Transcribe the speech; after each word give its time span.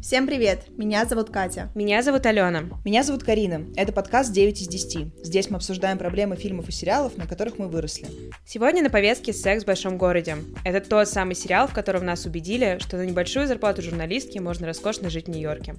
Всем 0.00 0.28
привет! 0.28 0.60
Меня 0.78 1.04
зовут 1.06 1.30
Катя. 1.30 1.72
Меня 1.74 2.02
зовут 2.02 2.24
Алена. 2.24 2.62
Меня 2.84 3.02
зовут 3.02 3.24
Карина. 3.24 3.66
Это 3.74 3.92
подкаст 3.92 4.32
9 4.32 4.62
из 4.62 4.68
10. 4.68 5.24
Здесь 5.24 5.50
мы 5.50 5.56
обсуждаем 5.56 5.98
проблемы 5.98 6.36
фильмов 6.36 6.68
и 6.68 6.72
сериалов, 6.72 7.16
на 7.16 7.26
которых 7.26 7.58
мы 7.58 7.66
выросли. 7.66 8.06
Сегодня 8.46 8.84
на 8.84 8.90
повестке 8.90 9.32
«Секс 9.32 9.64
в 9.64 9.66
большом 9.66 9.98
городе». 9.98 10.36
Это 10.64 10.88
тот 10.88 11.08
самый 11.08 11.34
сериал, 11.34 11.66
в 11.66 11.74
котором 11.74 12.04
нас 12.04 12.26
убедили, 12.26 12.78
что 12.80 12.96
на 12.96 13.06
небольшую 13.06 13.48
зарплату 13.48 13.82
журналистки 13.82 14.38
можно 14.38 14.68
роскошно 14.68 15.10
жить 15.10 15.26
в 15.26 15.30
Нью-Йорке. 15.30 15.74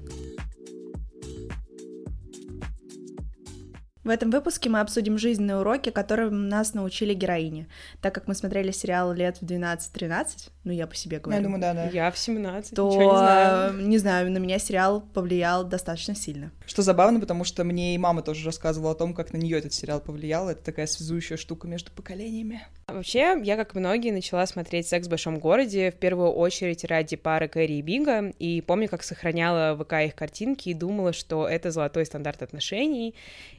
В 4.03 4.09
этом 4.09 4.31
выпуске 4.31 4.69
мы 4.69 4.79
обсудим 4.79 5.17
жизненные 5.17 5.57
уроки, 5.57 5.89
которым 5.89 6.47
нас 6.47 6.73
научили 6.73 7.13
героини. 7.13 7.67
Так 8.01 8.15
как 8.15 8.27
мы 8.27 8.33
смотрели 8.33 8.71
сериал 8.71 9.11
лет 9.11 9.37
в 9.41 9.45
12-13, 9.45 10.49
ну 10.63 10.71
я 10.71 10.87
по 10.87 10.95
себе 10.95 11.19
говорю. 11.19 11.37
Я 11.37 11.43
думаю, 11.43 11.61
да, 11.61 11.73
да. 11.73 11.89
Я 11.89 12.09
в 12.09 12.17
17, 12.17 12.75
то, 12.75 12.87
ничего 12.87 13.03
не 13.03 13.17
знаю. 13.17 13.73
не 13.73 13.97
знаю, 13.97 14.31
на 14.31 14.37
меня 14.37 14.57
сериал 14.57 15.01
повлиял 15.01 15.65
достаточно 15.65 16.15
сильно. 16.15 16.51
Что 16.65 16.81
забавно, 16.81 17.19
потому 17.19 17.43
что 17.43 17.65
мне 17.65 17.95
и 17.95 17.97
мама 17.97 18.21
тоже 18.21 18.45
рассказывала 18.45 18.91
о 18.93 18.95
том, 18.95 19.13
как 19.13 19.33
на 19.33 19.37
нее 19.37 19.57
этот 19.57 19.73
сериал 19.73 19.99
повлиял. 19.99 20.47
Это 20.47 20.63
такая 20.63 20.87
связующая 20.87 21.35
штука 21.35 21.67
между 21.67 21.91
поколениями. 21.91 22.61
Вообще, 22.87 23.37
я, 23.43 23.57
как 23.57 23.75
многие, 23.75 24.11
начала 24.11 24.45
смотреть 24.47 24.87
«Секс 24.87 25.07
в 25.07 25.09
большом 25.09 25.39
городе» 25.39 25.91
в 25.91 25.95
первую 25.95 26.31
очередь 26.31 26.85
ради 26.85 27.17
пары 27.17 27.47
Кэрри 27.47 27.73
и 27.73 27.81
Бига, 27.81 28.31
и 28.39 28.61
помню, 28.61 28.87
как 28.87 29.03
сохраняла 29.03 29.75
в 29.75 29.83
ВК 29.83 29.93
их 30.05 30.15
картинки 30.15 30.69
и 30.69 30.73
думала, 30.73 31.11
что 31.11 31.47
это 31.47 31.71
золотой 31.71 32.05
стандарт 32.05 32.41
отношений, 32.41 33.13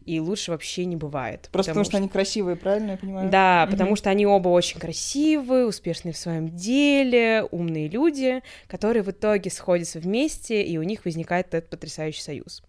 и 0.05 0.21
лучше 0.21 0.51
вообще 0.51 0.85
не 0.85 0.97
бывает. 0.97 1.49
Просто 1.53 1.71
потому, 1.71 1.85
что... 1.85 1.93
что 1.93 1.99
они 1.99 2.09
красивые, 2.09 2.57
правильно 2.57 2.93
я 2.93 2.97
понимаю? 2.97 3.31
Да, 3.31 3.65
угу. 3.65 3.73
потому 3.73 3.97
что 3.97 4.11
они 4.11 4.27
оба 4.27 4.49
очень 4.49 4.81
красивые, 4.81 5.67
успешные 5.67 6.13
в 6.13 6.17
своем 6.17 6.49
деле, 6.49 7.45
умные 7.51 7.89
люди, 7.89 8.43
которые 8.67 9.03
в 9.03 9.11
итоге 9.11 9.51
сходятся 9.51 10.01
вместе, 10.01 10.63
и 10.63 10.79
у 10.79 10.83
них 10.83 11.05
возникает 11.05 11.55
этот 11.55 11.71
потрясающий 11.71 12.23
союз. 12.23 12.63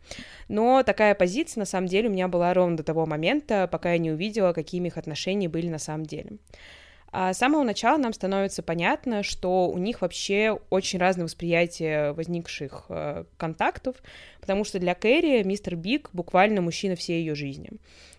Но 0.47 0.83
такая 0.83 1.15
позиция, 1.15 1.61
на 1.61 1.65
самом 1.65 1.87
деле, 1.87 2.09
у 2.09 2.11
меня 2.11 2.27
была 2.27 2.53
ровно 2.53 2.77
до 2.77 2.83
того 2.83 3.05
момента, 3.05 3.67
пока 3.71 3.93
я 3.93 3.97
не 3.97 4.11
увидела, 4.11 4.53
какими 4.53 4.89
их 4.89 4.97
отношения 4.97 5.49
были 5.49 5.69
на 5.69 5.79
самом 5.79 6.05
деле. 6.05 6.37
А 7.11 7.33
с 7.33 7.37
самого 7.37 7.63
начала 7.63 7.97
нам 7.97 8.13
становится 8.13 8.63
понятно, 8.63 9.21
что 9.21 9.69
у 9.69 9.77
них 9.77 10.01
вообще 10.01 10.57
очень 10.69 10.97
разное 10.97 11.25
восприятие 11.25 12.13
возникших 12.13 12.85
э, 12.87 13.25
контактов, 13.37 13.97
потому 14.39 14.63
что 14.63 14.79
для 14.79 14.95
Кэрри 14.95 15.43
мистер 15.43 15.75
Биг 15.75 16.09
буквально 16.13 16.61
мужчина 16.61 16.95
всей 16.95 17.19
ее 17.19 17.35
жизни. 17.35 17.71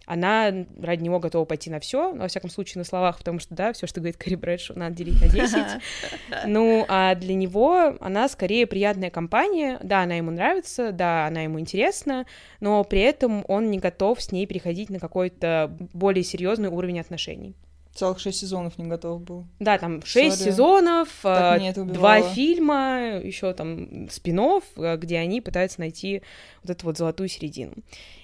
Она 0.05 0.53
ради 0.81 1.03
него 1.03 1.21
готова 1.21 1.45
пойти 1.45 1.71
на 1.71 1.81
все, 1.81 2.13
во 2.13 2.29
всяком 2.29 2.51
случае 2.51 2.81
на 2.81 2.85
словах, 2.85 3.19
потому 3.19 3.39
что, 3.39 3.55
да, 3.55 3.73
все, 3.73 3.87
что 3.87 4.01
говорит 4.01 4.19
Кэрри 4.19 4.35
Брэдшоу, 4.35 4.77
надо 4.77 4.95
делить 4.95 5.21
на 5.23 5.29
10. 5.29 5.57
Ну, 6.47 6.85
а 6.89 7.15
для 7.15 7.35
него 7.35 7.97
она 8.01 8.29
скорее 8.29 8.67
приятная 8.67 9.11
компания, 9.11 9.79
да, 9.83 10.03
она 10.03 10.17
ему 10.17 10.31
нравится, 10.31 10.93
да, 10.93 11.27
она 11.27 11.43
ему 11.43 11.61
интересна, 11.61 12.27
но 12.61 12.83
при 12.85 13.01
этом 13.01 13.45
он 13.49 13.71
не 13.71 13.79
готов 13.79 14.21
с 14.21 14.33
ней 14.33 14.47
переходить 14.47 14.91
на 14.91 14.99
какой-то 14.99 15.75
более 15.93 16.25
серьезный 16.25 16.69
уровень 16.69 17.01
отношений. 17.01 17.55
Целых 17.95 18.19
шесть 18.19 18.39
сезонов 18.41 18.79
не 18.79 18.87
готов 18.87 19.21
был. 19.23 19.47
Да, 19.59 19.77
там 19.77 20.03
шесть 20.03 20.41
Sorry. 20.41 20.45
сезонов, 20.45 21.09
э, 21.25 21.85
два 21.85 22.23
фильма, 22.23 23.21
еще 23.23 23.53
там 23.53 24.09
спинов, 24.11 24.65
э, 24.77 24.97
где 24.97 25.19
они 25.19 25.43
пытаются 25.43 25.81
найти 25.81 26.23
вот 26.63 26.71
эту 26.71 26.87
вот 26.87 26.97
золотую 26.97 27.29
середину. 27.29 27.75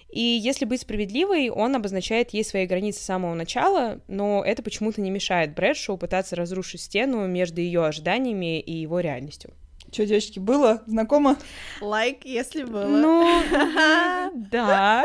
И 0.08 0.20
если 0.20 0.64
быть 0.64 0.80
справедливой, 0.80 1.50
он 1.50 1.76
обозначает 1.76 2.30
ей 2.30 2.42
свои 2.42 2.66
границы 2.66 3.00
с 3.00 3.04
самого 3.04 3.34
начала, 3.34 4.00
но 4.08 4.42
это 4.42 4.62
почему-то 4.62 5.02
не 5.02 5.10
мешает 5.10 5.54
Брэдшоу 5.54 5.98
пытаться 5.98 6.34
разрушить 6.34 6.80
стену 6.80 7.26
между 7.26 7.60
ее 7.60 7.84
ожиданиями 7.84 8.58
и 8.58 8.72
его 8.72 9.00
реальностью. 9.00 9.52
Что, 9.90 10.04
девочки, 10.04 10.38
было? 10.38 10.82
Знакомо? 10.86 11.36
Лайк, 11.80 12.24
like, 12.24 12.28
если 12.28 12.64
было. 12.64 12.86
Ну, 12.86 13.42
да. 14.34 15.04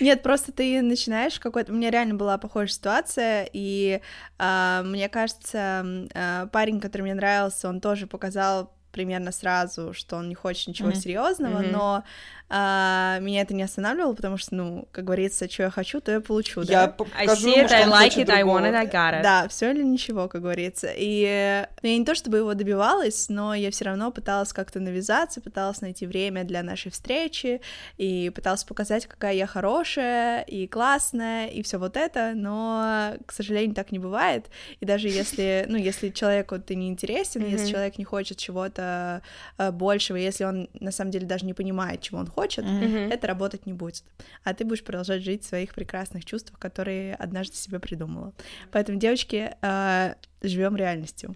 Нет, 0.00 0.22
просто 0.22 0.52
ты 0.52 0.82
начинаешь 0.82 1.40
какой-то... 1.40 1.72
У 1.72 1.74
меня 1.74 1.90
реально 1.90 2.14
была 2.14 2.38
похожая 2.38 2.68
ситуация, 2.68 3.48
и 3.52 4.00
э, 4.38 4.82
мне 4.84 5.08
кажется, 5.08 6.08
э, 6.14 6.46
парень, 6.52 6.80
который 6.80 7.02
мне 7.02 7.14
нравился, 7.14 7.68
он 7.68 7.80
тоже 7.80 8.06
показал 8.06 8.72
примерно 8.92 9.32
сразу, 9.32 9.92
что 9.92 10.16
он 10.16 10.28
не 10.28 10.34
хочет 10.34 10.68
ничего 10.68 10.90
mm-hmm. 10.90 10.94
серьезного, 10.96 11.62
mm-hmm. 11.62 11.72
но 11.72 12.04
а, 12.50 13.18
меня 13.20 13.42
это 13.42 13.52
не 13.52 13.62
останавливало, 13.62 14.14
потому 14.14 14.38
что, 14.38 14.54
ну, 14.54 14.88
как 14.90 15.04
говорится, 15.04 15.50
что 15.50 15.64
я 15.64 15.70
хочу, 15.70 16.00
то 16.00 16.12
я 16.12 16.20
получу, 16.20 16.62
я 16.62 16.86
да? 16.86 17.04
I 17.14 17.26
see 17.26 17.56
it, 17.56 17.70
I 17.70 17.84
like 17.84 18.16
it, 18.16 18.30
I 18.30 18.42
want 18.42 18.64
it, 18.64 18.74
I 18.74 18.86
got 18.86 19.18
it. 19.18 19.22
Да, 19.22 19.46
все 19.48 19.70
или 19.70 19.82
ничего, 19.82 20.28
как 20.28 20.40
говорится. 20.40 20.88
И 20.96 21.66
ну, 21.82 21.88
я 21.88 21.98
не 21.98 22.04
то 22.06 22.14
чтобы 22.14 22.38
его 22.38 22.54
добивалась, 22.54 23.28
но 23.28 23.54
я 23.54 23.70
все 23.70 23.84
равно 23.84 24.10
пыталась 24.10 24.54
как-то 24.54 24.80
навязаться, 24.80 25.42
пыталась 25.42 25.82
найти 25.82 26.06
время 26.06 26.44
для 26.44 26.62
нашей 26.62 26.90
встречи, 26.90 27.60
и 27.98 28.32
пыталась 28.34 28.64
показать, 28.64 29.06
какая 29.06 29.34
я 29.34 29.46
хорошая 29.46 30.40
и 30.42 30.66
классная, 30.66 31.48
и 31.48 31.62
все 31.62 31.76
вот 31.76 31.98
это, 31.98 32.32
но, 32.34 33.12
к 33.26 33.32
сожалению, 33.32 33.74
так 33.74 33.92
не 33.92 33.98
бывает. 33.98 34.46
И 34.80 34.86
даже 34.86 35.08
если, 35.08 35.66
ну, 35.68 35.76
если 35.76 36.08
человеку 36.08 36.58
ты 36.58 36.76
не 36.76 36.88
интересен, 36.88 37.42
mm-hmm. 37.42 37.50
если 37.50 37.70
человек 37.70 37.98
не 37.98 38.04
хочет 38.04 38.38
чего-то 38.38 39.20
э, 39.58 39.70
большего, 39.70 40.16
если 40.16 40.44
он 40.44 40.70
на 40.80 40.92
самом 40.92 41.10
деле 41.10 41.26
даже 41.26 41.44
не 41.44 41.52
понимает, 41.52 42.00
чего 42.00 42.18
он 42.18 42.26
хочет, 42.26 42.37
хочет, 42.38 42.64
mm-hmm. 42.64 43.12
это 43.12 43.26
работать 43.26 43.66
не 43.66 43.72
будет. 43.72 44.04
А 44.44 44.54
ты 44.54 44.64
будешь 44.64 44.84
продолжать 44.84 45.22
жить 45.22 45.42
в 45.44 45.48
своих 45.48 45.74
прекрасных 45.74 46.24
чувствах, 46.24 46.58
которые 46.58 47.14
однажды 47.14 47.56
себе 47.56 47.78
придумала. 47.80 48.32
Поэтому, 48.70 48.98
девочки, 48.98 49.50
э, 49.60 50.14
живем 50.42 50.76
реальностью. 50.76 51.34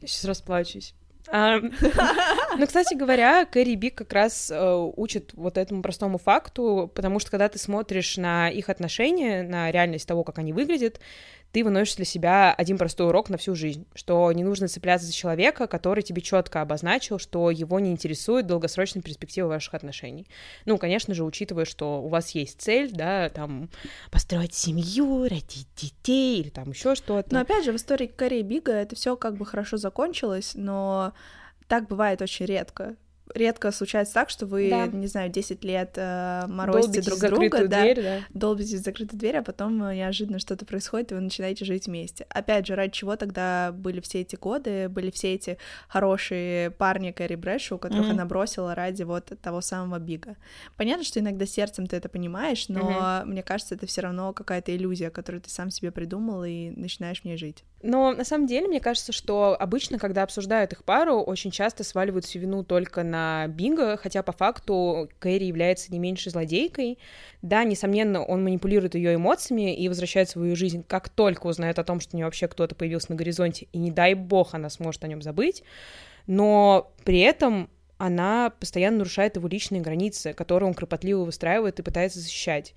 Я 0.00 0.06
сейчас 0.06 0.24
расплачусь. 0.24 0.94
ну, 1.32 2.66
кстати 2.66 2.94
говоря, 2.94 3.46
Кэрри 3.46 3.76
Биг 3.76 3.94
как 3.94 4.12
раз 4.12 4.50
э, 4.50 4.92
учит 4.96 5.32
вот 5.32 5.56
этому 5.56 5.80
простому 5.80 6.18
факту, 6.18 6.92
потому 6.94 7.18
что 7.18 7.30
когда 7.30 7.48
ты 7.48 7.58
смотришь 7.58 8.18
на 8.18 8.50
их 8.50 8.68
отношения, 8.68 9.42
на 9.42 9.70
реальность 9.70 10.06
того, 10.06 10.22
как 10.22 10.38
они 10.38 10.52
выглядят, 10.52 11.00
ты 11.54 11.62
выносишь 11.62 11.94
для 11.94 12.04
себя 12.04 12.52
один 12.52 12.78
простой 12.78 13.06
урок 13.06 13.30
на 13.30 13.38
всю 13.38 13.54
жизнь, 13.54 13.86
что 13.94 14.30
не 14.32 14.42
нужно 14.42 14.66
цепляться 14.66 15.06
за 15.06 15.12
человека, 15.12 15.68
который 15.68 16.02
тебе 16.02 16.20
четко 16.20 16.60
обозначил, 16.60 17.20
что 17.20 17.48
его 17.48 17.78
не 17.78 17.92
интересует 17.92 18.48
долгосрочная 18.48 19.02
перспектива 19.02 19.46
ваших 19.46 19.74
отношений. 19.74 20.26
Ну, 20.64 20.78
конечно 20.78 21.14
же, 21.14 21.22
учитывая, 21.22 21.64
что 21.64 22.02
у 22.02 22.08
вас 22.08 22.32
есть 22.32 22.60
цель, 22.60 22.90
да, 22.90 23.28
там, 23.28 23.70
построить 24.10 24.52
семью, 24.52 25.28
родить 25.28 25.68
детей 25.76 26.40
или 26.40 26.48
там 26.48 26.70
еще 26.70 26.96
что-то. 26.96 27.32
Но 27.32 27.40
опять 27.40 27.64
же, 27.64 27.70
в 27.70 27.76
истории 27.76 28.08
Кэрри 28.08 28.42
Бига 28.42 28.72
это 28.72 28.96
все 28.96 29.16
как 29.16 29.36
бы 29.36 29.46
хорошо 29.46 29.76
закончилось, 29.76 30.54
но 30.56 31.12
так 31.68 31.86
бывает 31.86 32.20
очень 32.20 32.46
редко 32.46 32.96
редко 33.32 33.70
случается 33.72 34.14
так, 34.14 34.30
что 34.30 34.46
вы, 34.46 34.68
да. 34.70 34.86
не 34.86 35.06
знаю, 35.06 35.30
10 35.30 35.64
лет 35.64 35.92
э, 35.96 36.44
морозите 36.46 37.00
друг 37.00 37.20
друга, 37.20 37.68
да, 37.68 37.82
дверь, 37.82 38.02
да, 38.02 38.18
долбитесь 38.30 38.80
в 38.80 38.84
закрытую 38.84 39.18
дверь, 39.18 39.38
а 39.38 39.42
потом 39.42 39.82
э, 39.84 39.96
неожиданно 39.96 40.38
что-то 40.38 40.66
происходит, 40.66 41.12
и 41.12 41.14
вы 41.14 41.20
начинаете 41.20 41.64
жить 41.64 41.86
вместе. 41.86 42.26
Опять 42.28 42.66
же, 42.66 42.74
ради 42.74 42.92
чего 42.92 43.16
тогда 43.16 43.72
были 43.72 44.00
все 44.00 44.20
эти 44.20 44.36
годы, 44.36 44.88
были 44.88 45.10
все 45.10 45.34
эти 45.34 45.58
хорошие 45.88 46.70
парни 46.70 47.12
Кэрри 47.12 47.36
Брэшу, 47.36 47.78
которых 47.78 48.06
mm-hmm. 48.06 48.10
она 48.10 48.24
бросила 48.26 48.74
ради 48.74 49.02
вот 49.04 49.32
того 49.40 49.60
самого 49.60 49.98
Бига. 49.98 50.36
Понятно, 50.76 51.04
что 51.04 51.20
иногда 51.20 51.46
сердцем 51.46 51.86
ты 51.86 51.96
это 51.96 52.08
понимаешь, 52.08 52.68
но 52.68 52.80
mm-hmm. 52.80 53.24
мне 53.24 53.42
кажется, 53.42 53.74
это 53.74 53.86
все 53.86 54.02
равно 54.02 54.32
какая-то 54.32 54.74
иллюзия, 54.74 55.10
которую 55.10 55.40
ты 55.40 55.50
сам 55.50 55.70
себе 55.70 55.90
придумал 55.90 56.44
и 56.44 56.70
начинаешь 56.70 57.22
в 57.22 57.24
ней 57.24 57.36
жить. 57.36 57.64
Но 57.82 58.12
на 58.12 58.24
самом 58.24 58.46
деле, 58.46 58.66
мне 58.66 58.80
кажется, 58.80 59.12
что 59.12 59.56
обычно, 59.58 59.98
когда 59.98 60.22
обсуждают 60.22 60.72
их 60.72 60.84
пару, 60.84 61.20
очень 61.20 61.50
часто 61.50 61.84
сваливают 61.84 62.24
всю 62.24 62.38
вину 62.38 62.64
только 62.64 63.02
на 63.02 63.13
Бинга, 63.48 63.96
хотя 63.96 64.22
по 64.22 64.32
факту 64.32 65.08
Кэрри 65.18 65.44
является 65.44 65.92
не 65.92 65.98
меньшей 65.98 66.30
злодейкой. 66.30 66.98
Да, 67.42 67.64
несомненно, 67.64 68.22
он 68.24 68.42
манипулирует 68.42 68.94
ее 68.94 69.14
эмоциями 69.14 69.74
и 69.74 69.88
возвращает 69.88 70.28
свою 70.28 70.56
жизнь, 70.56 70.84
как 70.86 71.08
только 71.08 71.46
узнает 71.46 71.78
о 71.78 71.84
том, 71.84 72.00
что 72.00 72.14
у 72.14 72.16
нее 72.16 72.26
вообще 72.26 72.48
кто-то 72.48 72.74
появился 72.74 73.10
на 73.10 73.16
горизонте, 73.16 73.68
и 73.72 73.78
не 73.78 73.90
дай 73.90 74.14
бог 74.14 74.54
она 74.54 74.70
сможет 74.70 75.04
о 75.04 75.08
нем 75.08 75.22
забыть. 75.22 75.62
Но 76.26 76.92
при 77.04 77.20
этом 77.20 77.70
она 77.98 78.50
постоянно 78.50 78.98
нарушает 78.98 79.36
его 79.36 79.48
личные 79.48 79.80
границы, 79.80 80.32
которые 80.32 80.68
он 80.68 80.74
кропотливо 80.74 81.24
выстраивает 81.24 81.78
и 81.78 81.82
пытается 81.82 82.20
защищать. 82.20 82.74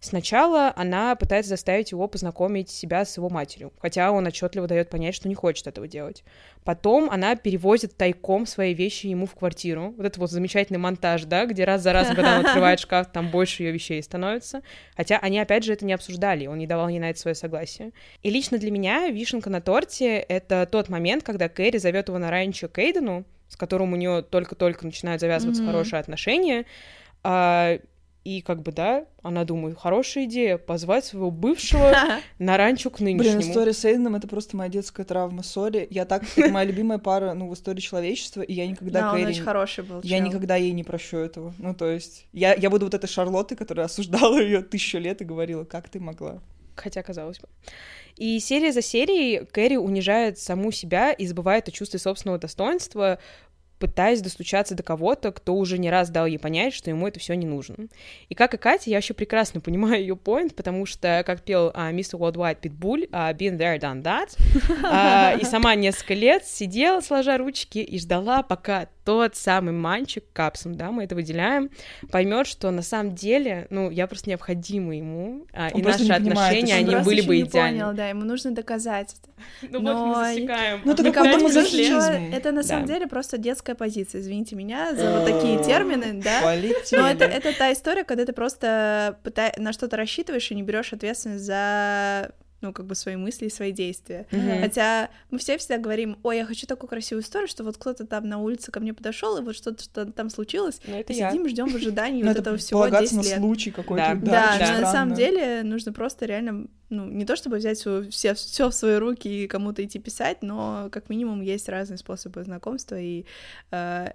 Сначала 0.00 0.72
она 0.76 1.14
пытается 1.14 1.50
заставить 1.50 1.90
его 1.92 2.08
познакомить 2.08 2.70
себя 2.70 3.04
с 3.04 3.18
его 3.18 3.28
матерью, 3.28 3.70
хотя 3.78 4.10
он 4.12 4.26
отчетливо 4.26 4.66
дает 4.66 4.88
понять, 4.88 5.14
что 5.14 5.28
не 5.28 5.34
хочет 5.34 5.66
этого 5.66 5.86
делать. 5.86 6.24
Потом 6.64 7.10
она 7.10 7.36
перевозит 7.36 7.96
тайком 7.98 8.46
свои 8.46 8.72
вещи 8.72 9.08
ему 9.08 9.26
в 9.26 9.34
квартиру. 9.34 9.92
Вот 9.98 10.06
это 10.06 10.18
вот 10.18 10.30
замечательный 10.30 10.78
монтаж, 10.78 11.24
да, 11.24 11.44
где 11.44 11.64
раз 11.64 11.82
за 11.82 11.92
разом, 11.92 12.16
когда 12.16 12.38
он 12.38 12.46
открывает 12.46 12.80
шкаф, 12.80 13.12
там 13.12 13.30
больше 13.30 13.62
ее 13.62 13.72
вещей 13.72 14.02
становится. 14.02 14.62
Хотя 14.96 15.18
они, 15.18 15.38
опять 15.38 15.64
же, 15.64 15.74
это 15.74 15.84
не 15.84 15.92
обсуждали, 15.92 16.46
он 16.46 16.56
не 16.56 16.66
давал 16.66 16.88
ей 16.88 16.98
на 16.98 17.10
это 17.10 17.20
свое 17.20 17.34
согласие. 17.34 17.92
И 18.22 18.30
лично 18.30 18.56
для 18.56 18.70
меня 18.70 19.08
вишенка 19.08 19.50
на 19.50 19.60
торте— 19.60 20.16
это 20.28 20.66
тот 20.70 20.88
момент, 20.88 21.24
когда 21.24 21.50
Кэрри 21.50 21.76
зовет 21.76 22.08
его 22.08 22.16
на 22.16 22.30
ранчо 22.30 22.68
Кейдену, 22.68 23.26
с 23.48 23.56
которым 23.56 23.92
у 23.92 23.96
нее 23.96 24.22
только-только 24.22 24.86
начинают 24.86 25.20
завязываться 25.20 25.62
mm-hmm. 25.62 25.66
хорошие 25.66 26.00
отношения, 26.00 26.64
а, 27.22 27.78
И 28.22 28.42
как 28.42 28.60
бы, 28.60 28.70
да, 28.70 29.06
она 29.22 29.44
думает, 29.44 29.78
хорошая 29.78 30.24
идея, 30.24 30.58
позвать 30.58 31.06
своего 31.06 31.30
бывшего 31.30 31.94
на 32.38 32.56
ранчо 32.58 32.90
к 32.90 33.00
нынешнему. 33.00 33.38
Блин, 33.38 33.50
история 33.50 33.72
с 33.72 33.84
Эйденом— 33.84 34.14
это 34.16 34.28
просто 34.28 34.58
моя 34.58 34.68
детская 34.70 35.04
травма, 35.04 35.42
сори. 35.42 35.86
Я 35.90 36.04
так... 36.04 36.24
Это 36.36 36.50
моя 36.50 36.66
любимая 36.66 36.98
пара, 36.98 37.32
ну, 37.32 37.48
в 37.48 37.54
истории 37.54 37.80
человечества, 37.80 38.42
и 38.42 38.52
я 38.52 38.66
никогда 38.66 39.00
Да, 39.00 39.14
он 39.14 39.24
очень 39.24 39.42
хороший 39.42 39.84
был. 39.84 40.00
Я 40.02 40.18
никогда 40.18 40.56
ей 40.56 40.72
не 40.72 40.84
прощу 40.84 41.16
этого. 41.16 41.54
Ну, 41.58 41.74
то 41.74 41.88
есть, 41.88 42.26
я, 42.32 42.52
я 42.54 42.68
буду 42.68 42.84
вот 42.86 42.94
этой 42.94 43.06
Шарлоттой, 43.06 43.56
которая 43.56 43.86
осуждала 43.86 44.38
ее 44.38 44.62
тысячу 44.62 44.98
лет 44.98 45.22
и 45.22 45.24
говорила, 45.24 45.64
как 45.64 45.88
ты 45.88 45.98
могла. 45.98 46.40
Хотя, 46.76 47.02
казалось 47.02 47.38
бы. 47.38 47.48
И 48.16 48.38
серия 48.38 48.72
за 48.72 48.82
серией 48.82 49.46
Кэрри 49.46 49.76
унижает 49.76 50.38
саму 50.38 50.72
себя 50.72 51.12
и 51.12 51.26
забывает 51.26 51.68
о 51.68 51.70
чувстве 51.70 51.98
собственного 51.98 52.38
достоинства, 52.38 53.18
пытаясь 53.80 54.20
достучаться 54.20 54.74
до 54.76 54.82
кого-то, 54.82 55.32
кто 55.32 55.54
уже 55.54 55.78
не 55.78 55.90
раз 55.90 56.10
дал 56.10 56.26
ей 56.26 56.38
понять, 56.38 56.74
что 56.74 56.90
ему 56.90 57.08
это 57.08 57.18
все 57.18 57.34
не 57.34 57.46
нужно. 57.46 57.88
И 58.28 58.34
как 58.34 58.54
и 58.54 58.58
Катя, 58.58 58.90
я 58.90 58.98
вообще 58.98 59.14
прекрасно 59.14 59.60
понимаю 59.60 60.00
ее 60.00 60.14
point, 60.14 60.54
потому 60.54 60.86
что, 60.86 61.24
как 61.26 61.40
пел 61.40 61.72
а, 61.74 61.90
мистер 61.90 62.20
Worldwide 62.20 62.60
Питбуль, 62.60 63.08
а, 63.10 63.32
been 63.32 63.56
there, 63.58 63.80
done 63.80 64.02
that, 64.02 64.36
а, 64.84 65.34
и 65.40 65.44
сама 65.44 65.74
несколько 65.74 66.14
лет 66.14 66.44
сидела, 66.44 67.00
сложа 67.00 67.38
ручки, 67.38 67.78
и 67.78 67.98
ждала, 67.98 68.42
пока 68.42 68.86
тот 69.10 69.34
самый 69.34 69.72
мальчик, 69.72 70.22
капсом, 70.32 70.76
да, 70.76 70.92
мы 70.92 71.02
это 71.02 71.16
выделяем, 71.16 71.68
поймет, 72.12 72.46
что 72.46 72.70
на 72.70 72.82
самом 72.82 73.16
деле, 73.16 73.66
ну, 73.70 73.90
я 73.90 74.06
просто 74.06 74.30
необходима 74.30 74.94
ему, 74.96 75.46
а, 75.52 75.68
Он 75.74 75.80
и 75.80 75.82
наши 75.82 75.98
понимает, 76.06 76.26
отношения, 76.28 76.74
Он 76.88 76.94
они 76.94 77.04
были 77.04 77.20
бы 77.22 77.40
идеальны. 77.40 77.80
понял, 77.80 77.92
да, 77.96 78.08
ему 78.08 78.24
нужно 78.24 78.52
доказать 78.52 79.16
это. 79.20 79.30
Ну 79.72 79.80
Но- 79.80 79.94
вот 80.06 80.06
мы 80.18 80.24
засекаем. 80.26 80.80
Ну, 80.84 80.94
Знаешь, 80.96 81.52
зашли. 81.52 81.90
мазохизм. 81.92 82.34
Это 82.34 82.52
на 82.52 82.62
самом 82.62 82.86
Да. 82.86 82.92
деле 82.94 83.06
просто 83.08 83.36
детская 83.38 83.74
позиция, 83.74 84.20
извините 84.20 84.54
меня 84.54 84.94
за 84.94 85.10
вот 85.18 85.26
такие 85.26 85.62
термины, 85.64 86.20
да. 86.22 86.40
Полетели. 86.42 87.00
Но 87.00 87.08
это, 87.08 87.24
это 87.24 87.52
та 87.58 87.72
история, 87.72 88.04
когда 88.04 88.24
ты 88.24 88.32
просто 88.32 89.18
пыта- 89.24 89.58
на 89.58 89.72
что-то 89.72 89.96
рассчитываешь 89.96 90.50
и 90.50 90.54
не 90.54 90.62
берешь 90.62 90.92
ответственность 90.92 91.44
за 91.44 92.30
ну, 92.60 92.72
как 92.72 92.86
бы 92.86 92.94
свои 92.94 93.16
мысли 93.16 93.46
и 93.46 93.50
свои 93.50 93.72
действия. 93.72 94.26
Мгм. 94.30 94.60
Хотя 94.60 95.08
мы 95.30 95.38
все 95.38 95.56
всегда 95.58 95.78
говорим, 95.78 96.18
ой, 96.22 96.36
я 96.38 96.44
хочу 96.44 96.66
такую 96.66 96.88
красивую 96.88 97.22
историю, 97.22 97.48
что 97.48 97.64
вот 97.64 97.76
кто-то 97.78 98.06
там 98.06 98.28
на 98.28 98.38
улице 98.38 98.70
ко 98.70 98.80
мне 98.80 98.92
подошел, 98.92 99.38
и 99.38 99.42
вот 99.42 99.56
что-то 99.56 99.82
что 99.82 100.04
там 100.06 100.28
случилось, 100.30 100.80
Ну, 100.86 100.96
это 100.98 101.12
и 101.12 101.16
я. 101.16 101.30
сидим, 101.30 101.48
ждем 101.48 101.68
в 101.68 101.74
ожидании 101.76 102.22
Ну, 102.22 102.28
вот 102.28 102.32
это 102.32 102.40
этого 102.42 102.56
всего 102.58 102.80
полагаться 102.80 103.14
10 103.14 103.24
на 103.24 103.28
лет. 103.30 103.38
случай 103.38 103.70
какой-то. 103.70 104.14
Да. 104.22 104.58
Да, 104.58 104.72
но 104.74 104.80
на 104.80 104.92
самом 104.92 105.14
деле 105.14 105.62
нужно 105.62 105.92
просто 105.92 106.26
реально, 106.26 106.66
ну, 106.90 107.06
не 107.06 107.24
то 107.24 107.34
чтобы 107.36 107.56
взять 107.56 107.78
все, 107.78 108.34
все 108.34 108.68
в 108.68 108.74
свои 108.74 108.96
руки 108.96 109.44
и 109.44 109.46
кому-то 109.46 109.84
идти 109.84 109.98
писать, 109.98 110.42
но 110.42 110.88
как 110.92 111.08
минимум 111.08 111.40
есть 111.40 111.68
разные 111.68 111.96
способы 111.98 112.44
знакомства, 112.44 113.00
и 113.00 113.24
э, 113.70 114.08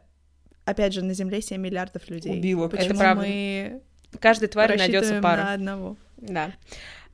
опять 0.66 0.94
же, 0.94 1.04
на 1.04 1.14
Земле 1.14 1.42
7 1.42 1.60
миллиардов 1.60 2.10
людей. 2.10 2.38
Убила, 2.38 2.68
Почему 2.68 2.90
Это 2.92 2.96
правда. 3.00 3.24
мы 3.24 3.82
Каждой 4.20 4.48
твари 4.50 4.78
найдется 4.78 5.20
пара. 5.22 5.44
на 5.46 5.54
одного? 5.54 5.98
Да. 6.18 6.52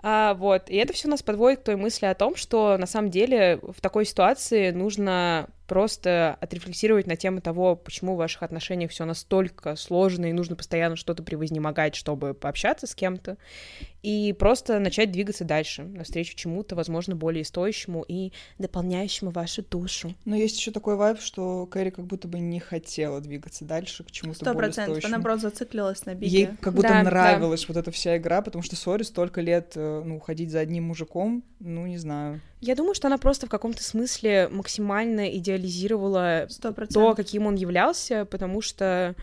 А, 0.03 0.33
вот, 0.33 0.69
и 0.69 0.75
это 0.77 0.93
все 0.93 1.07
нас 1.07 1.21
подводит 1.21 1.59
к 1.59 1.63
той 1.63 1.75
мысли 1.75 2.05
о 2.05 2.15
том, 2.15 2.35
что 2.35 2.77
на 2.77 2.87
самом 2.87 3.11
деле 3.11 3.59
в 3.61 3.81
такой 3.81 4.05
ситуации 4.05 4.71
нужно 4.71 5.47
просто 5.71 6.37
отрефлексировать 6.41 7.07
на 7.07 7.15
тему 7.15 7.39
того, 7.39 7.77
почему 7.77 8.15
в 8.15 8.17
ваших 8.17 8.43
отношениях 8.43 8.91
все 8.91 9.05
настолько 9.05 9.77
сложно 9.77 10.25
и 10.25 10.33
нужно 10.33 10.57
постоянно 10.57 10.97
что-то 10.97 11.23
превознемогать, 11.23 11.95
чтобы 11.95 12.33
пообщаться 12.33 12.87
с 12.87 12.93
кем-то, 12.93 13.37
и 14.03 14.35
просто 14.37 14.79
начать 14.79 15.13
двигаться 15.13 15.45
дальше, 15.45 15.83
навстречу 15.83 16.35
чему-то, 16.35 16.75
возможно, 16.75 17.15
более 17.15 17.45
стоящему 17.45 18.03
и 18.05 18.33
дополняющему 18.59 19.31
вашу 19.31 19.63
душу. 19.63 20.13
Но 20.25 20.35
есть 20.35 20.57
еще 20.59 20.71
такой 20.71 20.97
вайб, 20.97 21.21
что 21.21 21.65
Кэрри 21.67 21.91
как 21.91 22.03
будто 22.03 22.27
бы 22.27 22.39
не 22.39 22.59
хотела 22.59 23.21
двигаться 23.21 23.63
дальше 23.63 24.03
к 24.03 24.11
чему-то 24.11 24.39
Сто 24.39 24.53
более 24.53 24.67
процентов. 24.67 24.95
Она 24.95 24.99
стоящему. 24.99 25.23
просто 25.23 25.49
зациклилась 25.51 26.05
на 26.05 26.11
Ей 26.11 26.17
биге. 26.47 26.57
как 26.59 26.73
будто 26.73 26.89
Да, 26.89 26.97
да. 26.97 27.03
нравилась 27.03 27.65
вот 27.69 27.77
эта 27.77 27.91
вся 27.91 28.17
игра, 28.17 28.41
потому 28.41 28.61
что 28.61 28.75
Сори 28.75 29.03
столько 29.03 29.39
лет, 29.39 29.71
э, 29.75 30.01
ну, 30.03 30.19
ходить 30.19 30.51
за 30.51 30.59
одним 30.59 30.83
мужиком, 30.83 31.45
ну, 31.59 31.87
не 31.87 31.97
знаю. 31.97 32.41
Я 32.61 32.75
думаю, 32.75 32.93
что 32.93 33.07
она 33.07 33.17
просто 33.17 33.47
в 33.47 33.49
каком-то 33.49 33.83
смысле 33.83 34.47
максимально 34.51 35.35
идеализировала 35.35 36.45
Сто 36.49 36.69
то, 36.69 36.73
процентов. 36.75 37.15
каким 37.15 37.47
он 37.47 37.55
являлся, 37.55 38.25
потому 38.25 38.61
что 38.61 39.15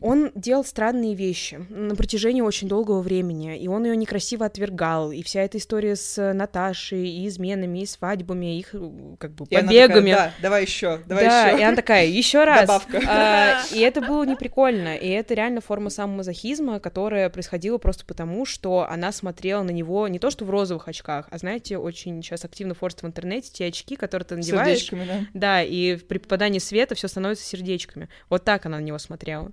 он 0.00 0.32
делал 0.34 0.64
странные 0.64 1.14
вещи 1.14 1.64
на 1.68 1.94
протяжении 1.94 2.40
очень 2.40 2.68
долгого 2.68 3.00
времени, 3.00 3.58
и 3.58 3.68
он 3.68 3.84
ее 3.84 3.96
некрасиво 3.96 4.46
отвергал, 4.46 5.12
и 5.12 5.22
вся 5.22 5.42
эта 5.42 5.58
история 5.58 5.96
с 5.96 6.32
Наташей, 6.32 7.08
и 7.08 7.26
изменами, 7.28 7.80
и 7.80 7.86
свадьбами, 7.86 8.56
и 8.56 8.60
их 8.60 8.74
э, 8.74 8.90
как 9.18 9.32
бы 9.32 9.44
И 9.48 9.54
побегами. 9.54 10.10
такая, 10.10 10.14
да, 10.14 10.32
давай 10.42 10.62
еще, 10.62 11.00
давай 11.06 11.24
да, 11.24 11.48
еще. 11.48 11.60
и 11.60 11.62
она 11.62 11.76
такая, 11.76 12.06
еще 12.06 12.44
раз. 12.44 12.62
Добавка. 12.62 13.02
А, 13.06 13.62
и 13.72 13.80
это 13.80 14.00
было 14.00 14.24
неприкольно. 14.24 14.96
И 14.96 15.08
это 15.08 15.34
реально 15.34 15.60
форма 15.60 15.90
самомазохизма, 15.90 16.80
которая 16.80 17.28
происходила 17.30 17.78
просто 17.78 18.04
потому, 18.04 18.44
что 18.46 18.86
она 18.88 19.12
смотрела 19.12 19.62
на 19.62 19.70
него 19.70 20.08
не 20.08 20.18
то 20.18 20.30
что 20.30 20.44
в 20.44 20.50
розовых 20.50 20.88
очках, 20.88 21.26
а 21.30 21.38
знаете, 21.38 21.78
очень 21.78 22.22
сейчас 22.22 22.44
активно 22.44 22.74
форст 22.74 23.02
в 23.02 23.06
интернете 23.06 23.50
те 23.52 23.66
очки, 23.66 23.96
которые 23.96 24.26
ты 24.26 24.36
надеваешь. 24.36 24.78
Сердечками, 24.78 25.04
да. 25.06 25.20
Да, 25.34 25.62
и 25.62 25.96
при 25.96 26.18
попадании 26.18 26.58
света 26.58 26.94
все 26.94 27.08
становится 27.08 27.44
сердечками. 27.44 28.08
Вот 28.28 28.44
так 28.44 28.66
она 28.66 28.78
на 28.78 28.82
него 28.82 28.98
смотрела. 28.98 29.52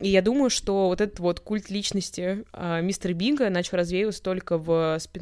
И 0.00 0.08
я 0.08 0.22
думаю, 0.22 0.50
что 0.50 0.88
вот 0.88 1.00
этот 1.00 1.20
вот 1.20 1.40
культ 1.40 1.70
личности 1.70 2.44
а, 2.52 2.80
мистера 2.80 3.12
Бинга 3.12 3.50
начал 3.50 3.76
развеиваться 3.76 4.22
только 4.22 4.56
в 4.56 4.98
спин 4.98 5.20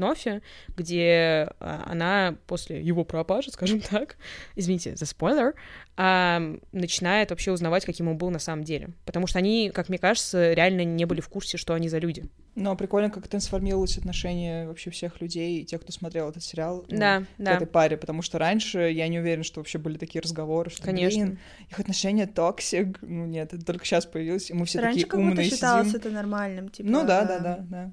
где 0.76 1.48
а, 1.58 1.84
она 1.86 2.36
после 2.46 2.80
его 2.80 3.04
пропажи, 3.04 3.50
скажем 3.52 3.80
так, 3.80 4.16
извините 4.54 4.96
за 4.96 5.06
спойлер, 5.06 5.54
а, 5.96 6.40
начинает 6.70 7.30
вообще 7.30 7.50
узнавать, 7.50 7.84
каким 7.84 8.06
он 8.08 8.16
был 8.16 8.30
на 8.30 8.38
самом 8.38 8.62
деле. 8.62 8.90
Потому 9.04 9.26
что 9.26 9.40
они, 9.40 9.72
как 9.74 9.88
мне 9.88 9.98
кажется, 9.98 10.52
реально 10.52 10.84
не 10.84 11.04
были 11.06 11.20
в 11.20 11.28
курсе, 11.28 11.56
что 11.56 11.74
они 11.74 11.88
за 11.88 11.98
люди. 11.98 12.24
Но 12.54 12.74
прикольно, 12.76 13.08
как 13.08 13.28
трансформировалось 13.28 13.98
отношение 13.98 14.66
вообще 14.66 14.90
всех 14.90 15.20
людей 15.20 15.60
и 15.60 15.64
тех, 15.64 15.80
кто 15.80 15.92
смотрел 15.92 16.28
этот 16.28 16.42
сериал 16.42 16.84
ну, 16.88 16.98
Да, 16.98 17.20
к 17.20 17.26
да. 17.38 17.54
этой 17.54 17.66
паре, 17.68 17.96
потому 17.96 18.22
что 18.22 18.38
раньше 18.38 18.78
я 18.90 19.06
не 19.06 19.20
уверен, 19.20 19.44
что 19.44 19.60
вообще 19.60 19.78
были 19.78 19.96
такие 19.96 20.20
разговоры, 20.20 20.70
что, 20.70 20.82
Конечно. 20.82 21.24
блин, 21.24 21.38
их 21.70 21.78
отношения 21.78 22.26
toxic. 22.26 22.98
Ну 23.02 23.26
нет, 23.26 23.54
это 23.54 23.64
только 23.64 23.84
сейчас 23.84 24.06
появилось, 24.06 24.50
и 24.50 24.54
мы 24.54 24.66
все 24.68 24.80
Раньше 24.80 25.00
такие 25.00 25.10
как 25.10 25.20
будто 25.20 25.30
умные 25.30 25.50
считалось 25.50 25.88
сидим. 25.88 26.00
это 26.00 26.10
нормальным, 26.10 26.68
типа... 26.68 26.88
Ну 26.88 27.06
да, 27.06 27.24
да, 27.24 27.38
да, 27.38 27.66
да. 27.68 27.92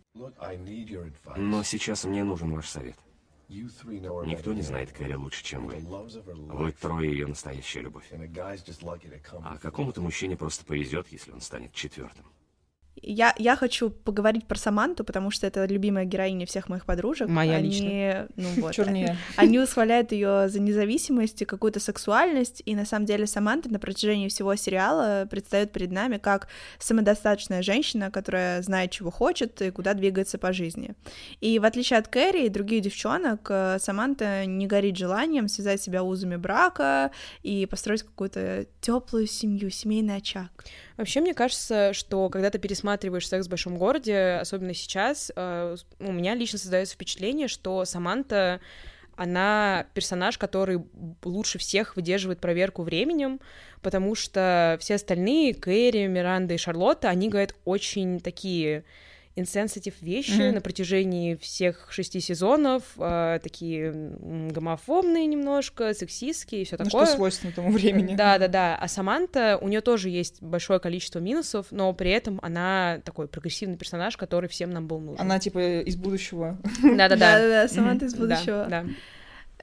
Но 1.37 1.63
сейчас 1.63 2.05
мне 2.05 2.23
нужен 2.23 2.51
ваш 2.53 2.69
совет. 2.69 2.97
Никто 3.47 4.53
не 4.53 4.61
знает 4.61 4.91
Кэрри 4.91 5.13
лучше, 5.13 5.43
чем 5.43 5.67
вы. 5.67 5.75
Вы 5.77 6.71
трое 6.71 7.11
ее 7.11 7.27
настоящая 7.27 7.81
любовь. 7.81 8.11
А 9.43 9.57
какому-то 9.57 10.01
мужчине 10.01 10.35
просто 10.35 10.65
повезет, 10.65 11.07
если 11.09 11.31
он 11.31 11.41
станет 11.41 11.71
четвертым. 11.73 12.25
Я, 13.01 13.35
я 13.37 13.55
хочу 13.55 13.89
поговорить 13.89 14.47
про 14.47 14.57
Саманту, 14.57 15.03
потому 15.03 15.29
что 15.29 15.45
это 15.45 15.65
любимая 15.65 16.05
героиня 16.05 16.45
всех 16.45 16.69
моих 16.69 16.85
подружек. 16.85 17.27
Моя 17.27 17.57
Они, 17.57 17.69
лично. 17.69 18.27
Ну 18.35 18.49
вот. 18.61 18.73
Чернее. 18.73 19.17
Они 19.35 19.59
восхваляют 19.59 20.11
ее 20.11 20.47
за 20.47 20.59
независимость 20.59 21.41
и 21.41 21.45
какую-то 21.45 21.79
сексуальность, 21.79 22.61
и 22.65 22.73
на 22.73 22.85
самом 22.85 23.05
деле 23.05 23.27
Саманта 23.27 23.69
на 23.69 23.79
протяжении 23.79 24.29
всего 24.29 24.55
сериала 24.55 25.27
предстает 25.29 25.71
перед 25.71 25.91
нами 25.91 26.17
как 26.17 26.47
самодостаточная 26.79 27.61
женщина, 27.61 28.11
которая 28.11 28.61
знает, 28.61 28.91
чего 28.91 29.11
хочет 29.11 29.61
и 29.61 29.71
куда 29.71 29.93
двигается 29.93 30.37
по 30.37 30.53
жизни. 30.53 30.95
И 31.41 31.59
в 31.59 31.65
отличие 31.65 31.99
от 31.99 32.07
Кэрри 32.07 32.45
и 32.45 32.49
других 32.49 32.83
девчонок, 32.83 33.47
э, 33.49 33.77
Саманта 33.79 34.45
не 34.45 34.67
горит 34.67 34.95
желанием 34.95 35.47
связать 35.49 35.81
себя 35.81 36.01
узами 36.03 36.37
брака 36.37 37.11
и 37.43 37.65
построить 37.65 38.03
какую-то 38.03 38.67
теплую 38.79 39.27
семью, 39.27 39.69
семейный 39.69 40.17
очаг. 40.17 40.49
Вообще, 40.97 41.19
мне 41.19 41.33
кажется, 41.33 41.91
что 41.93 42.29
когда 42.29 42.49
ты 42.49 42.57
пересматриваешь 42.85 43.27
«Секс 43.27 43.47
в 43.47 43.49
большом 43.49 43.77
городе», 43.77 44.37
особенно 44.39 44.73
сейчас, 44.73 45.31
э, 45.35 45.75
у 45.99 46.11
меня 46.11 46.35
лично 46.35 46.59
создается 46.59 46.93
впечатление, 46.93 47.47
что 47.47 47.83
Саманта, 47.85 48.59
она 49.15 49.87
персонаж, 49.93 50.37
который 50.37 50.83
лучше 51.23 51.57
всех 51.57 51.95
выдерживает 51.95 52.39
проверку 52.39 52.83
временем, 52.83 53.39
потому 53.81 54.13
что 54.13 54.77
все 54.79 54.95
остальные, 54.95 55.55
Кэрри, 55.55 56.07
Миранда 56.07 56.53
и 56.53 56.57
Шарлотта, 56.57 57.09
они 57.09 57.29
говорят 57.29 57.55
очень 57.65 58.19
такие 58.19 58.83
инсенситив 59.37 60.01
вещи 60.01 60.31
Мгм. 60.41 60.55
на 60.55 60.61
протяжении 60.61 61.35
всех 61.35 61.87
шести 61.91 62.19
сезонов, 62.21 62.83
э, 62.97 63.39
такие 63.43 63.91
гомофобные 64.51 65.25
немножко, 65.25 65.93
сексистские 65.93 66.61
и 66.61 66.65
все 66.65 66.77
Ну 66.79 66.85
такое. 66.85 67.05
что 67.05 67.15
свойственно 67.15 67.51
тому 67.53 67.71
времени. 67.71 68.15
Да, 68.15 68.37
да, 68.37 68.47
да. 68.47 68.77
А 68.79 68.87
Саманта, 68.87 69.57
у 69.61 69.67
нее 69.67 69.81
тоже 69.81 70.09
есть 70.09 70.41
большое 70.41 70.79
количество 70.79 71.19
минусов, 71.19 71.67
но 71.71 71.91
при 71.93 72.11
этом 72.11 72.39
она 72.41 73.01
такой 73.03 73.27
прогрессивный 73.27 73.77
персонаж, 73.77 74.15
который 74.17 74.47
всем 74.47 74.69
нам 74.69 74.87
был 74.87 74.99
нужен. 74.99 75.19
Она 75.21 75.39
типа 75.39 75.81
из 75.81 75.95
будущего. 75.95 76.57
Да, 76.83 77.09
да, 77.09 77.15
да. 77.15 77.17
Да-да-да, 77.17 77.67
Саманта 77.67 78.05
из 78.05 78.13
Да, 78.13 78.19
будущего. 78.19 78.65
Да. 78.69 78.85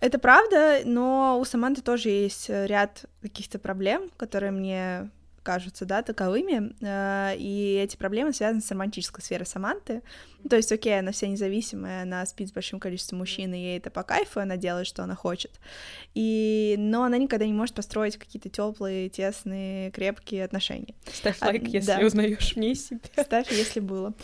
Это 0.01 0.19
правда, 0.19 0.81
но 0.85 1.39
у 1.41 1.45
Саманты 1.45 1.81
тоже 1.81 2.09
есть 2.11 2.51
э, 2.51 2.67
ряд 2.67 3.05
каких-то 3.23 3.59
проблем, 3.59 4.11
которые 4.17 4.51
мне 4.51 5.09
кажутся, 5.43 5.85
да, 5.85 6.03
таковыми, 6.03 6.75
э, 6.81 7.37
и 7.37 7.81
эти 7.83 7.97
проблемы 7.97 8.33
связаны 8.33 8.61
с 8.61 8.71
романтической 8.71 9.23
сферой 9.23 9.47
Саманты. 9.47 10.03
То 10.49 10.57
есть, 10.57 10.73
окей, 10.73 10.99
она 10.99 11.13
вся 11.13 11.29
независимая, 11.29 12.03
она 12.03 12.27
спит 12.27 12.49
с 12.49 12.53
большим 12.53 12.81
количеством 12.81 13.21
мужчин, 13.21 13.55
и 13.55 13.59
ей 13.59 13.79
это 13.79 13.91
по 13.91 14.03
кайфу, 14.03 14.41
она 14.41 14.57
делает, 14.57 14.87
что 14.87 15.05
она 15.05 15.15
хочет. 15.15 15.53
И... 16.15 16.75
Но 16.79 17.05
она 17.05 17.19
никогда 17.19 17.47
не 17.47 17.53
может 17.53 17.75
построить 17.75 18.17
какие-то 18.17 18.49
теплые, 18.49 19.09
тесные, 19.09 19.91
крепкие 19.93 20.45
отношения. 20.45 20.95
Ставь 21.13 21.37
а, 21.41 21.47
лайк, 21.47 21.69
если 21.69 21.87
да. 21.87 22.05
узнаешь 22.05 22.55
в 22.55 22.57
ней 22.57 22.75
себя. 22.75 22.99
Ставь, 23.23 23.53
если 23.53 23.81
было. 23.81 24.15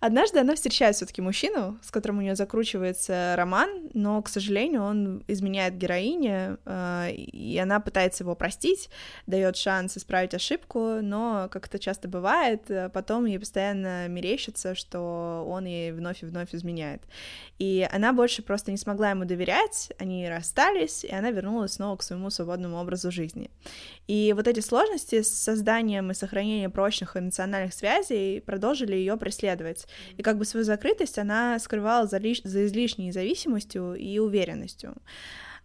Однажды 0.00 0.38
она 0.38 0.54
встречает 0.54 0.96
все 0.96 1.06
таки 1.06 1.20
мужчину, 1.20 1.78
с 1.82 1.90
которым 1.90 2.18
у 2.18 2.20
нее 2.22 2.36
закручивается 2.36 3.34
роман, 3.36 3.90
но, 3.94 4.22
к 4.22 4.28
сожалению, 4.28 4.82
он 4.82 5.24
изменяет 5.26 5.76
героине, 5.76 6.56
э, 6.64 7.12
и 7.12 7.58
она 7.58 7.80
пытается 7.80 8.24
его 8.24 8.34
простить, 8.34 8.90
дает 9.26 9.56
шанс 9.56 9.96
исправить 9.96 10.34
ошибку, 10.34 10.63
но, 10.72 11.48
как 11.50 11.66
это 11.66 11.78
часто 11.78 12.08
бывает, 12.08 12.70
э, 12.70 12.88
потом 12.88 13.26
ей 13.26 13.38
постоянно 13.38 14.08
мерещится, 14.08 14.74
что 14.74 15.44
он 15.48 15.66
ей 15.66 15.92
вновь 15.92 16.22
и 16.22 16.26
вновь 16.26 16.54
изменяет. 16.54 17.02
И 17.58 17.86
она 17.92 18.12
больше 18.12 18.42
просто 18.42 18.70
не 18.70 18.76
смогла 18.76 19.10
ему 19.10 19.24
доверять, 19.24 19.92
они 19.98 20.28
расстались, 20.28 21.04
и 21.04 21.12
она 21.12 21.30
вернулась 21.30 21.74
снова 21.74 21.96
к 21.96 22.02
своему 22.02 22.30
свободному 22.30 22.78
образу 22.78 23.10
жизни. 23.10 23.50
И 24.06 24.32
вот 24.34 24.48
эти 24.48 24.60
сложности 24.60 25.22
с 25.22 25.30
созданием 25.30 26.10
и 26.10 26.14
сохранением 26.14 26.72
прочных 26.72 27.16
эмоциональных 27.16 27.74
связей 27.74 28.40
продолжили 28.40 28.96
ее 28.96 29.16
преследовать. 29.16 29.86
И 30.16 30.22
как 30.22 30.38
бы 30.38 30.44
свою 30.44 30.64
закрытость 30.64 31.18
она 31.18 31.58
скрывала 31.58 32.06
за, 32.06 32.18
лиш... 32.18 32.40
за 32.42 32.66
излишней 32.66 33.06
независимостью 33.06 33.94
и 33.94 34.18
уверенностью. 34.18 34.94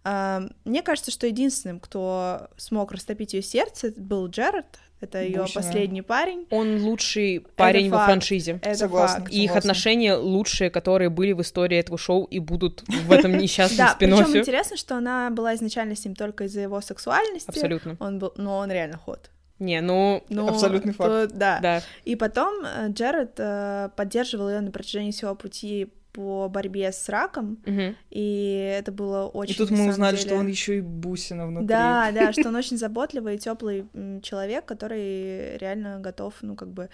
Мне 0.04 0.82
кажется, 0.84 1.12
что 1.12 1.28
единственным, 1.28 1.80
кто 1.80 2.50
смог 2.58 2.92
растопить 2.92 3.34
ее 3.34 3.42
сердце, 3.42 3.94
был 3.98 4.28
Джерард, 4.28 4.80
это 5.02 5.22
ее 5.22 5.46
последний 5.54 6.02
парень. 6.02 6.46
Он 6.50 6.84
лучший 6.84 7.46
парень 7.56 7.88
это 7.88 7.92
во 7.92 7.98
факт. 8.00 8.10
франшизе. 8.10 8.60
Это 8.62 8.78
согласна, 8.78 9.20
факт. 9.22 9.32
И 9.32 9.44
их 9.44 9.56
отношения 9.56 10.16
лучшие, 10.16 10.70
которые 10.70 11.10
были 11.10 11.32
в 11.32 11.42
истории 11.42 11.78
этого 11.78 11.98
шоу 11.98 12.26
и 12.26 12.40
будут 12.40 12.84
в 12.88 13.12
этом 13.12 13.38
несчастном 13.38 13.88
да, 13.88 13.94
спин 13.94 14.18
причем 14.18 14.38
интересно, 14.38 14.78
что 14.78 14.98
она 14.98 15.30
была 15.30 15.56
изначально 15.56 15.96
с 15.96 16.04
ним 16.04 16.16
только 16.16 16.46
из-за 16.46 16.62
его 16.62 16.82
сексуальности. 16.82 17.50
Абсолютно. 17.50 17.96
Он 18.00 18.20
был, 18.20 18.34
но 18.36 18.58
он 18.58 18.72
реально 18.72 18.98
ход. 18.98 19.30
Не, 19.60 19.82
ну... 19.82 20.24
ну 20.30 20.48
Абсолютный 20.48 20.94
факт. 20.94 21.10
То, 21.10 21.28
да. 21.28 21.60
да. 21.62 21.82
И 22.06 22.16
потом 22.16 22.64
э, 22.66 22.88
Джеред 22.90 23.34
э, 23.38 23.90
поддерживал 23.96 24.50
ее 24.50 24.62
на 24.62 24.72
протяжении 24.72 25.12
всего 25.12 25.36
пути 25.36 25.92
по 26.20 26.50
борьбе 26.50 26.92
с 26.92 27.08
раком, 27.08 27.60
угу. 27.66 27.96
и 28.10 28.76
это 28.78 28.92
было 28.92 29.26
очень. 29.28 29.54
И 29.54 29.58
тут 29.58 29.72
мы 29.72 29.88
узнали, 29.88 30.18
деле... 30.18 30.28
что 30.28 30.36
он 30.36 30.48
еще 30.48 30.80
и 30.80 30.82
бусина 30.82 31.48
внутри. 31.48 31.68
Да, 31.68 32.12
да, 32.12 32.34
что 32.34 32.50
он 32.50 32.56
очень 32.58 32.78
заботливый 32.78 33.36
и 33.36 33.38
теплый 33.38 33.86
человек, 34.22 34.66
который 34.66 35.58
реально 35.60 36.02
готов, 36.02 36.34
ну 36.42 36.58
как 36.58 36.74
бы 36.74 36.90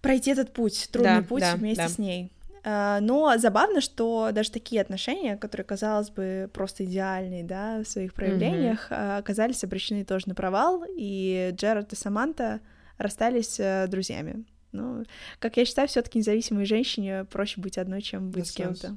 пройти 0.00 0.32
этот 0.32 0.52
путь, 0.52 0.88
трудный 0.90 1.20
да, 1.20 1.22
путь 1.22 1.40
да, 1.40 1.54
вместе 1.54 1.84
да. 1.84 1.88
с 1.88 1.98
ней. 1.98 2.32
А, 2.64 2.98
но 2.98 3.38
забавно, 3.38 3.80
что 3.80 4.30
даже 4.32 4.50
такие 4.50 4.82
отношения, 4.82 5.36
которые, 5.36 5.64
казалось 5.64 6.10
бы, 6.10 6.50
просто 6.52 6.84
идеальные, 6.84 7.44
да, 7.44 7.78
в 7.84 7.88
своих 7.88 8.12
проявлениях, 8.12 8.90
mm-hmm. 8.90 9.18
оказались 9.18 9.62
обречены 9.62 10.04
тоже 10.04 10.24
на 10.26 10.34
провал, 10.34 10.82
и 10.88 11.54
Джерард 11.54 11.92
и 11.92 11.96
Саманта 11.96 12.58
расстались 12.98 13.60
э, 13.60 13.86
друзьями. 13.86 14.44
Ну, 14.72 15.04
как 15.38 15.58
я 15.58 15.64
считаю, 15.64 15.86
все-таки 15.86 16.18
независимой 16.18 16.64
женщине 16.64 17.24
проще 17.30 17.60
быть 17.60 17.78
одной, 17.78 18.02
чем 18.02 18.30
быть 18.30 18.46
с 18.46 18.52
кем-то. 18.52 18.96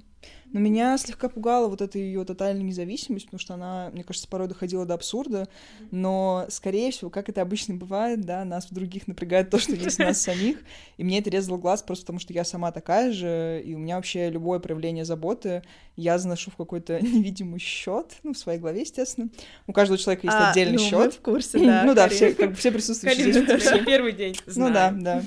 Но 0.52 0.60
меня 0.60 0.98
слегка 0.98 1.28
пугала 1.28 1.68
вот 1.68 1.82
эта 1.82 2.00
ее 2.00 2.24
тотальная 2.24 2.64
независимость, 2.64 3.26
потому 3.26 3.40
что 3.40 3.56
она, 3.56 3.90
мне 3.92 4.04
кажется, 4.04 4.28
порой 4.28 4.48
доходила 4.48 4.86
до 4.86 4.94
абсурда. 4.94 5.50
Но, 5.92 6.46
скорее 6.50 6.92
всего, 6.92 7.10
как 7.10 7.28
это 7.28 7.42
обычно 7.42 7.76
бывает, 7.76 8.22
да, 8.22 8.46
нас 8.46 8.68
в 8.68 8.74
других 8.74 9.08
напрягает 9.08 9.50
то, 9.50 9.60
что 9.60 9.74
есть 9.74 10.00
нас 10.00 10.22
самих. 10.22 10.60
И 10.98 11.04
мне 11.04 11.20
это 11.20 11.30
резало 11.30 11.58
глаз 11.58 11.84
просто 11.84 12.06
потому, 12.06 12.20
что 12.20 12.32
я 12.32 12.46
сама 12.46 12.72
такая 12.72 13.12
же, 13.12 13.62
и 13.66 13.76
у 13.76 13.80
меня 13.80 13.98
вообще 13.98 14.30
любое 14.30 14.60
проявление 14.60 15.04
заботы 15.04 15.62
я 15.98 16.18
заношу 16.18 16.52
в 16.52 16.56
какой-то 16.56 17.00
невидимый 17.02 17.60
счет, 17.60 18.14
ну, 18.24 18.34
в 18.34 18.38
своей 18.38 18.60
голове, 18.60 18.82
естественно. 18.82 19.30
У 19.68 19.74
каждого 19.74 19.98
человека 19.98 20.28
есть 20.28 20.38
а, 20.38 20.52
отдельный 20.52 20.78
ну, 20.78 20.90
счет. 20.90 21.14
в 21.14 21.22
курсе, 21.22 21.60
да. 21.66 21.84
ну 21.86 21.94
да, 21.94 22.08
все, 22.10 22.34
как 22.34 22.52
бы 22.52 22.56
все 22.56 22.72
присутствующие 22.72 23.32
здесь. 23.32 23.64
Первый 23.86 24.14
день. 24.14 24.36
Ну 24.56 24.72
да, 24.72 24.92
да. 24.92 25.24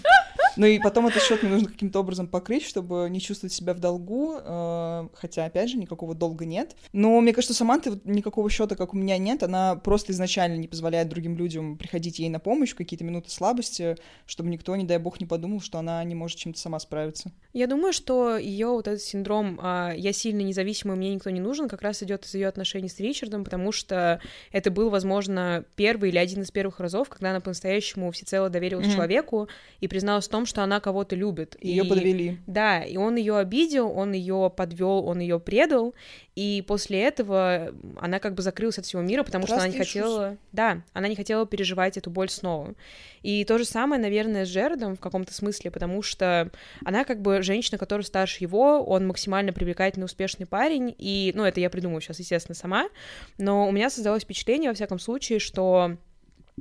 Ну 0.58 0.66
и 0.66 0.78
потом 0.78 1.06
этот 1.06 1.22
счет 1.22 1.42
мне 1.42 1.52
нужно 1.52 1.68
каким-то 1.68 2.00
образом 2.00 2.26
покрыть, 2.26 2.64
чтобы 2.64 3.08
не 3.10 3.20
чувствовать 3.20 3.52
себя 3.52 3.74
в 3.74 3.78
долгу, 3.78 4.34
э, 4.38 5.08
хотя, 5.14 5.44
опять 5.44 5.70
же, 5.70 5.78
никакого 5.78 6.14
долга 6.14 6.44
нет. 6.44 6.76
Но 6.92 7.20
мне 7.20 7.32
кажется, 7.32 7.54
Саманты 7.54 7.98
никакого 8.04 8.50
счета, 8.50 8.76
как 8.76 8.92
у 8.92 8.96
меня, 8.96 9.16
нет. 9.18 9.42
Она 9.42 9.76
просто 9.76 10.12
изначально 10.12 10.56
не 10.56 10.68
позволяет 10.68 11.08
другим 11.08 11.36
людям 11.36 11.78
приходить 11.78 12.18
ей 12.18 12.28
на 12.28 12.40
помощь 12.40 12.72
в 12.72 12.76
какие-то 12.76 13.04
минуты 13.04 13.30
слабости, 13.30 13.96
чтобы 14.26 14.50
никто, 14.50 14.74
не 14.76 14.84
дай 14.84 14.98
бог, 14.98 15.20
не 15.20 15.26
подумал, 15.26 15.60
что 15.60 15.78
она 15.78 16.02
не 16.04 16.14
может 16.14 16.38
чем-то 16.38 16.58
сама 16.58 16.78
справиться. 16.80 17.32
Я 17.52 17.66
думаю, 17.66 17.92
что 17.92 18.36
ее 18.36 18.68
вот 18.68 18.88
этот 18.88 19.02
синдром 19.02 19.58
а, 19.62 19.92
«я 19.96 20.12
сильно 20.12 20.40
независимый, 20.40 20.96
мне 20.96 21.14
никто 21.14 21.30
не 21.30 21.40
нужен» 21.40 21.68
как 21.68 21.82
раз 21.82 22.02
идет 22.02 22.24
из 22.24 22.34
ее 22.34 22.48
отношений 22.48 22.88
с 22.88 22.98
Ричардом, 22.98 23.44
потому 23.44 23.70
что 23.70 24.20
это 24.50 24.70
был, 24.70 24.90
возможно, 24.90 25.64
первый 25.76 26.10
или 26.10 26.18
один 26.18 26.42
из 26.42 26.50
первых 26.50 26.80
разов, 26.80 27.08
когда 27.08 27.30
она 27.30 27.40
по-настоящему 27.40 28.10
всецело 28.10 28.48
доверилась 28.50 28.86
mm-hmm. 28.86 28.94
человеку 28.94 29.48
и 29.80 29.88
призналась 29.88 30.26
в 30.26 30.30
том, 30.30 30.46
что 30.48 30.62
она 30.64 30.80
кого-то 30.80 31.14
любит. 31.14 31.56
Ее 31.60 31.84
и... 31.84 31.88
подвели. 31.88 32.38
Да, 32.48 32.82
и 32.82 32.96
он 32.96 33.14
ее 33.14 33.36
обидел, 33.36 33.90
он 33.90 34.12
ее 34.12 34.52
подвел, 34.54 35.06
он 35.06 35.20
ее 35.20 35.38
предал, 35.38 35.94
и 36.34 36.64
после 36.66 37.02
этого 37.02 37.72
она 38.00 38.18
как 38.18 38.34
бы 38.34 38.42
закрылась 38.42 38.78
от 38.78 38.86
всего 38.86 39.02
мира, 39.02 39.22
потому 39.22 39.46
Раз 39.46 39.50
что 39.50 39.64
она 39.64 39.68
не 39.68 39.78
хотела... 39.78 40.36
Да, 40.52 40.82
она 40.92 41.08
не 41.08 41.14
хотела 41.14 41.46
переживать 41.46 41.96
эту 41.96 42.10
боль 42.10 42.30
снова. 42.30 42.74
И 43.22 43.44
то 43.44 43.58
же 43.58 43.64
самое, 43.64 44.00
наверное, 44.00 44.44
с 44.44 44.48
Джерардом 44.48 44.96
в 44.96 45.00
каком-то 45.00 45.32
смысле, 45.32 45.70
потому 45.70 46.02
что 46.02 46.50
она 46.84 47.04
как 47.04 47.20
бы 47.20 47.42
женщина, 47.42 47.78
которая 47.78 48.04
старше 48.04 48.42
его, 48.42 48.84
он 48.84 49.06
максимально 49.06 49.52
привлекательный, 49.52 50.04
успешный 50.04 50.46
парень, 50.46 50.94
и, 50.98 51.32
ну, 51.34 51.44
это 51.44 51.60
я 51.60 51.70
придумаю 51.70 52.00
сейчас, 52.00 52.18
естественно, 52.18 52.54
сама, 52.54 52.88
но 53.36 53.68
у 53.68 53.72
меня 53.72 53.90
создалось 53.90 54.22
впечатление, 54.22 54.70
во 54.70 54.74
всяком 54.74 54.98
случае, 54.98 55.38
что 55.38 55.96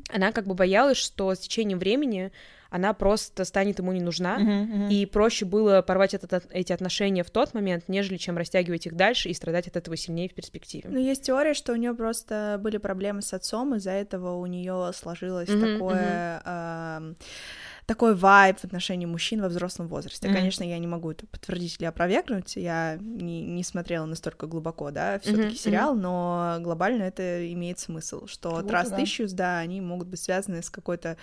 она 0.10 0.32
как 0.32 0.46
бы 0.46 0.54
боялась, 0.54 0.98
что 0.98 1.34
с 1.34 1.40
течением 1.40 1.80
времени 1.80 2.32
она 2.70 2.94
просто 2.94 3.46
станет 3.46 3.80
ему 3.80 3.92
не 3.92 4.02
нужна, 4.02 4.38
uh-huh, 4.38 4.68
uh-huh. 4.68 4.90
и 4.90 5.06
проще 5.06 5.46
было 5.46 5.82
порвать 5.82 6.14
этот, 6.14 6.46
эти 6.52 6.74
отношения 6.74 7.24
в 7.24 7.30
тот 7.30 7.54
момент, 7.54 7.86
нежели 7.88 8.18
чем 8.18 8.38
растягивать 8.38 8.86
их 8.86 8.96
дальше 8.96 9.30
и 9.30 9.34
страдать 9.34 9.68
от 9.68 9.78
этого 9.78 9.96
сильнее 9.98 10.30
в 10.30 10.34
перспективе. 10.34 10.90
Ну, 10.90 11.00
есть 11.00 11.24
теория, 11.24 11.54
что 11.54 11.74
у 11.74 11.76
нее 11.76 11.94
просто 11.94 12.60
были 12.62 12.78
проблемы 12.78 13.22
с 13.22 13.34
отцом, 13.34 13.76
из-за 13.76 13.92
этого 13.92 14.36
у 14.38 14.46
нее 14.46 14.92
сложилось 14.94 15.50
uh-huh, 15.50 15.74
такое... 15.74 16.42
Uh-huh. 16.46 17.12
Э- 17.12 17.14
такой 17.88 18.16
вайб 18.16 18.60
в 18.60 18.66
отношении 18.66 19.06
мужчин 19.06 19.42
во 19.42 19.48
взрослом 19.48 19.88
возрасте. 19.88 20.28
Mm-hmm. 20.28 20.34
Конечно, 20.34 20.64
я 20.66 20.78
не 20.78 20.88
могу 20.88 21.12
это 21.12 21.26
подтвердить 21.26 21.78
или 21.80 21.86
опровергнуть, 21.86 22.58
я 22.58 22.98
не, 23.00 23.42
не 23.42 23.64
смотрела 23.64 24.06
настолько 24.06 24.46
глубоко, 24.46 24.92
да, 24.92 25.20
все 25.20 25.32
таки 25.32 25.56
mm-hmm. 25.56 25.58
сериал, 25.58 25.96
но 25.96 26.58
глобально 26.60 27.04
это 27.04 27.50
имеет 27.54 27.80
смысл, 27.80 28.28
что 28.28 28.60
Trust 28.60 28.90
да. 28.90 29.02
Issues, 29.02 29.32
да, 29.32 29.60
они 29.60 29.80
могут 29.80 30.10
быть 30.10 30.20
связаны 30.20 30.62
с 30.62 30.70
какой-то 30.70 31.16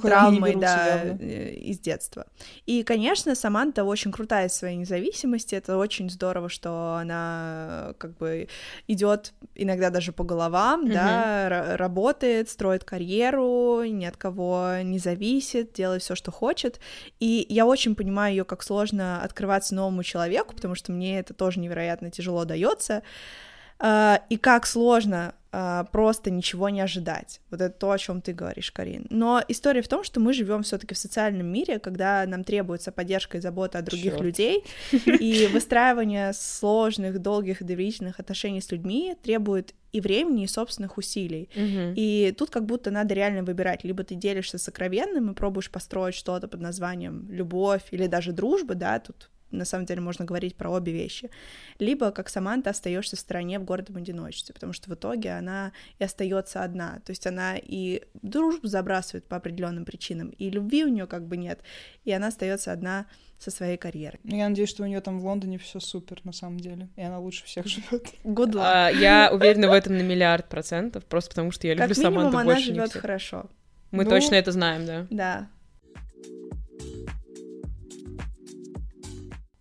травмой, 0.00 0.56
да, 0.56 0.94
явно. 0.94 1.22
Э, 1.22 1.54
из 1.54 1.78
детства. 1.78 2.26
И, 2.64 2.82
конечно, 2.84 3.34
Саманта 3.34 3.84
очень 3.84 4.10
крутая 4.10 4.48
в 4.48 4.52
своей 4.52 4.76
независимости, 4.76 5.54
это 5.56 5.76
очень 5.76 6.08
здорово, 6.08 6.48
что 6.48 6.96
она 6.98 7.92
как 7.98 8.16
бы 8.16 8.48
идет 8.86 9.34
иногда 9.54 9.90
даже 9.90 10.12
по 10.12 10.24
головам, 10.24 10.86
mm-hmm. 10.86 10.92
да, 10.94 11.76
работает, 11.76 12.48
строит 12.48 12.84
карьеру, 12.84 13.84
ни 13.84 14.06
от 14.06 14.16
кого 14.16 14.76
не 14.82 14.98
зависит, 14.98 15.74
делает 15.74 15.97
делает 15.98 16.02
все, 16.02 16.14
что 16.14 16.30
хочет. 16.30 16.80
И 17.20 17.46
я 17.48 17.66
очень 17.66 17.94
понимаю 17.94 18.34
ее, 18.34 18.44
как 18.44 18.62
сложно 18.62 19.22
открываться 19.22 19.74
новому 19.74 20.02
человеку, 20.02 20.54
потому 20.54 20.74
что 20.74 20.92
мне 20.92 21.18
это 21.18 21.34
тоже 21.34 21.60
невероятно 21.60 22.10
тяжело 22.10 22.44
дается. 22.44 23.02
А, 23.78 24.20
и 24.30 24.36
как 24.36 24.66
сложно 24.66 25.34
просто 25.50 26.30
ничего 26.30 26.68
не 26.68 26.80
ожидать. 26.80 27.40
Вот 27.50 27.60
это 27.60 27.76
то, 27.76 27.90
о 27.90 27.98
чем 27.98 28.20
ты 28.20 28.32
говоришь, 28.32 28.70
Карин. 28.70 29.06
Но 29.10 29.42
история 29.48 29.82
в 29.82 29.88
том, 29.88 30.04
что 30.04 30.20
мы 30.20 30.32
живем 30.32 30.62
все-таки 30.62 30.94
в 30.94 30.98
социальном 30.98 31.46
мире, 31.46 31.78
когда 31.78 32.24
нам 32.26 32.44
требуется 32.44 32.92
поддержка 32.92 33.38
и 33.38 33.40
забота 33.40 33.78
о 33.78 33.82
других 33.82 34.12
Чёрт. 34.12 34.24
людей, 34.24 34.64
и 34.92 35.48
выстраивание 35.52 36.32
сложных, 36.34 37.20
долгих 37.20 37.62
и 37.62 37.64
доверительных 37.64 38.20
отношений 38.20 38.60
с 38.60 38.70
людьми 38.70 39.16
требует 39.22 39.74
и 39.92 40.00
времени, 40.00 40.44
и 40.44 40.46
собственных 40.46 40.98
усилий. 40.98 41.48
Угу. 41.54 41.94
И 41.96 42.34
тут 42.36 42.50
как 42.50 42.66
будто 42.66 42.90
надо 42.90 43.14
реально 43.14 43.42
выбирать. 43.42 43.84
Либо 43.84 44.04
ты 44.04 44.14
делишься 44.14 44.58
сокровенным 44.58 45.30
и 45.30 45.34
пробуешь 45.34 45.70
построить 45.70 46.14
что-то 46.14 46.46
под 46.46 46.60
названием 46.60 47.26
любовь 47.30 47.84
или 47.90 48.06
даже 48.06 48.32
дружба, 48.32 48.74
да, 48.74 48.98
тут 48.98 49.30
на 49.50 49.64
самом 49.64 49.86
деле 49.86 50.00
можно 50.00 50.24
говорить 50.24 50.56
про 50.56 50.70
обе 50.70 50.92
вещи. 50.92 51.30
Либо, 51.78 52.10
как 52.10 52.28
Саманта, 52.28 52.70
остаешься 52.70 53.16
в 53.16 53.20
стороне 53.20 53.58
в 53.58 53.64
гордом 53.64 53.96
одиночестве, 53.96 54.54
потому 54.54 54.72
что 54.72 54.90
в 54.90 54.94
итоге 54.94 55.32
она 55.32 55.72
и 55.98 56.04
остается 56.04 56.62
одна. 56.62 57.00
То 57.04 57.10
есть 57.10 57.26
она 57.26 57.56
и 57.56 58.02
дружбу 58.22 58.66
забрасывает 58.66 59.26
по 59.26 59.36
определенным 59.36 59.84
причинам, 59.84 60.28
и 60.30 60.50
любви 60.50 60.84
у 60.84 60.88
нее 60.88 61.06
как 61.06 61.26
бы 61.26 61.36
нет, 61.36 61.60
и 62.04 62.12
она 62.12 62.28
остается 62.28 62.72
одна 62.72 63.06
со 63.38 63.50
своей 63.50 63.76
карьерой. 63.76 64.18
Ну, 64.24 64.36
я 64.36 64.48
надеюсь, 64.48 64.68
что 64.68 64.82
у 64.82 64.86
нее 64.86 65.00
там 65.00 65.20
в 65.20 65.24
Лондоне 65.24 65.58
все 65.58 65.78
супер 65.78 66.20
на 66.24 66.32
самом 66.32 66.58
деле, 66.58 66.88
и 66.96 67.02
она 67.02 67.18
лучше 67.20 67.44
всех 67.44 67.66
живет. 67.66 68.12
Good 68.24 68.52
luck. 68.52 68.62
А, 68.64 68.88
я 68.90 69.30
уверена 69.32 69.68
в 69.68 69.72
этом 69.72 69.96
на 69.96 70.02
миллиард 70.02 70.48
процентов, 70.48 71.04
просто 71.04 71.30
потому 71.30 71.52
что 71.52 71.66
я 71.66 71.74
люблю 71.74 71.88
как 71.88 71.96
минимум, 71.96 72.14
Саманту 72.14 72.38
она 72.38 72.44
больше 72.44 72.74
живет 72.74 72.92
хорошо. 72.92 73.46
Мы 73.90 74.04
ну, 74.04 74.10
точно 74.10 74.34
это 74.34 74.52
знаем, 74.52 74.84
да. 74.86 75.06
Да. 75.10 75.48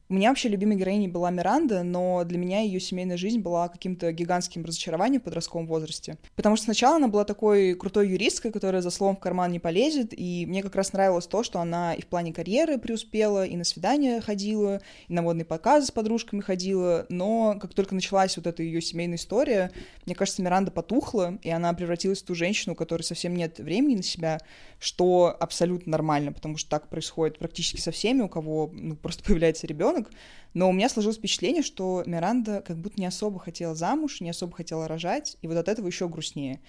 У 0.10 0.14
меня 0.14 0.30
вообще 0.30 0.48
любимой 0.48 0.78
героиней 0.78 1.10
была 1.10 1.32
Миранда, 1.32 1.84
но 1.84 2.24
для 2.24 2.38
меня 2.38 2.62
ее 2.62 2.80
семейная 2.80 3.18
жизнь 3.18 3.42
была 3.42 3.68
каким-то 3.68 4.14
гигантским 4.14 4.64
разочарованием 4.64 5.20
в 5.20 5.26
подростковом 5.26 5.68
возрасте. 5.68 6.18
Потому 6.34 6.56
что 6.56 6.64
сначала 6.64 6.96
она 6.96 7.10
была 7.10 7.26
такой 7.26 7.74
крутой 7.74 8.08
юристкой, 8.08 8.54
которая 8.54 8.82
за 8.82 8.90
словом 8.90 9.18
в 9.18 9.20
карман 9.20 9.52
не 9.52 9.60
полезет, 9.60 10.14
и 10.18 10.46
мне 10.48 10.64
как 10.64 10.76
раз 10.76 10.94
нравилось 10.94 11.28
то, 11.28 11.44
что 11.44 11.60
она 11.60 11.94
и 11.94 12.02
в 12.02 12.08
плане 12.08 12.32
карьеры 12.32 12.78
преуспела, 12.78 13.46
и 13.46 13.58
на 13.58 13.66
свидания 13.66 14.22
ходила, 14.22 14.82
и 15.10 15.14
на 15.14 15.22
модные 15.22 15.44
показы 15.44 15.88
с 15.88 15.92
подружками 15.92 16.40
ходила, 16.40 17.06
но 17.10 17.58
как 17.60 17.74
только 17.74 17.94
началась 17.94 18.38
вот 18.38 18.48
эта 18.48 18.64
ее 18.64 18.82
семейная 18.82 19.18
история, 19.18 19.72
мне 20.06 20.16
кажется, 20.16 20.42
Миранда 20.42 20.72
потухла, 20.72 21.38
и 21.44 21.50
она 21.50 21.74
превратилась 21.74 22.22
в 22.22 22.26
ту 22.26 22.34
женщину, 22.34 22.74
у 22.74 22.76
которой 22.78 23.02
совсем 23.02 23.36
нет 23.36 23.60
времени 23.60 23.98
на 23.98 24.04
себя, 24.04 24.40
что 24.80 25.36
абсолютно 25.38 25.92
нормально, 25.92 26.32
потому 26.32 26.56
что 26.56 26.70
так 26.70 26.90
происходит 26.90 27.40
практически 27.40 27.82
со 27.82 27.92
всеми, 27.92 28.22
у 28.22 28.30
кого 28.30 28.70
ну, 28.72 28.96
просто 28.96 29.22
появляется 29.26 29.68
ребенок, 29.68 29.97
ребенок, 29.98 30.12
но 30.54 30.70
у 30.70 30.74
меня 30.74 30.90
сложилось 30.90 31.18
впечатление, 31.18 31.64
что 31.64 32.04
Миранда 32.06 32.64
как 32.66 32.78
будто 32.78 33.00
не 33.00 33.06
особо 33.06 33.40
хотела 33.40 33.76
замуж, 33.76 34.22
не 34.22 34.30
особо 34.30 34.56
хотела 34.56 34.88
рожать, 34.88 35.38
и 35.42 35.48
вот 35.48 35.58
от 35.58 35.68
этого 35.68 35.88
еще 35.88 36.08
грустнее. 36.08 36.60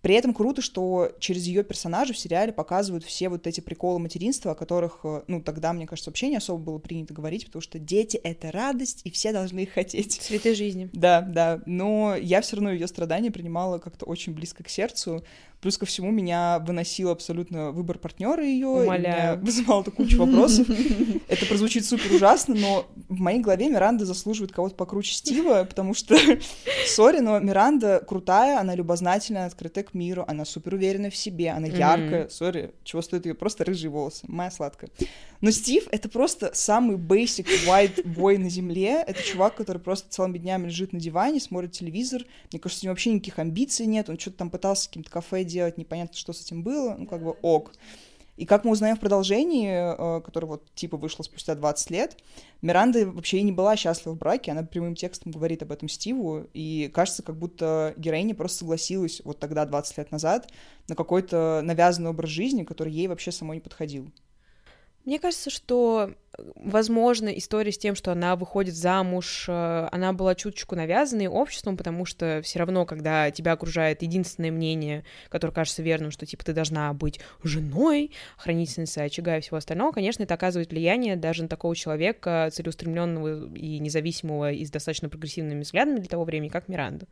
При 0.00 0.14
этом 0.14 0.32
круто, 0.32 0.62
что 0.62 1.10
через 1.18 1.44
ее 1.46 1.64
персонажа 1.64 2.12
в 2.12 2.18
сериале 2.18 2.52
показывают 2.52 3.04
все 3.04 3.28
вот 3.28 3.48
эти 3.48 3.60
приколы 3.60 3.98
материнства, 3.98 4.52
о 4.52 4.54
которых, 4.54 5.00
э, 5.02 5.22
ну, 5.26 5.42
тогда, 5.42 5.72
мне 5.72 5.88
кажется, 5.88 6.10
вообще 6.10 6.28
не 6.28 6.36
особо 6.36 6.62
было 6.62 6.78
принято 6.78 7.12
говорить, 7.12 7.46
потому 7.46 7.62
что 7.62 7.80
дети— 7.80 8.16
это 8.22 8.52
радость, 8.52 9.00
и 9.02 9.10
все 9.10 9.32
должны 9.32 9.60
их 9.60 9.72
хотеть. 9.72 10.12
Цветы 10.22 10.54
жизни. 10.54 10.88
Да, 10.92 11.20
да, 11.20 11.60
но 11.66 12.14
я 12.14 12.40
все 12.42 12.56
равно 12.56 12.70
ее 12.70 12.86
страдания 12.86 13.32
принимала 13.32 13.78
как-то 13.78 14.04
очень 14.04 14.34
близко 14.34 14.62
к 14.62 14.68
сердцу, 14.68 15.24
Плюс 15.60 15.76
ко 15.76 15.86
всему 15.86 16.12
меня 16.12 16.60
выносил 16.60 17.10
абсолютно 17.10 17.72
выбор 17.72 17.98
партнера 17.98 18.44
ее, 18.44 18.86
меня 18.86 19.36
вызывало 19.42 19.82
кучу 19.82 20.16
вопросов. 20.16 20.68
Это 21.26 21.46
прозвучит 21.46 21.84
супер 21.84 22.14
ужасно, 22.14 22.54
но 22.54 22.86
в 23.08 23.18
моей 23.18 23.40
голове 23.40 23.68
Миранда 23.68 24.06
заслуживает 24.06 24.52
кого-то 24.52 24.76
покруче 24.76 25.14
Стива, 25.14 25.64
потому 25.64 25.94
что, 25.94 26.16
сори, 26.86 27.18
но 27.18 27.40
Миранда 27.40 28.04
крутая, 28.06 28.60
она 28.60 28.76
любознательная, 28.76 29.46
открытая 29.46 29.82
к 29.82 29.94
миру, 29.94 30.24
она 30.28 30.44
супер 30.44 30.74
уверена 30.74 31.10
в 31.10 31.16
себе, 31.16 31.50
она 31.50 31.66
яркая, 31.66 32.28
сори, 32.28 32.72
чего 32.84 33.02
стоит 33.02 33.26
ее 33.26 33.34
просто 33.34 33.64
рыжие 33.64 33.90
волосы, 33.90 34.26
моя 34.28 34.52
сладкая. 34.52 34.90
Но 35.40 35.50
Стив— 35.50 35.86
это 35.92 36.08
просто 36.08 36.50
самый 36.54 36.96
basic 36.96 37.46
white 37.66 38.04
boy 38.04 38.38
на 38.38 38.50
земле. 38.50 39.04
Это 39.06 39.22
чувак, 39.22 39.54
который 39.54 39.78
просто 39.78 40.10
целыми 40.10 40.38
днями 40.38 40.66
лежит 40.66 40.92
на 40.92 40.98
диване, 40.98 41.40
смотрит 41.40 41.72
телевизор. 41.72 42.24
Мне 42.50 42.60
кажется, 42.60 42.84
у 42.84 42.86
него 42.86 42.92
вообще 42.92 43.12
никаких 43.12 43.38
амбиций 43.38 43.86
нет. 43.86 44.08
Он 44.08 44.18
что-то 44.18 44.38
там 44.38 44.50
пытался 44.50 44.84
с 44.84 44.86
каким-то 44.88 45.10
кафе 45.10 45.44
делать, 45.44 45.78
непонятно, 45.78 46.16
что 46.16 46.32
с 46.32 46.42
этим 46.42 46.62
было. 46.62 46.96
Ну, 46.98 47.06
как 47.06 47.22
бы 47.22 47.36
ок. 47.42 47.72
И 48.38 48.46
как 48.46 48.64
мы 48.64 48.70
узнаем 48.70 48.96
в 48.96 49.00
продолжении, 49.00 49.68
э, 49.68 50.20
которое 50.20 50.46
вот 50.46 50.72
типа 50.76 50.96
вышло 50.96 51.24
спустя 51.24 51.56
20 51.56 51.90
лет, 51.90 52.16
Миранда 52.62 53.10
вообще 53.10 53.38
и 53.38 53.42
не 53.42 53.50
была 53.50 53.74
счастлива 53.74 54.14
в 54.14 54.18
браке, 54.18 54.52
она 54.52 54.62
прямым 54.62 54.94
текстом 54.94 55.32
говорит 55.32 55.62
об 55.64 55.72
этом 55.72 55.88
Стиву, 55.88 56.46
и 56.54 56.88
кажется, 56.94 57.24
как 57.24 57.36
будто 57.36 57.94
героиня 57.96 58.36
просто 58.36 58.58
согласилась 58.58 59.20
вот 59.24 59.40
тогда, 59.40 59.66
20 59.66 59.98
лет 59.98 60.12
назад, 60.12 60.52
на 60.86 60.94
какой-то 60.94 61.62
навязанный 61.64 62.10
образ 62.10 62.30
жизни, 62.30 62.62
который 62.62 62.92
ей 62.92 63.08
вообще 63.08 63.32
самой 63.32 63.56
не 63.56 63.60
подходил. 63.60 64.08
Мне 65.08 65.18
кажется, 65.18 65.48
что, 65.48 66.12
возможно, 66.36 67.28
история 67.28 67.72
с 67.72 67.78
тем, 67.78 67.94
что 67.94 68.12
она 68.12 68.36
выходит 68.36 68.74
замуж, 68.74 69.46
э, 69.48 69.88
она 69.90 70.12
была 70.12 70.34
чуточку 70.34 70.76
навязанной 70.76 71.28
обществом, 71.28 71.78
потому 71.78 72.04
что 72.04 72.42
все 72.44 72.58
равно, 72.58 72.84
когда 72.84 73.30
тебя 73.30 73.52
окружает 73.52 74.02
единственное 74.02 74.50
мнение, 74.50 75.04
которое 75.30 75.54
кажется 75.54 75.80
верным, 75.80 76.10
что, 76.10 76.26
типа, 76.26 76.44
ты 76.44 76.52
должна 76.52 76.92
быть 76.92 77.20
женой, 77.42 78.12
хранительницей 78.36 79.06
очага 79.06 79.38
и 79.38 79.40
всего 79.40 79.56
остального, 79.56 79.92
конечно, 79.92 80.24
это 80.24 80.34
оказывает 80.34 80.72
влияние 80.72 81.16
даже 81.16 81.44
на 81.44 81.48
такого 81.48 81.74
человека, 81.74 82.50
целеустремленного 82.52 83.56
и 83.56 83.78
независимого 83.78 84.52
и 84.52 84.62
с 84.62 84.70
достаточно 84.70 85.08
прогрессивными 85.08 85.62
взглядами 85.62 86.00
для 86.00 86.08
того 86.10 86.24
времени, 86.24 86.50
как 86.50 86.68
Миранда. 86.68 87.06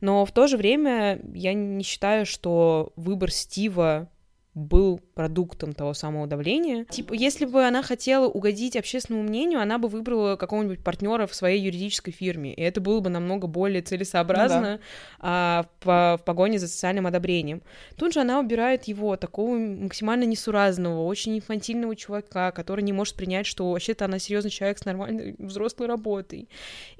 Но 0.00 0.24
в 0.24 0.32
то 0.32 0.46
же 0.46 0.56
время 0.56 1.20
я 1.34 1.52
не 1.52 1.84
считаю, 1.84 2.24
что 2.24 2.94
выбор 2.96 3.30
Стива 3.30 4.08
был 4.54 5.00
продуктом 5.14 5.72
того 5.72 5.94
самого 5.94 6.26
давления. 6.28 6.84
Типа, 6.84 7.12
если 7.12 7.44
бы 7.44 7.64
она 7.64 7.82
хотела 7.82 8.26
угодить 8.26 8.76
общественному 8.76 9.26
мнению, 9.26 9.60
она 9.60 9.78
бы 9.78 9.88
выбрала 9.88 10.36
какого-нибудь 10.36 10.82
партнера 10.82 11.26
в 11.26 11.34
своей 11.34 11.60
юридической 11.60 12.12
фирме, 12.12 12.54
и 12.54 12.62
это 12.62 12.80
было 12.80 13.00
бы 13.00 13.10
намного 13.10 13.48
более 13.48 13.82
целесообразно 13.82 14.60
ну, 14.60 14.76
да. 14.76 14.80
а, 15.18 15.66
в, 15.82 16.18
в 16.20 16.24
погоне 16.24 16.58
за 16.58 16.68
социальным 16.68 17.06
одобрением. 17.06 17.62
Тут 17.96 18.14
же 18.14 18.20
она 18.20 18.38
убирает 18.38 18.84
его, 18.84 19.16
такого 19.16 19.56
максимально 19.56 20.24
несуразного, 20.24 21.04
очень 21.04 21.36
инфантильного 21.36 21.96
чувака, 21.96 22.52
который 22.52 22.82
не 22.82 22.92
может 22.92 23.16
принять, 23.16 23.46
что 23.46 23.72
вообще-то 23.72 24.04
она 24.04 24.20
серьезный 24.20 24.50
человек 24.50 24.78
с 24.78 24.84
нормальной 24.84 25.34
взрослой 25.38 25.88
работой. 25.88 26.48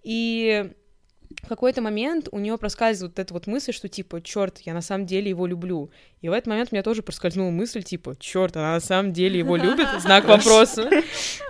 И 0.03 0.73
в 1.43 1.49
какой-то 1.49 1.83
момент 1.83 2.29
у 2.33 2.39
нее 2.39 2.57
проскальзывает 2.59 3.13
вот 3.13 3.19
эта 3.19 3.35
вот 3.35 3.47
мысль, 3.47 3.73
что 3.73 3.89
типа, 3.89 4.23
черт, 4.23 4.59
я 4.61 4.75
на 4.75 4.81
самом 4.81 5.07
деле 5.07 5.29
его 5.29 5.47
люблю. 5.47 5.91
И 6.21 6.29
в 6.29 6.33
этот 6.33 6.47
момент 6.47 6.71
у 6.73 6.75
меня 6.75 6.83
тоже 6.83 7.03
проскользнула 7.03 7.51
мысль, 7.51 7.83
типа, 7.83 8.17
черт, 8.19 8.57
она 8.57 8.75
на 8.75 8.81
самом 8.81 9.13
деле 9.13 9.39
его 9.39 9.57
любит, 9.57 9.89
знак 10.01 10.27
вопроса. 10.27 10.91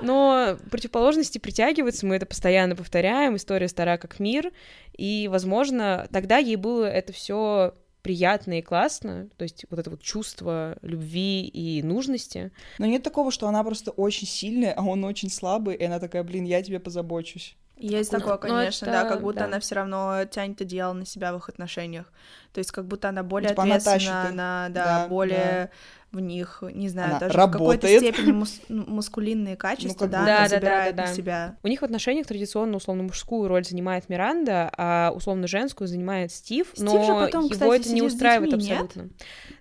Но 0.03 0.57
противоположности 0.71 1.39
притягиваются, 1.39 2.07
мы 2.07 2.17
это 2.17 2.27
постоянно 2.27 2.77
повторяем, 2.77 3.37
история 3.37 3.69
стара 3.69 3.99
как 3.99 4.19
мир, 4.19 4.53
и, 4.97 5.29
возможно, 5.31 6.09
тогда 6.13 6.39
ей 6.39 6.57
было 6.57 6.85
это 6.85 7.13
все 7.13 7.75
приятно 8.05 8.59
и 8.59 8.63
классно, 8.63 9.31
то 9.39 9.45
есть 9.45 9.65
вот 9.71 9.81
это 9.81 9.89
вот 9.89 10.03
чувство 10.03 10.77
любви 10.83 11.47
и 11.47 11.83
нужности. 11.83 12.53
Но 12.79 12.85
нет 12.85 13.03
такого, 13.03 13.31
что 13.31 13.49
она 13.49 13.65
просто 13.65 13.93
очень 13.93 14.27
сильная, 14.27 14.75
а 14.75 14.85
он 14.85 15.05
очень 15.05 15.31
слабый, 15.31 15.75
и 15.75 15.85
она 15.85 15.99
такая, 15.99 16.23
блин, 16.23 16.45
я 16.45 16.63
тебе 16.63 16.79
позабочусь. 16.79 17.57
Есть 17.77 18.13
такое, 18.13 18.37
конечно, 18.37 18.87
это, 18.87 18.93
да, 18.93 19.09
как 19.09 19.21
будто 19.21 19.41
да. 19.41 19.45
она 19.47 19.61
все 19.61 19.75
равно 19.75 20.25
тянет 20.31 20.61
одеяло 20.61 20.93
на 20.93 21.05
себя 21.05 21.33
в 21.33 21.39
их 21.39 21.49
отношениях. 21.49 22.07
То 22.53 22.59
есть 22.59 22.71
как 22.71 22.85
будто 22.87 23.09
она 23.09 23.23
более 23.25 23.51
типа 23.51 23.63
ответственна, 23.63 24.29
она, 24.29 24.69
да, 24.71 24.85
да, 24.85 25.09
более 25.09 25.71
да. 25.71 25.71
В 26.15 26.21
них, 26.21 26.63
не 26.73 26.89
знаю, 26.89 27.11
она 27.11 27.21
даже 27.21 27.37
работает. 27.37 27.83
в 27.83 27.83
какой-то 27.83 27.99
степени 27.99 28.33
мус- 28.33 28.63
ну, 28.69 28.85
маскулинные 28.87 29.57
качества, 29.57 30.07
ну, 30.07 30.11
да, 30.13 30.25
да, 30.25 30.37
она 30.37 30.43
да, 30.43 30.49
забирает 30.49 30.97
да, 30.97 31.03
да, 31.03 31.09
на 31.09 31.15
себя. 31.15 31.57
У 31.63 31.69
них 31.69 31.81
в 31.81 31.85
отношениях 31.85 32.27
традиционно 32.27 32.77
условно 32.77 33.03
мужскую 33.03 33.49
роль 33.49 33.65
занимает 33.65 34.09
Миранда, 34.09 34.71
а 34.77 35.13
условно 35.15 35.47
женскую 35.47 35.89
занимает 35.89 36.33
Стив, 36.33 36.69
Стив 36.73 36.85
но 36.85 37.05
же 37.05 37.13
потом, 37.13 37.45
его 37.45 37.53
кстати, 37.53 37.81
это 37.81 37.93
не 37.93 38.03
устраивает 38.03 38.51
детьми, 38.51 38.73
абсолютно. 38.73 39.03
Нет? 39.03 39.13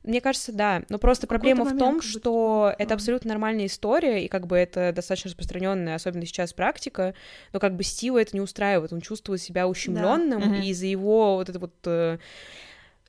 Мне 0.03 0.21
кажется, 0.21 0.51
да. 0.51 0.83
Но 0.89 0.97
просто 0.97 1.27
проблема 1.27 1.65
в 1.65 1.77
том, 1.77 2.01
что 2.01 2.73
это 2.77 2.93
абсолютно 2.93 3.29
нормальная 3.29 3.65
история, 3.65 4.23
и 4.23 4.27
как 4.27 4.47
бы 4.47 4.57
это 4.57 4.91
достаточно 4.93 5.29
распространенная, 5.29 5.95
особенно 5.95 6.25
сейчас, 6.25 6.53
практика, 6.53 7.13
но 7.51 7.59
как 7.59 7.75
бы 7.75 7.83
Стива 7.83 8.21
это 8.21 8.35
не 8.35 8.41
устраивает. 8.41 8.93
Он 8.93 9.01
чувствует 9.01 9.41
себя 9.41 9.67
ущемленным, 9.67 10.51
да. 10.51 10.57
и 10.57 10.69
из-за 10.69 10.85
его 10.85 11.35
вот 11.35 11.49
это 11.49 11.59
вот 11.59 11.73
э, 11.85 12.17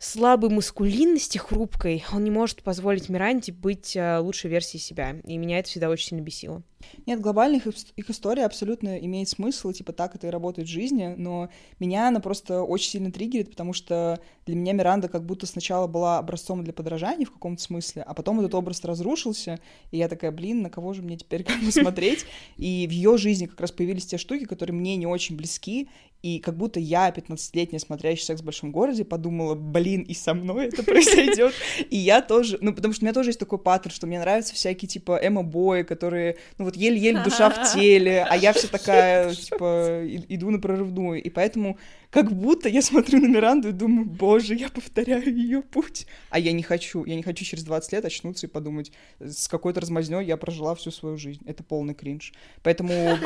слабой 0.04 0.50
маскулинности, 0.50 1.38
хрупкой, 1.38 2.04
он 2.12 2.24
не 2.24 2.30
может 2.30 2.62
позволить 2.62 3.08
Миранде 3.08 3.52
быть 3.52 3.96
э, 3.96 4.18
лучшей 4.18 4.50
версией 4.50 4.80
себя. 4.80 5.16
И 5.24 5.36
меня 5.36 5.58
это 5.58 5.68
всегда 5.68 5.88
очень 5.88 6.08
сильно 6.08 6.22
бесило. 6.22 6.62
Нет, 7.06 7.20
глобально 7.20 7.56
их, 7.56 7.66
их 7.66 8.10
история 8.10 8.44
абсолютно 8.44 8.98
имеет 8.98 9.28
смысл, 9.28 9.72
типа 9.72 9.92
так 9.92 10.14
это 10.14 10.26
и 10.26 10.30
работает 10.30 10.68
в 10.68 10.70
жизни, 10.70 11.14
но 11.16 11.48
меня 11.78 12.08
она 12.08 12.20
просто 12.20 12.62
очень 12.62 12.90
сильно 12.90 13.10
триггерит, 13.10 13.50
потому 13.50 13.72
что 13.72 14.20
для 14.46 14.56
меня 14.56 14.72
Миранда 14.72 15.08
как 15.08 15.24
будто 15.24 15.46
сначала 15.46 15.86
была 15.86 16.18
образцом 16.18 16.62
для 16.62 16.72
подражания 16.72 17.26
в 17.26 17.32
каком-то 17.32 17.62
смысле, 17.62 18.02
а 18.02 18.14
потом 18.14 18.40
этот 18.40 18.54
образ 18.54 18.84
разрушился, 18.84 19.60
и 19.90 19.98
я 19.98 20.08
такая, 20.08 20.30
блин, 20.30 20.62
на 20.62 20.70
кого 20.70 20.92
же 20.92 21.02
мне 21.02 21.16
теперь 21.16 21.44
как 21.44 21.60
бы 21.62 21.72
смотреть? 21.72 22.26
И 22.56 22.86
в 22.86 22.90
ее 22.90 23.16
жизни 23.16 23.46
как 23.46 23.60
раз 23.60 23.72
появились 23.72 24.06
те 24.06 24.18
штуки, 24.18 24.44
которые 24.44 24.74
мне 24.74 24.96
не 24.96 25.06
очень 25.06 25.36
близки, 25.36 25.88
и 26.24 26.38
как 26.38 26.56
будто 26.56 26.80
я, 26.80 27.10
15-летняя, 27.10 27.78
смотрящая 27.78 28.24
«Секс 28.24 28.40
в 28.40 28.44
большом 28.46 28.72
городе», 28.72 29.04
подумала, 29.04 29.54
блин, 29.54 30.00
и 30.00 30.14
со 30.14 30.32
мной 30.32 30.68
это 30.68 30.82
произойдет. 30.82 31.52
И 31.90 31.98
я 31.98 32.22
тоже, 32.22 32.56
ну, 32.62 32.72
потому 32.72 32.94
что 32.94 33.02
у 33.02 33.04
меня 33.04 33.12
тоже 33.12 33.28
есть 33.28 33.38
такой 33.38 33.58
паттерн, 33.58 33.94
что 33.94 34.06
мне 34.06 34.18
нравятся 34.18 34.54
всякие, 34.54 34.88
типа, 34.88 35.20
эмо-бои, 35.22 35.82
которые, 35.84 36.38
ну, 36.56 36.64
вот 36.64 36.76
еле-еле 36.76 37.20
душа 37.22 37.50
в 37.50 37.74
теле, 37.74 38.26
а 38.26 38.38
я 38.38 38.54
вся 38.54 38.68
такая, 38.68 39.34
типа, 39.34 40.00
иду 40.30 40.48
на 40.48 40.58
прорывную. 40.58 41.22
И 41.22 41.28
поэтому 41.28 41.76
как 42.14 42.32
будто 42.32 42.68
я 42.68 42.80
смотрю 42.80 43.20
на 43.20 43.26
Миранду 43.26 43.70
и 43.70 43.72
думаю, 43.72 44.06
боже, 44.06 44.54
я 44.54 44.68
повторяю 44.68 45.36
ее 45.36 45.62
путь. 45.62 46.06
А 46.30 46.38
я 46.38 46.52
не 46.52 46.62
хочу. 46.62 47.04
Я 47.04 47.16
не 47.16 47.24
хочу 47.24 47.44
через 47.44 47.64
20 47.64 47.92
лет 47.92 48.04
очнуться 48.04 48.46
и 48.46 48.48
подумать, 48.48 48.92
с 49.18 49.48
какой-то 49.48 49.80
размазнёй 49.80 50.24
я 50.24 50.36
прожила 50.36 50.76
всю 50.76 50.92
свою 50.92 51.16
жизнь. 51.16 51.42
Это 51.44 51.64
полный 51.64 51.92
кринж. 51.92 52.32
Поэтому, 52.62 53.18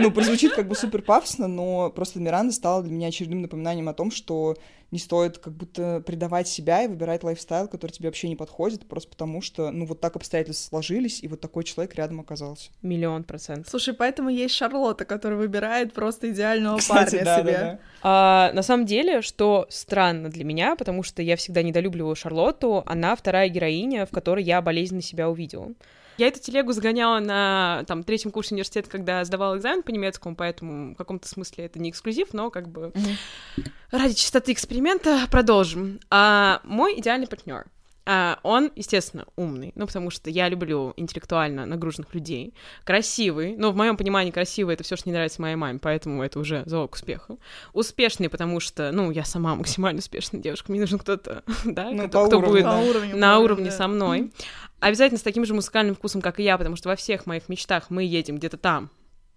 ну, 0.00 0.10
прозвучит 0.10 0.52
как 0.52 0.66
бы 0.66 0.74
супер 0.74 1.02
пафосно, 1.02 1.46
но 1.46 1.90
просто 1.90 2.18
Миранда 2.18 2.52
стала 2.52 2.82
для 2.82 2.90
меня 2.90 3.06
очередным 3.06 3.42
напоминанием 3.42 3.88
о 3.88 3.94
том, 3.94 4.10
что 4.10 4.56
не 4.90 4.98
стоит 4.98 5.38
как 5.38 5.52
будто 5.52 6.02
предавать 6.06 6.48
себя 6.48 6.82
и 6.82 6.88
выбирать 6.88 7.24
лайфстайл, 7.24 7.68
который 7.68 7.92
тебе 7.92 8.08
вообще 8.08 8.28
не 8.28 8.36
подходит, 8.36 8.86
просто 8.86 9.10
потому 9.10 9.40
что, 9.42 9.70
ну, 9.70 9.86
вот 9.86 10.00
так 10.00 10.16
обстоятельства 10.16 10.68
сложились, 10.68 11.22
и 11.22 11.28
вот 11.28 11.40
такой 11.40 11.64
человек 11.64 11.94
рядом 11.94 12.20
оказался. 12.20 12.70
Миллион 12.82 13.24
процентов. 13.24 13.68
Слушай, 13.70 13.94
поэтому 13.94 14.28
есть 14.28 14.54
Шарлотта, 14.54 15.04
которая 15.04 15.38
выбирает 15.38 15.92
просто 15.92 16.30
идеального 16.30 16.78
Кстати, 16.78 17.16
парня 17.16 17.24
да, 17.24 17.38
себе. 17.40 17.52
Да, 17.52 17.60
да. 17.60 17.78
А, 18.02 18.52
на 18.52 18.62
самом 18.62 18.86
деле, 18.86 19.22
что 19.22 19.66
странно 19.68 20.28
для 20.28 20.44
меня, 20.44 20.76
потому 20.76 21.02
что 21.02 21.22
я 21.22 21.36
всегда 21.36 21.62
недолюбливаю 21.62 22.14
Шарлотту, 22.14 22.82
она 22.86 23.16
вторая 23.16 23.48
героиня, 23.48 24.06
в 24.06 24.10
которой 24.10 24.44
я 24.44 24.60
болезненно 24.62 25.02
себя 25.02 25.28
увидела. 25.28 25.72
Я 26.16 26.28
эту 26.28 26.40
телегу 26.40 26.72
загоняла 26.72 27.20
на 27.20 27.84
там, 27.86 28.04
третьем 28.04 28.30
курсе 28.30 28.54
университета, 28.54 28.88
когда 28.88 29.24
сдавала 29.24 29.56
экзамен 29.56 29.82
по 29.82 29.90
немецкому, 29.90 30.36
поэтому 30.36 30.94
в 30.94 30.96
каком-то 30.96 31.28
смысле 31.28 31.64
это 31.64 31.78
не 31.78 31.90
эксклюзив, 31.90 32.32
но 32.32 32.50
как 32.50 32.68
бы 32.68 32.92
mm-hmm. 32.94 33.66
ради 33.90 34.14
чистоты 34.14 34.52
эксперимента 34.52 35.26
продолжим. 35.30 36.00
А, 36.10 36.60
мой 36.64 36.98
идеальный 36.98 37.26
партнер 37.26 37.66
а, 38.06 38.38
он, 38.42 38.70
естественно, 38.76 39.24
умный, 39.36 39.72
ну, 39.74 39.86
потому 39.86 40.10
что 40.10 40.28
я 40.28 40.48
люблю 40.48 40.92
интеллектуально 40.96 41.64
нагруженных 41.64 42.14
людей. 42.14 42.52
Красивый, 42.84 43.56
ну, 43.56 43.70
в 43.70 43.76
моем 43.76 43.96
понимании 43.96 44.30
красивый— 44.30 44.74
это 44.76 44.84
все, 44.84 44.96
что 44.96 45.08
не 45.08 45.14
нравится 45.14 45.40
моей 45.40 45.56
маме, 45.56 45.78
поэтому 45.80 46.22
это 46.22 46.38
уже 46.38 46.62
залог 46.66 46.94
успеха. 46.94 47.38
Успешный, 47.72 48.28
потому 48.28 48.60
что, 48.60 48.92
ну, 48.92 49.10
я 49.10 49.24
сама 49.24 49.54
максимально 49.54 50.00
успешная 50.00 50.40
девушка, 50.40 50.70
мне 50.70 50.80
нужен 50.80 50.98
кто-то, 50.98 51.44
да, 51.64 51.90
ну, 51.90 52.08
кто, 52.08 52.26
кто 52.26 52.40
будет 52.40 52.64
на 52.64 52.80
уровне, 52.80 53.14
на 53.14 53.38
уровне 53.38 53.70
да. 53.70 53.76
со 53.76 53.88
мной. 53.88 54.32
Обязательно 54.80 55.18
с 55.18 55.22
таким 55.22 55.46
же 55.46 55.54
музыкальным 55.54 55.94
вкусом, 55.94 56.20
как 56.20 56.40
и 56.40 56.42
я, 56.42 56.58
потому 56.58 56.76
что 56.76 56.90
во 56.90 56.96
всех 56.96 57.24
моих 57.24 57.48
мечтах 57.48 57.88
мы 57.88 58.04
едем 58.04 58.36
где-то 58.36 58.58
там, 58.58 58.90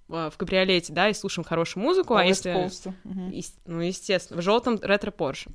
в 0.08 0.34
кабриолете, 0.38 0.94
да, 0.94 1.10
и 1.10 1.14
слушаем 1.14 1.46
хорошую 1.46 1.84
музыку, 1.84 2.16
а 2.16 2.24
если... 2.24 2.54
Угу. 2.54 3.42
Ну, 3.66 3.82
естественно, 3.82 4.40
в 4.40 4.44
желтом 4.44 4.80
ретро 4.82 5.12
Порше. 5.12 5.50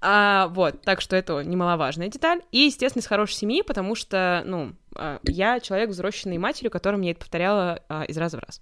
А, 0.00 0.48
вот, 0.48 0.82
так 0.82 1.00
что 1.00 1.16
это 1.16 1.40
немаловажная 1.42 2.08
деталь. 2.08 2.42
И, 2.52 2.58
естественно, 2.58 3.00
из 3.00 3.06
хорошей 3.06 3.34
семьи, 3.34 3.62
потому 3.62 3.94
что, 3.94 4.42
ну, 4.44 4.74
а, 4.94 5.20
я 5.24 5.60
человек, 5.60 5.90
взросленный 5.90 6.38
матерью, 6.38 6.70
которая 6.70 6.98
мне 6.98 7.12
это 7.12 7.20
повторяла 7.20 7.82
а, 7.88 8.04
из 8.04 8.16
раза 8.18 8.36
в 8.36 8.40
раз. 8.40 8.60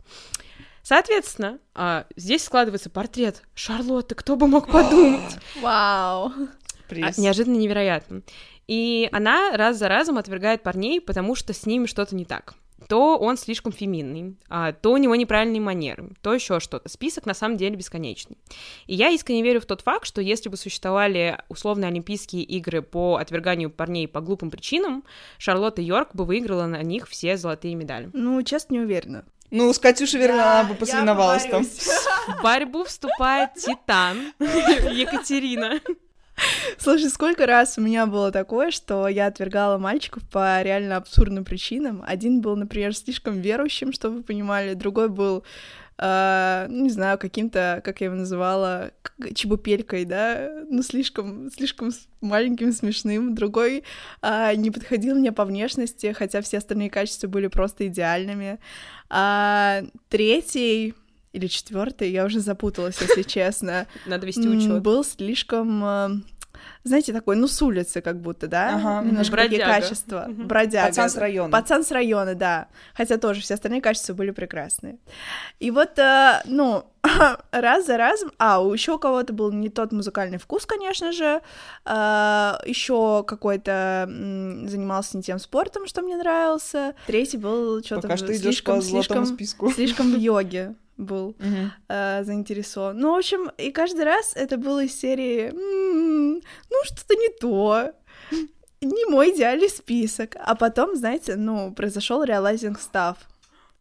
Соответственно, 0.82 1.58
а, 1.74 2.06
здесь 2.14 2.44
складывается 2.44 2.90
портрет 2.90 3.42
Шарлотты, 3.54 4.14
кто 4.14 4.36
бы 4.36 4.46
мог 4.46 4.70
подумать. 4.70 5.38
Вау! 5.60 6.32
Неожиданно 6.90 7.56
невероятно. 7.56 8.22
И 8.68 9.08
она 9.10 9.56
раз 9.56 9.78
за 9.78 9.88
разом 9.88 10.18
отвергает 10.18 10.62
парней, 10.62 11.00
потому 11.00 11.34
что 11.34 11.52
с 11.52 11.66
ними 11.66 11.86
что-то 11.86 12.14
не 12.14 12.24
так 12.24 12.54
то 12.88 13.18
он 13.18 13.36
слишком 13.36 13.72
феминный, 13.72 14.36
а, 14.48 14.72
то 14.72 14.92
у 14.92 14.96
него 14.96 15.14
неправильные 15.14 15.60
манеры, 15.60 16.10
то 16.22 16.34
еще 16.34 16.60
что-то. 16.60 16.88
Список 16.88 17.26
на 17.26 17.34
самом 17.34 17.56
деле 17.56 17.76
бесконечный. 17.76 18.36
И 18.86 18.94
я 18.94 19.10
искренне 19.10 19.42
верю 19.42 19.60
в 19.60 19.66
тот 19.66 19.80
факт, 19.80 20.06
что 20.06 20.20
если 20.20 20.48
бы 20.48 20.56
существовали 20.56 21.38
условные 21.48 21.88
Олимпийские 21.88 22.42
игры 22.42 22.82
по 22.82 23.16
отверганию 23.16 23.70
парней 23.70 24.08
по 24.08 24.20
глупым 24.20 24.50
причинам, 24.50 25.04
Шарлотта 25.38 25.82
Йорк 25.82 26.14
бы 26.14 26.24
выиграла 26.24 26.66
на 26.66 26.82
них 26.82 27.08
все 27.08 27.36
золотые 27.36 27.74
медали. 27.74 28.10
Ну, 28.12 28.42
честно, 28.42 28.74
не 28.74 28.80
уверена. 28.80 29.24
Ну, 29.50 29.72
с 29.72 29.78
Катюшей, 29.78 30.20
верно, 30.20 30.60
она 30.60 30.68
бы 30.68 30.74
посоревновалась 30.74 31.46
там. 31.46 31.64
В 31.64 32.42
борьбу 32.42 32.84
вступает 32.84 33.54
Титан 33.54 34.32
Екатерина. 34.40 35.80
Слушай, 36.78 37.10
сколько 37.10 37.46
раз 37.46 37.78
у 37.78 37.80
меня 37.80 38.06
было 38.06 38.30
такое, 38.30 38.70
что 38.70 39.08
я 39.08 39.26
отвергала 39.26 39.78
мальчиков 39.78 40.22
по 40.28 40.60
реально 40.62 40.96
абсурдным 40.96 41.44
причинам. 41.44 42.02
Один 42.06 42.40
был, 42.40 42.56
например, 42.56 42.94
слишком 42.94 43.40
верующим, 43.40 43.92
чтобы 43.92 44.18
вы 44.18 44.22
понимали, 44.22 44.74
другой 44.74 45.08
был 45.08 45.44
Uh, 45.96 46.68
не 46.70 46.90
знаю, 46.90 47.18
каким-то, 47.18 47.80
как 47.84 48.00
я 48.00 48.06
его 48.06 48.16
называла, 48.16 48.90
чебупелькой, 49.32 50.04
да, 50.04 50.64
ну, 50.68 50.82
слишком, 50.82 51.52
слишком 51.52 51.92
маленьким, 52.20 52.72
смешным. 52.72 53.36
Другой 53.36 53.84
uh, 54.20 54.56
не 54.56 54.72
подходил 54.72 55.14
мне 55.14 55.30
по 55.30 55.44
внешности, 55.44 56.12
хотя 56.12 56.42
все 56.42 56.58
остальные 56.58 56.90
качества 56.90 57.28
были 57.28 57.46
просто 57.46 57.86
идеальными. 57.86 58.58
Uh, 59.08 59.88
третий 60.08 60.94
или 61.34 61.46
четвертый, 61.48 62.10
я 62.10 62.24
уже 62.24 62.40
запуталась, 62.40 63.00
если 63.00 63.22
честно. 63.26 63.86
Надо 64.06 64.26
вести 64.26 64.48
учет. 64.48 64.82
Был 64.82 65.04
слишком 65.04 65.84
э, 65.84 66.08
знаете, 66.82 67.12
такой, 67.12 67.36
ну, 67.36 67.46
с 67.46 67.62
улицы 67.62 68.00
как 68.00 68.20
будто, 68.20 68.46
да? 68.46 68.76
Ага, 68.76 69.06
Немножко 69.06 69.32
бродяга. 69.32 69.64
такие 69.64 69.80
качества. 69.80 70.26
Угу. 70.28 70.42
Бродяга. 70.44 70.88
Пацан 70.88 71.10
с 71.10 71.16
района. 71.16 71.50
Пацан 71.50 71.84
с 71.84 71.90
района, 71.90 72.34
да. 72.34 72.68
Хотя 72.94 73.16
тоже 73.16 73.40
все 73.40 73.54
остальные 73.54 73.80
качества 73.80 74.14
были 74.14 74.30
прекрасные. 74.30 74.98
И 75.60 75.70
вот, 75.70 75.98
э, 75.98 76.42
ну, 76.44 76.84
раз 77.52 77.86
за 77.86 77.96
разом... 77.96 78.32
А, 78.38 78.60
у 78.60 78.72
еще 78.72 78.92
у 78.92 78.98
кого-то 78.98 79.32
был 79.32 79.50
не 79.50 79.70
тот 79.70 79.92
музыкальный 79.92 80.38
вкус, 80.38 80.66
конечно 80.66 81.12
же. 81.12 81.40
Э, 81.86 82.54
еще 82.66 83.24
какой-то 83.26 84.04
занимался 84.06 85.16
не 85.16 85.22
тем 85.22 85.38
спортом, 85.38 85.86
что 85.86 86.02
мне 86.02 86.16
нравился. 86.16 86.94
Третий 87.06 87.38
был 87.38 87.82
что-то 87.82 88.14
слишком, 88.16 88.82
слишком, 88.82 89.24
списку. 89.26 89.70
слишком 89.70 90.12
в 90.12 90.18
йоге 90.18 90.74
был 90.96 91.36
uh-huh. 91.38 91.70
э, 91.88 92.24
заинтересован. 92.24 92.98
Ну, 92.98 93.14
в 93.14 93.18
общем, 93.18 93.50
и 93.58 93.70
каждый 93.70 94.04
раз 94.04 94.32
это 94.34 94.56
было 94.56 94.84
из 94.84 94.98
серии 94.98 95.50
м-м, 95.50 96.34
ну, 96.70 96.84
что-то 96.84 97.14
не 97.14 97.28
то, 97.40 97.92
не 98.80 99.06
мой 99.06 99.30
идеальный 99.34 99.68
список. 99.68 100.36
А 100.38 100.54
потом, 100.54 100.96
знаете, 100.96 101.36
ну, 101.36 101.72
произошел 101.72 102.24
realizing 102.24 102.76
stuff. 102.78 103.16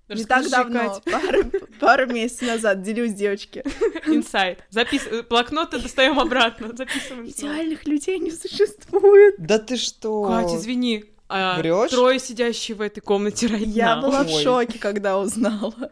Не 0.10 0.26
так 0.26 0.50
давно, 0.50 1.02
пару, 1.12 1.44
пару 1.80 2.06
месяцев 2.08 2.48
назад, 2.48 2.82
делюсь, 2.82 3.14
девочки. 3.14 3.64
Инсайт. 4.06 4.60
Запис... 4.70 5.08
Блокноты 5.30 5.80
достаем 5.80 6.20
обратно, 6.20 6.76
записываем. 6.76 7.26
Идеальных 7.26 7.86
людей 7.88 8.20
не 8.20 8.32
существует. 8.32 9.36
Да 9.38 9.60
ты 9.60 9.78
что? 9.78 10.26
Катя, 10.26 10.58
извини. 10.58 11.06
А? 11.30 11.60
Трое 11.90 12.20
сидящие 12.20 12.76
в 12.76 12.82
этой 12.82 13.00
комнате 13.00 13.48
right 13.48 13.66
Я 13.66 13.96
была 13.96 14.22
Ой. 14.22 14.28
в 14.28 14.30
шоке, 14.42 14.78
когда 14.78 15.18
узнала. 15.18 15.92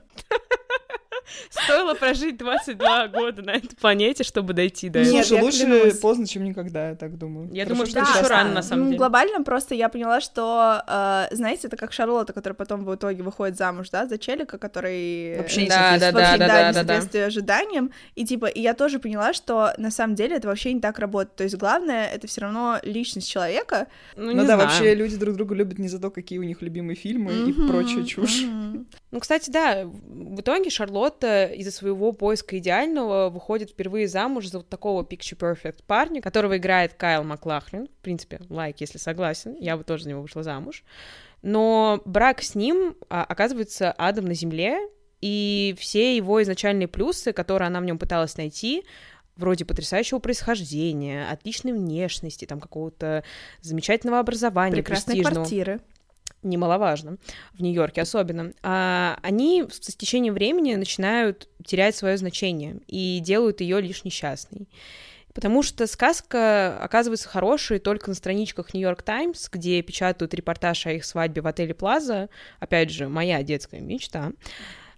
Стоило 1.50 1.94
прожить 1.94 2.38
22 2.38 3.08
года 3.08 3.42
на 3.42 3.52
этой 3.52 3.76
планете, 3.76 4.24
чтобы 4.24 4.54
дойти 4.54 4.90
до 4.90 5.00
этого. 5.00 5.24
Слушай, 5.24 5.42
лучше 5.42 5.66
клянусь. 5.66 6.00
поздно, 6.00 6.28
чем 6.28 6.44
никогда, 6.44 6.90
я 6.90 6.96
так 6.96 7.18
думаю. 7.18 7.50
Я 7.52 7.64
Хорошо, 7.64 7.70
думаю, 7.70 7.88
что 7.88 8.00
да, 8.00 8.20
еще 8.20 8.28
рано, 8.28 8.54
на 8.54 8.62
самом 8.62 8.84
ну, 8.84 8.88
деле. 8.90 8.98
Глобально 8.98 9.44
просто 9.44 9.76
я 9.76 9.90
поняла, 9.90 10.22
что, 10.22 10.84
э, 10.88 11.28
знаете, 11.32 11.68
это 11.68 11.78
как 11.78 11.94
Шарлотта, 11.94 12.34
которая 12.34 12.56
потом 12.56 12.86
в 12.86 12.96
итоге 12.96 13.24
выходит 13.24 13.58
замуж, 13.58 13.90
да, 13.90 14.08
за 14.08 14.18
челика, 14.18 14.58
который... 14.58 15.38
Вообще 15.38 15.64
не 15.64 15.70
да, 15.70 15.98
да, 16.00 16.12
да, 16.12 16.38
да, 16.38 16.48
да, 16.48 16.74
да, 16.74 16.84
да, 16.84 17.02
да. 17.12 17.26
ожиданиям. 17.26 17.92
И 18.16 18.26
типа, 18.26 18.46
и 18.46 18.62
я 18.62 18.74
тоже 18.74 19.00
поняла, 19.00 19.34
что 19.34 19.74
на 19.78 19.92
самом 19.92 20.16
деле 20.16 20.36
это 20.38 20.48
вообще 20.48 20.74
не 20.74 20.82
так 20.82 21.00
работает. 21.00 21.36
То 21.36 21.44
есть 21.44 21.56
главное, 21.56 22.08
это 22.08 22.28
все 22.28 22.42
равно 22.42 22.80
личность 22.84 23.30
человека. 23.30 23.88
Ну, 24.16 24.32
ну 24.32 24.38
да, 24.38 24.56
знаю. 24.56 24.60
вообще 24.60 24.96
люди 24.96 25.18
друг 25.18 25.36
друга 25.36 25.56
любят 25.56 25.80
не 25.80 25.88
за 25.88 26.00
то, 26.00 26.10
какие 26.10 26.40
у 26.40 26.44
них 26.44 26.62
любимые 26.62 26.96
фильмы 26.96 27.32
mm-hmm, 27.32 27.50
и 27.50 27.68
прочая 27.68 28.04
чушь. 28.04 28.44
Mm-hmm. 28.44 28.86
Ну, 29.12 29.20
кстати, 29.20 29.50
да, 29.50 29.86
в 29.86 30.42
итоге 30.42 30.70
Шарлотта 30.70 31.11
из-за 31.20 31.72
своего 31.72 32.12
поиска 32.12 32.58
идеального 32.58 33.30
выходит 33.30 33.72
впервые 33.72 34.08
замуж 34.08 34.48
за 34.48 34.60
вот 34.60 34.70
такого 34.70 35.04
picture 35.04 35.38
perfect 35.38 35.84
парня, 35.86 36.22
которого 36.22 36.58
играет 36.58 36.94
Кайл 36.94 37.24
Маклахлин. 37.24 37.88
В 37.88 38.04
принципе, 38.04 38.40
лайк, 38.50 38.78
если 38.80 38.98
согласен, 38.98 39.56
я 39.60 39.78
бы 39.78 39.84
тоже 39.84 40.04
за 40.04 40.10
него 40.10 40.22
вышла 40.22 40.44
замуж. 40.44 40.84
Но 41.42 42.02
брак 42.06 42.42
с 42.42 42.56
ним 42.56 42.96
а, 43.10 43.24
оказывается 43.24 43.94
адом 43.98 44.26
на 44.26 44.34
земле, 44.34 44.80
и 45.22 45.76
все 45.80 46.16
его 46.16 46.42
изначальные 46.42 46.88
плюсы, 46.88 47.34
которые 47.34 47.68
она 47.68 47.80
в 47.80 47.86
нем 47.86 47.98
пыталась 47.98 48.38
найти, 48.38 48.84
вроде 49.36 49.66
потрясающего 49.66 50.20
происхождения, 50.20 51.28
отличной 51.30 51.74
внешности, 51.74 52.46
там 52.46 52.60
какого-то 52.60 53.24
замечательного 53.62 54.20
образования, 54.20 54.78
Прекрасной 54.78 55.16
престижного. 55.16 55.36
квартиры 55.36 55.82
немаловажно, 56.44 57.18
в 57.54 57.62
Нью-Йорке 57.62 58.02
особенно, 58.02 58.54
а 58.64 59.18
они 59.22 59.66
с 59.70 59.96
течением 59.96 60.34
времени 60.34 60.76
начинают 60.76 61.50
терять 61.66 61.96
свое 61.96 62.18
значение 62.18 62.80
и 62.88 63.20
делают 63.20 63.62
ее 63.62 63.82
лишь 63.82 64.04
несчастной. 64.04 64.68
Потому 65.34 65.64
что 65.64 65.88
сказка 65.88 66.78
оказывается 66.82 67.30
хорошей 67.30 67.80
только 67.80 68.10
на 68.10 68.16
страничках 68.16 68.74
Нью-Йорк 68.74 69.02
Таймс, 69.02 69.50
где 69.50 69.82
печатают 69.82 70.34
репортаж 70.34 70.86
о 70.88 70.92
их 70.92 71.06
свадьбе 71.06 71.42
в 71.42 71.48
отеле 71.48 71.74
Плаза, 71.74 72.30
опять 72.60 72.90
же, 72.90 73.08
моя 73.08 73.42
детская 73.42 73.80
мечта. 73.80 74.34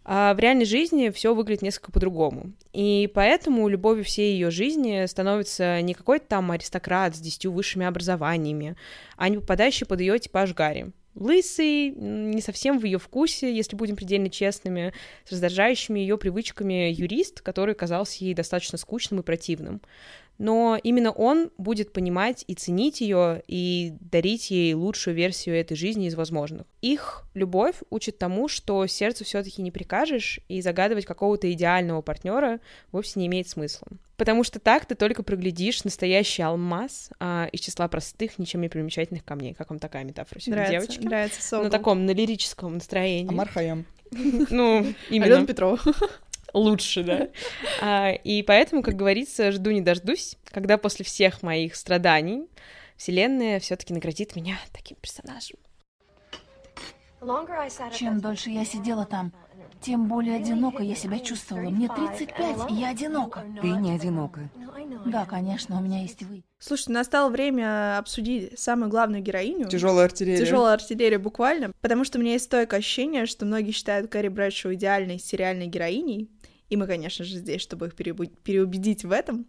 А 0.06 0.34
в 0.34 0.40
реальной 0.40 0.66
жизни 0.66 1.12
все 1.12 1.34
выглядит 1.34 1.62
несколько 1.62 1.92
по-другому. 1.92 2.52
И 2.74 3.10
поэтому 3.14 3.68
любовью 3.68 4.04
всей 4.04 4.34
ее 4.34 4.52
жизни 4.52 5.06
становится 5.06 5.82
не 5.82 5.94
какой-то 5.94 6.26
там 6.28 6.52
аристократ 6.52 7.16
с 7.16 7.20
десятью 7.20 7.54
высшими 7.54 7.86
образованиями, 7.86 8.76
а 9.16 9.30
не 9.30 9.38
попадающий 9.38 9.86
под 9.86 10.02
ее 10.02 10.20
типаж 10.20 10.54
Гарри 10.54 10.92
лысый, 11.16 11.92
не 11.92 12.42
совсем 12.42 12.80
в 12.80 12.86
ее 12.86 12.98
вкусе, 12.98 13.56
если 13.56 13.76
будем 13.76 13.96
предельно 13.96 14.30
честными, 14.30 14.94
с 15.26 15.32
раздражающими 15.32 16.00
ее 16.00 16.18
привычками 16.18 16.92
юрист, 16.92 17.42
который 17.42 17.76
казался 17.76 18.24
ей 18.24 18.34
достаточно 18.34 18.78
скучным 18.78 19.20
и 19.22 19.24
противным. 19.24 19.82
Но 20.38 20.80
именно 20.82 21.12
он 21.12 21.52
будет 21.58 21.94
понимать 21.94 22.44
и 22.48 22.56
ценить 22.56 23.02
ее, 23.02 23.44
и 23.48 23.94
дарить 24.00 24.52
ей 24.52 24.74
лучшую 24.74 25.16
версию 25.16 25.56
этой 25.56 25.76
жизни 25.76 26.08
из 26.08 26.16
возможных. 26.16 26.66
Их 26.82 27.24
любовь 27.34 27.76
учит 27.90 28.18
тому, 28.18 28.48
что 28.48 28.86
сердцу 28.88 29.24
все-таки 29.26 29.62
не 29.62 29.72
прикажешь, 29.72 30.40
и 30.48 30.62
загадывать 30.62 31.06
какого-то 31.06 31.52
идеального 31.52 32.02
партнера 32.02 32.60
вовсе 32.92 33.20
не 33.20 33.28
имеет 33.28 33.48
смысла. 33.48 33.88
Потому 34.18 34.44
что 34.44 34.60
так 34.60 34.86
ты 34.86 34.96
только 34.96 35.24
проглядишь 35.24 35.84
настоящий 35.84 36.44
алмаз 36.44 37.10
а, 37.20 37.50
из 37.52 37.62
числа 37.62 37.88
простых, 37.88 38.38
ничем 38.38 38.62
не 38.62 38.70
примечательных 38.70 39.26
камней. 39.26 39.54
Как 39.54 39.70
вам 39.70 39.80
такая 39.80 40.04
метафора 40.04 40.40
сегодня, 40.40 40.64
нравится, 40.64 40.88
девочки? 40.88 41.06
Нравится, 41.06 41.42
Сокол. 41.42 41.66
На 41.66 41.70
таком, 41.72 42.06
на 42.06 42.12
лирическом 42.12 42.76
настроении. 42.76 43.30
Амар 43.30 43.50
Хаям. 43.50 43.86
Ну, 44.12 44.86
именно. 45.10 45.36
Алена 45.36 45.46
Петрова. 45.46 45.80
Лучше, 46.54 47.04
да. 47.04 47.28
А, 47.82 48.12
и 48.12 48.44
поэтому, 48.44 48.84
как 48.84 48.96
говорится, 48.96 49.52
жду 49.52 49.72
не 49.72 49.82
дождусь, 49.82 50.38
когда 50.46 50.78
после 50.78 51.04
всех 51.04 51.42
моих 51.44 51.76
страданий 51.76 52.48
Вселенная 52.96 53.60
все-таки 53.60 53.94
наградит 53.94 54.36
меня 54.36 54.58
таким 54.72 54.98
персонажем. 54.98 55.58
Чем 57.94 58.20
дольше 58.20 58.50
я 58.50 58.66
сидела 58.66 59.06
там, 59.06 59.34
тем 59.82 60.08
более 60.08 60.38
одиноко 60.38 60.84
я 60.84 60.96
себя 60.96 61.20
чувствовала. 61.20 61.70
Мне 61.70 61.90
35, 61.90 62.72
и 62.72 62.74
я 62.76 62.90
одинока. 62.90 63.44
Ты 63.62 63.68
не 63.68 63.92
одинока. 63.92 64.50
Да, 65.06 65.26
конечно, 65.26 65.78
у 65.78 65.82
меня 65.82 66.02
есть 66.02 66.24
вы. 66.24 66.44
Слушайте, 66.60 66.94
настало 66.94 67.30
время 67.30 67.98
обсудить 67.98 68.58
самую 68.58 68.90
главную 68.90 69.22
героиню. 69.22 69.68
Тяжелая 69.68 70.06
артиллерия. 70.06 70.38
Тяжелая 70.38 70.74
артиллерия 70.76 71.18
буквально, 71.18 71.72
потому 71.82 72.06
что 72.06 72.18
у 72.18 72.22
меня 72.22 72.34
есть 72.34 72.46
стойкое 72.46 72.80
ощущение, 72.80 73.26
что 73.26 73.46
многие 73.46 73.72
считают 73.72 74.10
Кэрри 74.10 74.30
Брэдшоу 74.30 74.74
идеальной 74.74 75.20
сериальной 75.20 75.68
героиней, 75.68 76.30
и 76.70 76.76
мы, 76.76 76.88
конечно 76.88 77.26
же, 77.26 77.38
здесь, 77.38 77.62
чтобы 77.62 77.88
их 77.88 77.96
переубедить 77.96 79.04
в 79.04 79.12
этом. 79.12 79.46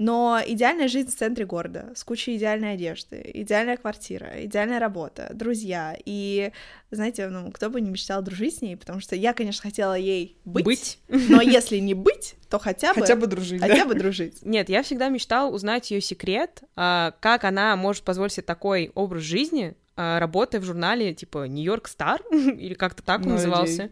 Но 0.00 0.40
идеальная 0.46 0.88
жизнь 0.88 1.10
в 1.10 1.14
центре 1.14 1.44
города, 1.44 1.92
с 1.94 2.04
кучей 2.04 2.38
идеальной 2.38 2.72
одежды, 2.72 3.20
идеальная 3.34 3.76
квартира, 3.76 4.44
идеальная 4.44 4.78
работа, 4.78 5.30
друзья. 5.34 5.94
И, 6.06 6.52
знаете, 6.90 7.28
ну, 7.28 7.52
кто 7.52 7.68
бы 7.68 7.82
не 7.82 7.90
мечтал 7.90 8.22
дружить 8.22 8.56
с 8.56 8.62
ней, 8.62 8.78
потому 8.78 9.00
что 9.00 9.14
я, 9.14 9.34
конечно, 9.34 9.60
хотела 9.60 9.92
ей 9.92 10.38
быть. 10.46 10.64
Быть. 10.64 10.98
Но 11.08 11.42
если 11.42 11.76
не 11.76 11.92
быть, 11.92 12.36
то 12.48 12.58
хотя 12.58 12.94
бы... 12.94 13.02
Хотя 13.02 13.14
бы 13.14 13.26
дружить, 13.26 13.60
Хотя 13.60 13.76
да? 13.76 13.84
бы 13.84 13.94
дружить. 13.94 14.38
Нет, 14.40 14.70
я 14.70 14.82
всегда 14.82 15.10
мечтал 15.10 15.52
узнать 15.52 15.90
ее 15.90 16.00
секрет, 16.00 16.62
а, 16.76 17.12
как 17.20 17.44
она 17.44 17.76
может 17.76 18.02
позволить 18.02 18.32
себе 18.32 18.44
такой 18.44 18.92
образ 18.94 19.22
жизни, 19.22 19.76
а, 19.96 20.18
работая 20.18 20.62
в 20.62 20.64
журнале 20.64 21.12
типа 21.12 21.44
Нью-Йорк 21.44 21.88
Стар, 21.88 22.22
или 22.32 22.72
как-то 22.72 23.02
так 23.02 23.20
он 23.20 23.32
назывался. 23.32 23.90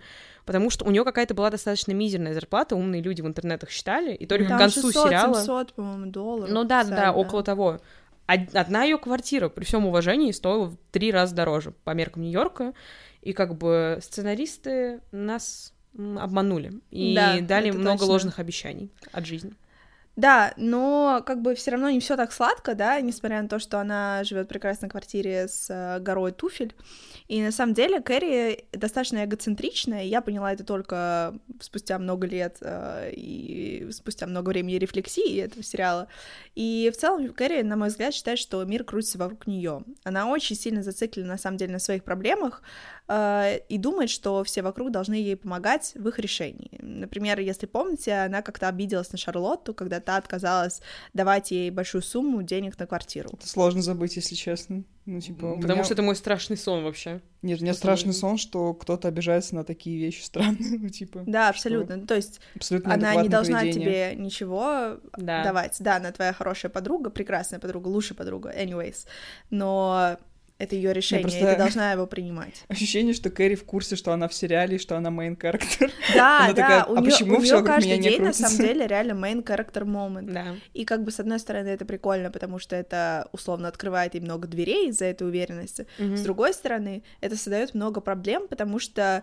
Потому 0.49 0.71
что 0.71 0.87
у 0.87 0.91
нее 0.91 1.05
какая-то 1.05 1.35
была 1.35 1.51
достаточно 1.51 1.93
мизерная 1.93 2.33
зарплата, 2.33 2.75
умные 2.75 3.03
люди 3.03 3.21
в 3.21 3.27
интернетах 3.27 3.69
считали, 3.69 4.15
и 4.15 4.25
только 4.25 4.49
Там 4.49 4.57
к 4.57 4.61
концу 4.61 4.81
600, 4.81 5.07
сериала... 5.09 5.35
700, 5.35 5.75
по-моему, 5.75 6.07
долларов. 6.11 6.49
Ну 6.51 6.65
да, 6.65 6.83
да, 6.85 6.89
официально. 6.89 7.13
около 7.13 7.43
того. 7.43 7.81
Од- 8.27 8.55
Одна 8.55 8.85
ее 8.85 8.97
квартира, 8.97 9.51
при 9.51 9.65
всем 9.65 9.85
уважении, 9.85 10.33
стоила 10.33 10.65
в 10.69 10.79
три 10.91 11.13
раза 11.13 11.35
дороже 11.35 11.73
по 11.85 11.91
меркам 11.91 12.23
Нью-Йорка. 12.23 12.73
И 13.21 13.35
как 13.35 13.59
бы 13.59 13.99
сценаристы 14.01 15.01
нас 15.13 15.75
обманули 15.95 16.81
и 16.91 17.15
Да, 17.15 17.39
дали 17.43 17.71
много 17.71 17.99
точно. 17.99 18.13
ложных 18.13 18.39
обещаний 18.39 18.91
от 19.13 19.27
жизни. 19.27 19.53
Да, 20.19 20.53
но 20.57 21.23
как 21.25 21.43
бы 21.43 21.55
все 21.55 21.71
равно 21.71 21.91
не 21.91 22.01
все 22.01 22.17
так 22.17 22.33
сладко, 22.33 22.75
да, 22.75 23.01
несмотря 23.01 23.41
на 23.41 23.49
то, 23.49 23.61
что 23.61 23.79
она 23.79 24.25
живет 24.25 24.47
в 24.47 24.49
прекрасной 24.49 24.89
квартире 24.89 25.47
с 25.47 25.71
э, 25.71 26.01
горой 26.01 26.33
туфель. 26.33 26.75
И 27.29 27.41
на 27.41 27.53
самом 27.53 27.73
деле 27.73 28.01
Кэрри 28.01 28.65
достаточно 28.73 29.25
эгоцентричная, 29.25 30.03
я 30.03 30.21
поняла 30.21 30.53
это 30.53 30.65
только 30.65 31.39
спустя 31.61 32.01
много 32.01 32.27
лет 32.27 32.57
э, 32.63 33.13
и 33.15 33.87
спустя 33.93 34.27
много 34.27 34.49
времени 34.49 34.75
рефлексии 34.75 35.41
этого 35.41 35.63
сериала. 35.63 36.09
И 36.57 36.91
в 36.93 36.97
целом 36.99 37.33
Кэрри, 37.33 37.63
на 37.63 37.77
мой 37.77 37.87
взгляд, 37.87 38.13
считает, 38.13 38.41
что 38.41 38.65
мир 38.65 38.83
крутится 38.83 39.19
вокруг 39.19 39.47
нее. 39.47 39.85
Она 40.03 40.29
очень 40.29 40.57
сильно 40.57 40.83
зациклена, 40.83 41.29
на 41.29 41.39
самом 41.39 41.59
деле, 41.59 41.75
на 41.75 41.79
своих 41.79 42.03
проблемах 42.03 42.63
э, 43.07 43.61
и 43.69 43.79
думает, 43.79 44.11
что 44.11 44.43
все 44.43 44.63
вокруг 44.63 44.91
должны 44.91 45.15
ей 45.15 45.37
помогать 45.37 45.93
в 45.95 46.09
их 46.09 46.19
решении. 46.19 46.77
Например, 46.83 47.39
если 47.39 47.67
помните, 47.67 48.15
она 48.15 48.43
как-то 48.43 48.67
обиделась 48.67 49.13
на 49.13 49.19
Шарлотту, 49.19 49.75
когда 49.75 50.01
та 50.09 50.17
отказалась 50.17 50.81
давать 51.13 51.51
ей 51.51 51.71
большую 51.71 52.01
сумму 52.01 52.43
денег 52.43 52.79
на 52.79 52.87
квартиру. 52.87 53.29
Это 53.35 53.47
сложно 53.47 53.83
забыть, 53.83 54.17
если 54.17 54.35
честно. 54.37 54.85
Ну, 55.05 55.21
типа, 55.21 55.55
Потому 55.57 55.75
меня- 55.75 55.85
что 55.85 55.93
это 55.95 56.03
мой 56.03 56.17
страшный 56.17 56.57
сон 56.57 56.83
вообще. 56.83 57.21
Нет, 57.43 57.61
у 57.61 57.63
меня 57.63 57.75
страшный 57.75 58.09
не- 58.09 58.15
сон, 58.15 58.39
что 58.39 58.73
кто-то 58.73 59.09
обижается 59.09 59.55
на 59.55 59.65
такие 59.65 59.99
вещи 59.99 60.23
странные, 60.23 60.79
ну, 60.79 60.89
типа... 60.89 61.25
Да, 61.27 61.45
что 61.53 61.69
абсолютно. 61.69 61.97
Ну, 61.97 62.07
То 62.07 62.15
есть 62.17 62.41
Абсолютно 62.57 62.95
она 62.95 63.15
не 63.17 63.29
должна 63.29 63.61
поведение. 63.61 64.13
тебе 64.15 64.23
ничего 64.23 64.99
Да. 65.19 65.45
давать. 65.45 65.77
Да, 65.81 65.97
она 65.97 66.11
твоя 66.13 66.33
хорошая 66.33 66.71
подруга, 66.71 67.11
прекрасная 67.11 67.59
подруга, 67.61 67.89
лучшая 67.89 68.17
подруга, 68.17 68.51
anyways. 68.51 69.07
Но 69.51 70.17
это 70.59 70.75
ее 70.75 70.93
решение, 70.93 71.23
и 71.23 71.31
просто- 71.31 71.53
ты 71.53 71.57
должна 71.57 71.93
его 71.93 72.07
принимать. 72.07 72.65
Ощущение, 72.69 73.15
что 73.15 73.31
Кэрри 73.31 73.55
в 73.55 73.65
курсе, 73.65 73.95
что 73.97 74.13
она 74.13 74.27
в 74.29 74.35
сериале, 74.35 74.77
и 74.77 74.79
что 74.79 74.97
она 74.97 75.11
main 75.11 75.37
character. 75.37 75.91
Да, 76.15 76.45
Она 76.45 76.53
да, 76.53 76.63
такая, 76.63 76.85
у 76.85 76.97
«А 76.97 77.01
нее, 77.01 77.11
почему 77.11 77.37
у 77.37 77.41
вокруг 77.41 77.67
каждый 77.67 77.87
меня 77.87 77.97
не 77.97 78.03
день 78.03 78.19
на 78.21 78.25
крутится?» 78.33 78.49
самом 78.49 78.67
деле 78.67 78.87
реально 78.87 79.13
main 79.13 79.45
character 79.45 79.85
moment. 79.85 80.33
Да. 80.33 80.57
И 80.75 80.85
как 80.85 81.05
бы 81.05 81.11
с 81.13 81.21
одной 81.21 81.39
стороны 81.39 81.69
это 81.69 81.85
прикольно, 81.85 82.31
потому 82.31 82.59
что 82.59 82.75
это 82.77 83.29
условно 83.33 83.69
открывает 83.69 84.15
ей 84.15 84.21
много 84.21 84.49
дверей 84.49 84.89
из-за 84.89 85.05
этой 85.05 85.27
уверенности. 85.29 85.87
Мгм. 85.99 86.17
С 86.17 86.23
другой 86.23 86.53
стороны, 86.55 87.03
это 87.21 87.37
создает 87.37 87.75
много 87.75 88.01
проблем, 88.01 88.49
потому 88.49 88.79
что 88.79 89.23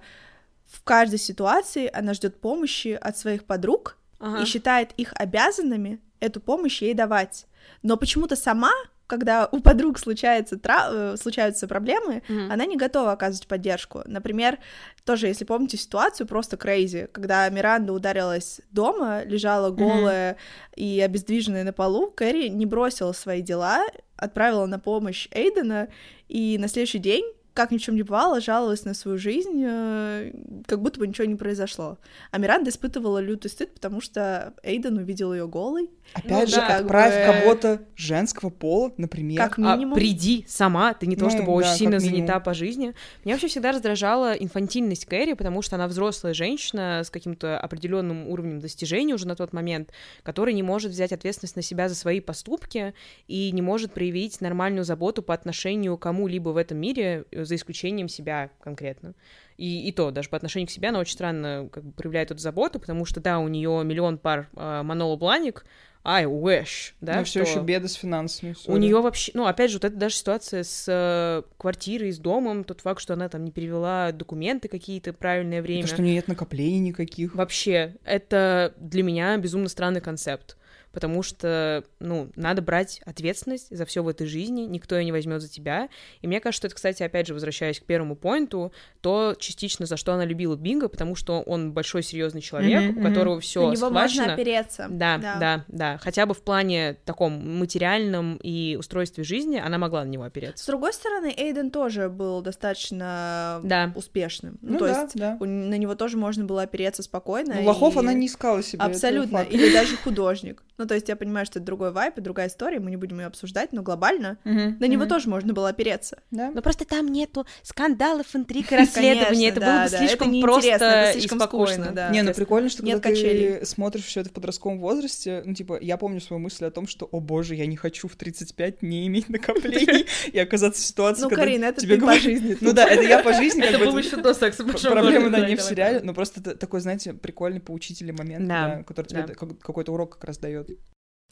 в 0.67 0.83
каждой 0.83 1.19
ситуации 1.19 1.89
она 1.93 2.13
ждет 2.13 2.39
помощи 2.39 2.97
от 2.99 3.17
своих 3.17 3.43
подруг 3.45 3.97
Ага. 4.19 4.41
и 4.41 4.45
считает 4.45 4.91
их 4.97 5.13
обязанными 5.15 5.99
эту 6.21 6.39
помощь 6.39 6.81
ей 6.81 6.93
давать. 6.93 7.45
Но 7.83 7.97
почему-то 7.97 8.35
сама, 8.35 8.71
когда 9.07 9.47
у 9.51 9.59
подруг 9.59 9.99
случается 9.99 10.57
тра- 10.57 10.89
э, 10.91 11.15
случаются 11.17 11.67
проблемы, 11.67 12.23
Мгм. 12.27 12.51
она 12.51 12.65
не 12.65 12.75
готова 12.77 13.11
оказывать 13.11 13.47
поддержку. 13.47 14.01
Например, 14.05 14.57
тоже, 15.03 15.27
если 15.27 15.45
помните 15.45 15.77
ситуацию, 15.77 16.27
просто 16.27 16.57
крейзи, 16.57 17.07
когда 17.11 17.47
Миранда 17.49 17.93
ударилась 17.93 18.61
дома, 18.71 19.23
лежала 19.23 19.69
голая 19.69 20.37
и 20.75 20.99
обездвиженная 21.01 21.63
на 21.63 21.73
полу, 21.73 22.09
Кэрри 22.11 22.47
не 22.49 22.65
бросила 22.65 23.11
свои 23.13 23.41
дела, 23.41 23.83
отправила 24.17 24.65
на 24.65 24.79
помощь 24.79 25.27
Эйдена, 25.31 25.87
и 26.27 26.57
на 26.57 26.67
следующий 26.67 26.99
день 26.99 27.23
как 27.55 27.71
ни 27.71 27.77
в 27.77 27.81
чем 27.81 27.95
не 27.95 28.03
бывало, 28.03 28.39
жаловалась 28.41 28.85
на 28.85 28.93
свою 28.93 29.17
жизнь, 29.17 29.63
э, 29.65 30.31
как 30.67 30.81
будто 30.81 30.99
бы 30.99 31.07
ничего 31.07 31.25
не 31.25 31.35
произошло. 31.35 31.97
А 32.29 32.37
Миранда 32.37 32.69
испытывала 32.69 33.19
лютый 33.19 33.47
стыд, 33.47 33.73
потому 33.73 34.01
что 34.01 34.53
Эйден 34.61 34.97
увидел 34.97 35.33
ее 35.33 35.47
голой. 35.47 35.89
Опять 36.13 36.31
Ну 36.31 36.47
же, 36.47 36.55
да, 36.57 36.77
отправь 36.77 37.13
бы- 37.15 37.33
кого-то 37.41 37.81
женского 37.95 38.49
пола, 38.49 38.91
например. 38.97 39.41
Как 39.41 39.57
А, 39.57 39.75
минимум. 39.75 39.95
приди 39.95 40.45
сама, 40.47 40.93
ты 40.93 41.07
не 41.07 41.15
то 41.15 41.23
Ну, 41.25 41.29
чтобы 41.31 41.45
да, 41.47 41.51
очень 41.53 41.69
как 41.69 41.77
сильно 41.77 41.99
занята 41.99 42.39
по 42.41 42.53
жизни. 42.53 42.93
Меня 43.23 43.35
вообще 43.35 43.47
всегда 43.47 43.71
раздражала 43.71 44.33
инфантильность 44.33 45.05
Кэрри, 45.05 45.33
потому 45.33 45.61
что 45.61 45.77
она 45.77 45.87
взрослая 45.87 46.33
женщина 46.33 47.01
с 47.05 47.09
каким-то 47.09 47.57
определенным 47.59 48.27
уровнем 48.27 48.59
достижений 48.59 49.13
уже 49.13 49.27
на 49.27 49.35
тот 49.35 49.53
момент, 49.53 49.91
которая 50.23 50.53
не 50.53 50.61
может 50.63 50.91
взять 50.91 51.13
ответственность 51.13 51.55
на 51.55 51.61
себя 51.61 51.87
за 51.89 51.95
свои 51.95 52.19
поступки 52.19 52.93
и 53.27 53.51
не 53.51 53.61
может 53.61 53.93
проявить 53.93 54.41
нормальную 54.41 54.83
заботу 54.83 55.23
по 55.23 55.33
отношению 55.33 55.97
к 55.97 56.01
кому-либо 56.01 56.49
в 56.49 56.57
этом 56.57 56.77
мире, 56.79 57.23
э, 57.31 57.44
за 57.45 57.55
исключением 57.55 58.08
себя 58.08 58.49
конкретно. 58.60 59.13
И, 59.58 59.88
и 59.88 59.91
то, 59.91 60.12
даже 60.12 60.29
по 60.29 60.38
отношению 60.38 60.67
к 60.67 60.71
себе 60.71 60.89
она 60.89 60.99
очень 60.99 61.13
странно 61.13 61.69
как 61.71 61.84
бы, 61.84 61.91
проявляет 61.91 62.31
эту 62.31 62.41
заботу, 62.41 62.79
потому 62.79 63.05
что, 63.05 63.21
да, 63.21 63.39
у 63.39 63.47
нее 63.47 63.81
миллион 63.84 64.17
пар 64.17 64.49
э, 64.55 64.81
монолобланик, 64.84 65.65
I 66.08 66.25
wish, 66.25 66.93
да, 67.01 67.15
Но 67.15 67.23
все 67.23 67.41
еще 67.41 67.62
беды 67.62 67.88
с 67.88 67.95
финансами. 67.95 68.55
у 68.67 68.73
sorry. 68.73 68.79
нее 68.79 69.01
вообще, 69.01 69.31
ну, 69.34 69.47
опять 69.47 69.71
же, 69.71 69.77
вот 69.77 69.86
эта 69.86 69.95
даже 69.95 70.15
ситуация 70.15 70.63
с 70.63 70.86
э, 70.88 71.41
квартирой, 71.58 72.12
с 72.12 72.19
домом, 72.19 72.63
тот 72.63 72.81
факт, 72.81 73.01
что 73.01 73.13
она 73.13 73.27
там 73.27 73.43
не 73.43 73.51
перевела 73.51 74.12
документы 74.12 74.67
какие-то 74.67 75.13
правильное 75.13 75.63
время. 75.63 75.81
То, 75.81 75.88
что 75.88 76.01
у 76.03 76.05
нее 76.05 76.15
нет 76.15 76.27
накоплений 76.27 76.77
никаких. 76.77 77.34
Вообще, 77.34 77.95
это 78.03 78.75
для 78.77 79.01
меня 79.01 79.36
безумно 79.38 79.67
странный 79.67 79.99
концепт. 80.01 80.58
Потому 80.95 81.21
что, 81.21 81.84
ну, 81.99 82.31
надо 82.36 82.62
брать 82.63 83.01
ответственность 83.05 83.67
за 83.75 83.86
все 83.86 84.01
в 84.01 84.08
этой 84.08 84.25
жизни, 84.25 84.62
никто 84.62 84.97
ее 84.97 85.03
не 85.05 85.12
возьмет 85.12 85.41
за 85.41 85.49
тебя. 85.49 85.89
И 86.21 86.27
мне 86.27 86.39
кажется, 86.39 86.58
что 86.62 86.67
это, 86.67 86.75
кстати, 86.77 87.03
опять 87.03 87.27
же, 87.27 87.34
возвращаясь 87.34 87.79
к 87.79 87.84
первому 87.84 88.15
поинту, 88.15 88.71
то 89.01 89.36
частично 89.38 89.86
за 89.86 89.97
что 89.97 90.13
она 90.13 90.25
любила 90.25 90.55
Бинга, 90.55 90.88
потому 90.88 91.15
что 91.15 91.41
он 91.41 91.73
большой 91.73 92.01
серьезный 92.01 92.41
человек, 92.41 92.81
Мгм, 92.91 92.99
у 92.99 93.03
которого 93.10 93.39
все 93.41 93.60
На 93.67 93.75
него 93.75 93.88
схвачено. 93.89 94.21
можно 94.23 94.34
опереться. 94.34 94.88
Да, 94.89 95.17
да, 95.17 95.65
да, 95.67 95.97
Хотя 96.01 96.25
бы 96.25 96.34
в 96.34 96.41
плане 96.41 96.93
таком 97.05 97.60
материальном 97.60 98.39
и 98.41 98.77
устройстве 98.79 99.23
жизни 99.25 99.58
она 99.58 99.77
могла 99.77 100.03
на 100.05 100.10
него 100.10 100.23
С 100.23 100.27
опереться. 100.27 100.65
другой 100.67 100.93
стороны, 100.93 101.34
Эйден 101.36 101.71
тоже 101.71 102.08
был 102.08 102.41
достаточно 102.41 103.60
Да. 103.63 103.91
успешным. 103.95 104.58
Ну 104.62 104.77
то 104.77 104.88
да, 104.88 105.01
есть 105.01 105.15
да. 105.15 105.38
у- 105.39 105.45
на 105.45 105.77
него 105.77 105.95
тоже 105.95 106.17
можно 106.17 106.45
было 106.45 106.62
опереться 106.63 107.03
спокойно. 107.03 107.55
Ну, 107.55 107.65
лохов 107.65 107.95
и- 107.95 107.99
она 107.99 108.13
не 108.13 108.27
искала 108.27 108.63
себе. 108.63 108.81
Абсолютно. 108.81 109.39
Или 109.39 109.73
даже 109.73 109.97
художник. 109.97 110.63
Ну, 110.77 110.84
то 110.87 110.93
есть 110.95 111.09
я 111.09 111.15
понимаю, 111.15 111.45
что 111.45 111.59
это 111.59 111.65
другой 111.65 111.91
вайп 111.91 112.17
и 112.17 112.21
другая 112.21 112.47
история, 112.47 112.79
мы 112.79 112.89
не 112.91 112.97
будем 112.97 113.19
ее 113.19 113.25
обсуждать, 113.27 113.73
но 113.73 113.81
глобально 113.81 114.37
Мгм, 114.43 114.77
на 114.79 114.85
него 114.87 115.01
мгм. 115.03 115.09
тоже 115.09 115.29
можно 115.29 115.53
было 115.53 115.69
опереться. 115.69 116.17
Да. 116.31 116.51
Но 116.51 116.61
просто 116.61 116.85
там 116.85 117.07
нету 117.07 117.45
скандалов, 117.63 118.35
интриг 118.35 118.71
и 118.71 118.75
расследований. 118.75 119.47
Это 119.47 119.59
было 119.61 119.83
бы 119.83 119.89
слишком 119.89 120.41
просто 120.41 121.11
и 121.15 121.19
слишком 121.19 121.39
спокойно. 121.39 122.09
Не, 122.11 122.21
ну 122.21 122.33
прикольно, 122.33 122.69
что 122.69 122.83
когда 122.83 123.09
ты 123.09 123.65
смотришь 123.65 124.03
все 124.05 124.21
это 124.21 124.29
в 124.29 124.33
подростковом 124.33 124.79
возрасте, 124.79 125.43
ну, 125.45 125.53
типа, 125.53 125.77
я 125.81 125.97
помню 125.97 126.21
свою 126.21 126.39
мысль 126.41 126.65
о 126.65 126.71
том, 126.71 126.87
что, 126.87 127.07
о 127.11 127.19
боже, 127.19 127.55
я 127.55 127.65
не 127.65 127.75
хочу 127.75 128.07
в 128.07 128.15
35 128.15 128.81
не 128.81 129.07
иметь 129.07 129.29
накоплений 129.29 130.05
и 130.31 130.39
оказаться 130.39 130.81
в 130.81 130.85
ситуации, 130.85 131.23
Ну, 131.23 131.29
когда 131.29 131.43
Карина, 131.43 131.65
это 131.65 131.81
тебе 131.81 131.95
ты 131.95 132.01
по 132.01 132.05
говорят- 132.07 132.23
жизни. 132.23 132.57
Ну 132.61 132.73
да, 132.73 132.85
это 132.87 133.03
я 133.03 133.21
по 133.23 133.33
жизни, 133.33 133.63
Это 133.63 133.77
бы 133.79 133.85
было 133.85 133.99
это- 133.99 134.07
еще 134.07 134.17
до 134.17 134.33
секса 134.33 134.63
Проблема, 134.63 135.29
да, 135.29 135.47
не 135.47 135.55
в 135.55 135.61
сериале, 135.61 136.01
но 136.03 136.13
просто 136.13 136.41
такой, 136.55 136.79
знаете, 136.81 137.13
прикольный 137.13 137.59
поучительный 137.59 138.13
момент, 138.13 138.47
который 138.87 139.07
тебе 139.07 139.23
какой-то 139.25 139.91
урок 139.93 140.13
как 140.15 140.25
раз 140.25 140.37
дает. 140.37 140.69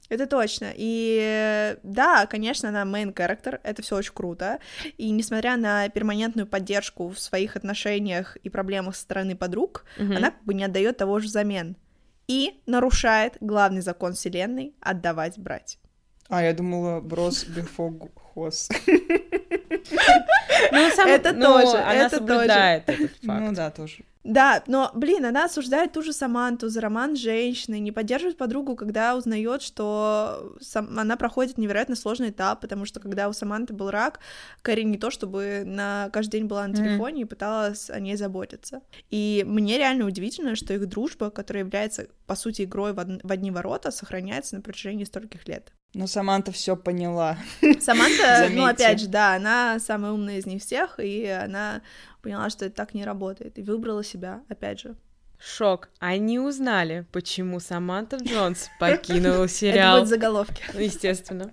Это 0.09 0.27
точно. 0.27 0.71
И 0.75 1.77
да, 1.83 2.25
конечно, 2.27 2.69
она 2.69 2.83
main 2.83 3.13
character, 3.13 3.59
это 3.63 3.81
все 3.81 3.95
очень 3.95 4.13
круто. 4.13 4.59
И 4.97 5.09
несмотря 5.11 5.55
на 5.57 5.87
перманентную 5.89 6.45
поддержку 6.45 7.09
в 7.09 7.19
своих 7.19 7.55
отношениях 7.55 8.35
и 8.37 8.49
проблемах 8.49 8.95
со 8.95 9.01
стороны 9.03 9.35
подруг, 9.35 9.85
Мгм. 9.97 10.17
она 10.17 10.31
как 10.31 10.43
бы 10.43 10.53
не 10.53 10.65
отдает 10.65 10.97
того 10.97 11.19
же 11.19 11.27
взамен. 11.27 11.77
И 12.27 12.61
нарушает 12.67 13.37
главный 13.39 13.81
закон 13.81 14.13
вселенной 14.13 14.75
отдавать 14.81 15.37
брать. 15.39 15.79
А, 16.29 16.43
я 16.43 16.53
думала, 16.53 16.99
брос 17.01 17.45
бифо 17.45 17.91
хос. 18.33 18.69
Ну, 20.71 20.89
сам- 20.95 21.07
Это 21.09 21.33
ну, 21.33 21.45
тоже, 21.45 21.77
она 21.77 21.93
это 22.05 22.15
соблюдает 22.17 22.83
этот 22.89 23.11
факт. 23.23 23.41
Ну 23.41 23.51
да, 23.53 23.69
тоже. 23.71 24.03
Да, 24.23 24.63
но, 24.67 24.89
блин, 24.93 25.25
она 25.25 25.43
осуждает 25.45 25.91
ту 25.91 26.01
же 26.01 26.13
Саманту 26.13 26.69
за 26.69 26.79
роман 26.79 27.17
с 27.17 27.19
женщиной, 27.19 27.81
не 27.81 27.91
поддерживает 27.91 28.37
подругу, 28.37 28.77
когда 28.77 29.17
узнает, 29.17 29.61
что 29.61 30.55
сам- 30.61 30.97
она 30.97 31.17
проходит 31.17 31.57
невероятно 31.57 31.97
сложный 31.97 32.29
этап, 32.29 32.61
потому 32.61 32.85
что 32.85 33.01
когда 33.01 33.27
у 33.27 33.33
Саманты 33.33 33.73
был 33.73 33.91
рак, 33.91 34.19
Кэрри 34.61 34.83
не 34.83 34.97
то 34.97 35.11
чтобы 35.11 35.63
на 35.65 36.09
каждый 36.13 36.37
день 36.39 36.45
была 36.47 36.65
на 36.67 36.73
телефоне 36.73 37.23
и 37.23 37.25
пыталась 37.25 37.89
о 37.89 37.99
ней 37.99 38.15
заботиться. 38.15 38.79
И 39.09 39.43
мне 39.45 39.77
реально 39.77 40.05
удивительно, 40.05 40.55
что 40.55 40.73
их 40.73 40.87
дружба, 40.87 41.29
которая 41.29 41.65
является, 41.65 42.07
по 42.25 42.35
сути, 42.35 42.61
игрой 42.61 42.93
в, 42.93 42.99
од- 42.99 43.23
в 43.23 43.29
одни 43.31 43.51
ворота, 43.51 43.91
сохраняется 43.91 44.55
на 44.55 44.61
протяжении 44.61 45.03
стольких 45.03 45.49
лет. 45.49 45.73
Но 45.95 46.07
Саманта 46.07 46.51
все 46.51 46.75
поняла. 46.75 47.37
Саманта, 47.79 48.47
ну, 48.51 48.65
опять 48.65 48.99
же, 48.99 49.07
да, 49.07 49.35
она 49.35 49.77
самая 49.79 50.11
умная 50.11 50.32
из 50.37 50.45
них 50.45 50.61
всех, 50.61 50.99
и 50.99 51.25
она 51.27 51.81
поняла, 52.21 52.49
что 52.49 52.65
это 52.65 52.75
так 52.75 52.93
не 52.93 53.05
работает, 53.05 53.57
и 53.57 53.63
выбрала 53.63 54.03
себя, 54.03 54.41
опять 54.49 54.79
же. 54.79 54.95
Шок. 55.39 55.89
Они 55.99 56.39
узнали, 56.39 57.05
почему 57.11 57.59
Саманта 57.59 58.17
Джонс 58.17 58.69
покинула 58.79 59.43
Это 59.43 59.53
сериал. 59.53 59.97
будет 59.99 60.09
заголовки. 60.09 60.63
Естественно. 60.79 61.51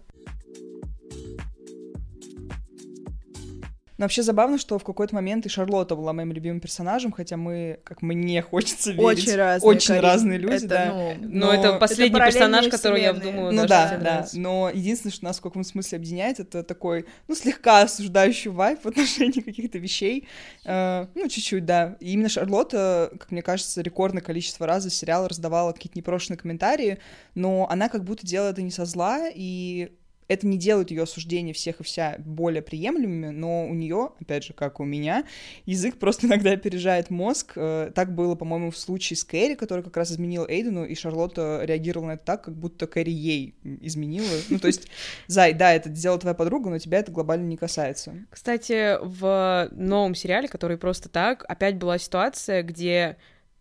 Но 4.00 4.04
вообще 4.04 4.22
забавно, 4.22 4.56
что 4.56 4.78
в 4.78 4.82
какой-то 4.82 5.14
момент 5.14 5.44
и 5.44 5.50
Шарлотта 5.50 5.94
была 5.94 6.14
моим 6.14 6.32
любимым 6.32 6.58
персонажем, 6.58 7.12
хотя 7.12 7.36
мы, 7.36 7.80
как 7.84 8.00
мне 8.00 8.40
хочется 8.40 8.92
верить, 8.92 9.04
Очень 9.04 9.36
разные. 9.36 9.68
очень 9.68 9.88
Карин. 9.88 10.02
разные 10.02 10.38
люди, 10.38 10.54
Это, 10.54 10.66
да. 10.68 10.94
ну, 11.20 11.28
Но, 11.28 11.52
это 11.52 11.74
последний 11.74 12.10
параллельные 12.18 12.40
персонаж, 12.40 12.68
который 12.68 13.02
я 13.02 13.12
думаю, 13.12 13.52
Ну 13.52 13.66
да, 13.66 13.98
да. 13.98 14.26
Но 14.32 14.70
единственное, 14.72 15.12
что 15.12 15.24
нас 15.26 15.36
в 15.38 15.42
каком 15.42 15.64
смысле 15.64 15.96
объединяет, 15.96 16.40
это 16.40 16.62
такой, 16.62 17.04
ну, 17.28 17.34
слегка 17.34 17.82
осуждающий 17.82 18.50
вайп 18.50 18.82
в 18.82 18.88
отношении 18.88 19.42
каких-то 19.42 19.76
вещей. 19.76 20.26
Э, 20.64 21.04
ну, 21.14 21.28
чуть-чуть, 21.28 21.66
да. 21.66 21.98
И 22.00 22.14
именно 22.14 22.30
Шарлотта, 22.30 23.10
как 23.12 23.30
мне 23.30 23.42
кажется, 23.42 23.82
рекордное 23.82 24.22
количество 24.22 24.66
раз 24.66 24.84
за 24.84 24.88
сериал 24.90 25.28
раздавала 25.28 25.72
какие-то 25.72 25.98
непрошенные 25.98 26.38
комментарии, 26.38 27.00
но 27.34 27.68
она 27.70 27.90
как 27.90 28.04
будто 28.04 28.26
делала 28.26 28.48
это 28.48 28.62
не 28.62 28.70
со 28.70 28.86
зла, 28.86 29.28
и 29.28 29.92
это 30.30 30.46
не 30.46 30.56
делает 30.58 30.92
ее 30.92 31.02
осуждение 31.02 31.52
всех 31.52 31.80
и 31.80 31.82
вся 31.82 32.14
более 32.18 32.62
приемлемыми, 32.62 33.30
но 33.30 33.66
у 33.66 33.74
нее, 33.74 34.12
опять 34.20 34.44
же, 34.44 34.52
как 34.52 34.78
у 34.78 34.84
меня, 34.84 35.24
язык 35.66 35.98
просто 35.98 36.26
иногда 36.28 36.52
опережает 36.52 37.10
мозг. 37.10 37.54
Э, 37.56 37.90
Так 37.92 38.14
было, 38.14 38.36
по-моему, 38.36 38.70
в 38.70 38.78
случае 38.78 39.16
с 39.16 39.24
Кэрри, 39.24 39.56
который 39.56 39.82
как 39.82 39.96
раз 39.96 40.12
изменил 40.12 40.46
Эйдену, 40.46 40.84
и 40.84 40.94
Шарлотта 40.94 41.62
реагировала 41.64 42.06
на 42.06 42.12
это 42.12 42.24
так, 42.24 42.44
как 42.44 42.54
будто 42.54 42.86
Кэрри 42.86 43.10
ей 43.10 43.56
изменила. 43.80 44.28
Ну, 44.50 44.60
то 44.60 44.68
есть, 44.68 44.86
Зай, 45.26 45.52
да, 45.52 45.72
это 45.72 45.90
сделала 45.90 46.20
твоя 46.20 46.34
подруга, 46.34 46.70
но 46.70 46.78
тебя 46.78 47.00
это 47.00 47.10
глобально 47.10 47.46
не 47.46 47.56
касается. 47.56 48.14
Кстати, 48.30 48.98
в 49.02 49.68
новом 49.72 50.14
сериале, 50.14 50.46
который 50.46 50.78
просто 50.78 51.08
так, 51.08 51.44
опять 51.48 51.76
была 51.76 51.98
ситуация, 51.98 52.62
где 52.62 53.16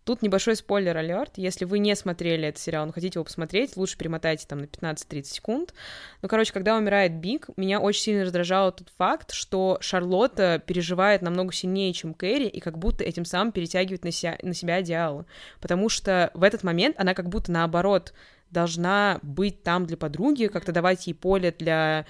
Тут 0.10 0.24
небольшой 0.24 0.56
спойлер 0.56 0.98
алерт. 0.98 1.34
Если 1.36 1.66
вы 1.66 1.78
не 1.78 1.96
смотрели 1.96 2.48
этот 2.48 2.60
сериал, 2.60 2.88
но 2.88 2.92
хотите 2.92 3.20
его 3.20 3.24
посмотреть, 3.24 3.78
лучше 3.78 3.96
перемотайте 3.96 4.48
там 4.48 4.58
на 4.58 4.64
15-30 4.64 5.24
секунд. 5.26 5.76
Ну, 6.24 6.28
короче, 6.28 6.52
когда 6.52 6.76
умирает 6.78 7.14
Биг, 7.14 7.48
меня 7.58 7.80
очень 7.80 8.02
сильно 8.02 8.24
раздражал 8.24 8.72
тот 8.72 8.90
факт, 8.98 9.32
что 9.34 9.78
Шарлотта 9.82 10.64
переживает 10.66 11.22
намного 11.22 11.54
сильнее, 11.54 11.94
чем 11.94 12.16
Кэрри, 12.16 12.48
и 12.48 12.60
как 12.60 12.80
будто 12.80 13.04
этим 13.04 13.24
самым 13.24 13.52
перетягивает 13.52 14.04
на 14.04 14.10
себя, 14.10 14.40
на 14.42 14.56
себя 14.56 14.78
одеяло. 14.78 15.28
Потому 15.62 15.90
что 15.90 16.32
в 16.34 16.42
этот 16.42 16.64
момент 16.64 16.96
она 16.98 17.14
как 17.14 17.30
будто 17.30 17.52
наоборот 17.52 18.12
должна 18.50 19.20
быть 19.22 19.62
там 19.62 19.86
для 19.86 19.96
подруги, 19.96 20.48
как-то 20.48 20.72
давать 20.72 21.06
ей 21.06 21.14
поле 21.14 21.54
для 21.56 22.08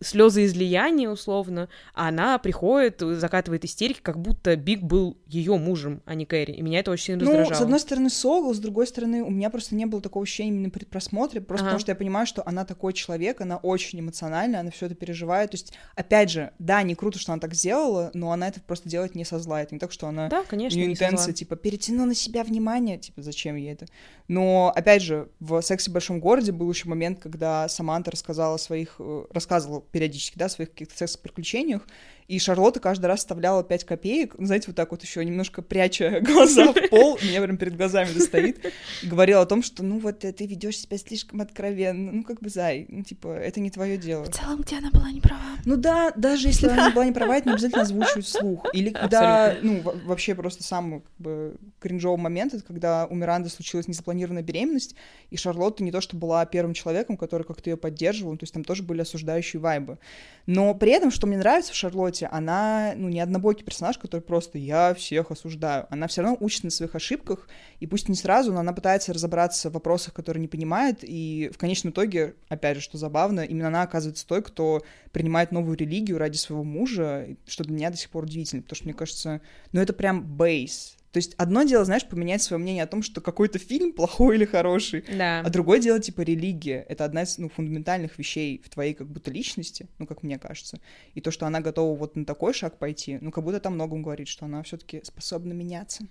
слезы 0.00 0.44
излияния, 0.44 1.08
условно, 1.08 1.68
а 1.94 2.08
она 2.08 2.38
приходит, 2.38 3.00
закатывает 3.00 3.64
истерики, 3.64 4.00
как 4.02 4.20
будто 4.20 4.56
Биг 4.56 4.82
был 4.82 5.16
ее 5.26 5.56
мужем, 5.56 6.02
а 6.04 6.14
не 6.14 6.26
Кэрри. 6.26 6.52
И 6.52 6.62
меня 6.62 6.80
это 6.80 6.90
очень 6.90 7.14
Ну, 7.16 7.20
раздражало. 7.20 7.54
с 7.54 7.60
одной 7.62 7.80
стороны, 7.80 8.10
Согл, 8.10 8.54
с 8.54 8.58
другой 8.58 8.86
стороны, 8.86 9.22
у 9.22 9.30
меня 9.30 9.50
просто 9.50 9.74
не 9.74 9.86
было 9.86 10.00
такого 10.00 10.22
ощущения 10.24 10.50
именно 10.50 10.70
при 10.70 10.84
просмотре, 10.84 11.40
просто 11.40 11.64
Ага. 11.64 11.70
потому 11.70 11.80
что 11.80 11.92
я 11.92 11.96
понимаю, 11.96 12.26
что 12.26 12.42
она 12.46 12.64
такой 12.64 12.92
человек, 12.92 13.40
она 13.40 13.56
очень 13.56 14.00
эмоциональная, 14.00 14.60
она 14.60 14.70
все 14.70 14.86
это 14.86 14.94
переживает. 14.94 15.50
То 15.52 15.56
есть, 15.56 15.72
опять 15.96 16.30
же, 16.30 16.52
да, 16.58 16.82
не 16.82 16.94
круто, 16.94 17.18
что 17.18 17.32
она 17.32 17.40
так 17.40 17.54
сделала, 17.54 18.10
но 18.14 18.32
она 18.32 18.48
это 18.48 18.60
просто 18.60 18.88
делает 18.88 19.14
не 19.14 19.24
со 19.24 19.38
зла. 19.38 19.62
Это 19.62 19.74
не 19.74 19.78
так, 19.78 19.92
что 19.92 20.08
она 20.08 20.28
Да, 20.28 20.44
конечно, 20.44 20.76
не 20.76 20.86
интенция, 20.86 21.32
типа, 21.32 21.56
перетяну 21.56 22.06
на 22.06 22.14
себя 22.14 22.44
внимание, 22.44 22.98
типа, 22.98 23.22
зачем 23.22 23.56
ей 23.56 23.72
это? 23.72 23.86
Но, 24.28 24.72
опять 24.74 25.02
же, 25.02 25.28
в 25.40 25.60
«Сексе 25.60 25.90
в 25.90 25.94
большом 25.94 26.20
городе» 26.20 26.52
был 26.52 26.70
еще 26.70 26.88
момент, 26.88 27.18
когда 27.20 27.68
Саманта 27.68 28.10
рассказала 28.12 28.54
о 28.54 28.58
своих, 28.58 28.89
э, 28.98 29.24
рассказывала 29.30 29.80
периодически, 29.80 30.38
да, 30.38 30.46
о 30.46 30.48
своих 30.48 30.70
каких-то 30.70 30.96
секс-приключениях, 30.96 31.86
и 32.30 32.38
Шарлотта 32.38 32.78
каждый 32.78 33.06
раз 33.06 33.20
вставляла 33.20 33.64
5 33.64 33.84
копеек, 33.84 34.34
ну, 34.38 34.46
знаете, 34.46 34.66
вот 34.68 34.76
так 34.76 34.92
вот 34.92 35.02
еще 35.02 35.24
немножко 35.24 35.62
пряча 35.62 36.20
глаза 36.22 36.72
в 36.72 36.88
пол, 36.88 37.18
меня 37.22 37.42
прям 37.42 37.56
перед 37.56 37.76
глазами 37.76 38.12
достоит, 38.12 38.64
и 39.02 39.06
говорила 39.06 39.42
о 39.42 39.46
том, 39.46 39.62
что, 39.62 39.82
ну, 39.82 39.98
вот 39.98 40.24
э, 40.24 40.32
ты 40.32 40.46
ведешь 40.46 40.78
себя 40.78 40.96
слишком 40.96 41.40
откровенно, 41.40 42.12
ну, 42.12 42.22
как 42.22 42.40
бы, 42.40 42.48
зай, 42.48 42.86
ну, 42.88 43.02
типа, 43.02 43.28
это 43.28 43.58
не 43.58 43.70
твое 43.70 43.98
дело. 43.98 44.24
В 44.24 44.30
целом, 44.30 44.60
где 44.60 44.76
она 44.76 44.90
была 44.92 45.10
не 45.10 45.20
права. 45.20 45.40
Ну 45.64 45.76
да, 45.76 46.12
даже 46.16 46.46
если 46.48 46.68
она 46.68 46.90
была 46.90 47.04
не 47.04 47.12
права, 47.12 47.36
это 47.36 47.48
не 47.48 47.54
обязательно 47.54 47.82
озвучивать 47.82 48.24
вслух. 48.26 48.64
Или 48.72 48.90
когда, 48.90 49.56
ну, 49.62 49.80
во- 49.80 49.94
вообще 50.04 50.34
просто 50.36 50.62
самый 50.62 51.00
как 51.00 51.12
бы, 51.18 51.56
кринжовый 51.80 52.20
момент, 52.20 52.54
это 52.54 52.62
когда 52.62 53.06
у 53.06 53.14
Миранды 53.14 53.48
случилась 53.48 53.88
незапланированная 53.88 54.42
беременность, 54.42 54.94
и 55.30 55.36
Шарлотта 55.36 55.82
не 55.82 55.90
то 55.90 56.00
что 56.00 56.16
была 56.16 56.46
первым 56.46 56.74
человеком, 56.74 57.16
который 57.16 57.42
как-то 57.42 57.70
ее 57.70 57.76
поддерживал, 57.76 58.36
то 58.36 58.44
есть 58.44 58.54
там 58.54 58.62
тоже 58.62 58.82
были 58.82 59.00
осуждающие 59.00 59.60
вайбы. 59.60 59.98
Но 60.46 60.74
при 60.74 60.92
этом, 60.92 61.10
что 61.10 61.26
мне 61.26 61.36
нравится 61.38 61.72
в 61.72 61.76
Шарлотте, 61.76 62.19
она, 62.30 62.92
ну, 62.96 63.08
не 63.08 63.20
однобокий 63.20 63.64
персонаж, 63.64 63.98
который 63.98 64.20
просто 64.20 64.58
«я 64.58 64.94
всех 64.94 65.30
осуждаю». 65.30 65.86
Она 65.90 66.06
все 66.06 66.22
равно 66.22 66.36
учится 66.40 66.66
на 66.66 66.70
своих 66.70 66.94
ошибках, 66.94 67.48
и 67.78 67.86
пусть 67.86 68.08
не 68.08 68.14
сразу, 68.14 68.52
но 68.52 68.60
она 68.60 68.72
пытается 68.72 69.12
разобраться 69.12 69.70
в 69.70 69.74
вопросах, 69.74 70.14
которые 70.14 70.40
не 70.40 70.48
понимает, 70.48 70.98
и 71.02 71.50
в 71.52 71.58
конечном 71.58 71.92
итоге, 71.92 72.34
опять 72.48 72.76
же, 72.76 72.82
что 72.82 72.98
забавно, 72.98 73.40
именно 73.40 73.68
она 73.68 73.82
оказывается 73.82 74.26
той, 74.26 74.42
кто 74.42 74.82
принимает 75.12 75.52
новую 75.52 75.76
религию 75.76 76.18
ради 76.18 76.36
своего 76.36 76.64
мужа, 76.64 77.28
что 77.46 77.64
для 77.64 77.74
меня 77.74 77.90
до 77.90 77.96
сих 77.96 78.10
пор 78.10 78.24
удивительно, 78.24 78.62
потому 78.62 78.76
что 78.76 78.84
мне 78.84 78.94
кажется, 78.94 79.40
ну 79.72 79.80
это 79.80 79.92
прям 79.92 80.22
бейс. 80.22 80.96
То 81.12 81.16
есть 81.16 81.34
одно 81.34 81.64
дело, 81.64 81.84
знаешь, 81.84 82.06
поменять 82.06 82.40
свое 82.42 82.62
мнение 82.62 82.84
о 82.84 82.86
том, 82.86 83.02
что 83.02 83.20
какой-то 83.20 83.58
фильм 83.58 83.92
плохой 83.92 84.36
или 84.36 84.44
хороший, 84.44 85.04
Да. 85.16 85.40
а 85.40 85.50
другое 85.50 85.80
дело, 85.80 85.98
типа, 85.98 86.20
религия. 86.20 86.86
Это 86.88 87.04
одна 87.04 87.22
из 87.22 87.36
ну, 87.38 87.48
фундаментальных 87.48 88.16
вещей 88.18 88.62
в 88.64 88.68
твоей 88.68 88.94
как 88.94 89.08
будто 89.08 89.30
личности, 89.30 89.88
ну, 89.98 90.06
как 90.06 90.22
мне 90.22 90.38
кажется. 90.38 90.78
И 91.14 91.20
то, 91.20 91.30
что 91.30 91.46
она 91.46 91.60
готова 91.60 91.98
вот 91.98 92.14
на 92.16 92.24
такой 92.24 92.54
шаг 92.54 92.78
пойти, 92.78 93.18
ну, 93.20 93.32
как 93.32 93.42
будто 93.42 93.58
там 93.60 93.74
многом 93.74 94.02
говорит, 94.02 94.28
что 94.28 94.44
она 94.44 94.62
все 94.62 94.76
таки 94.76 95.00
способна 95.02 95.52
меняться. 95.52 96.04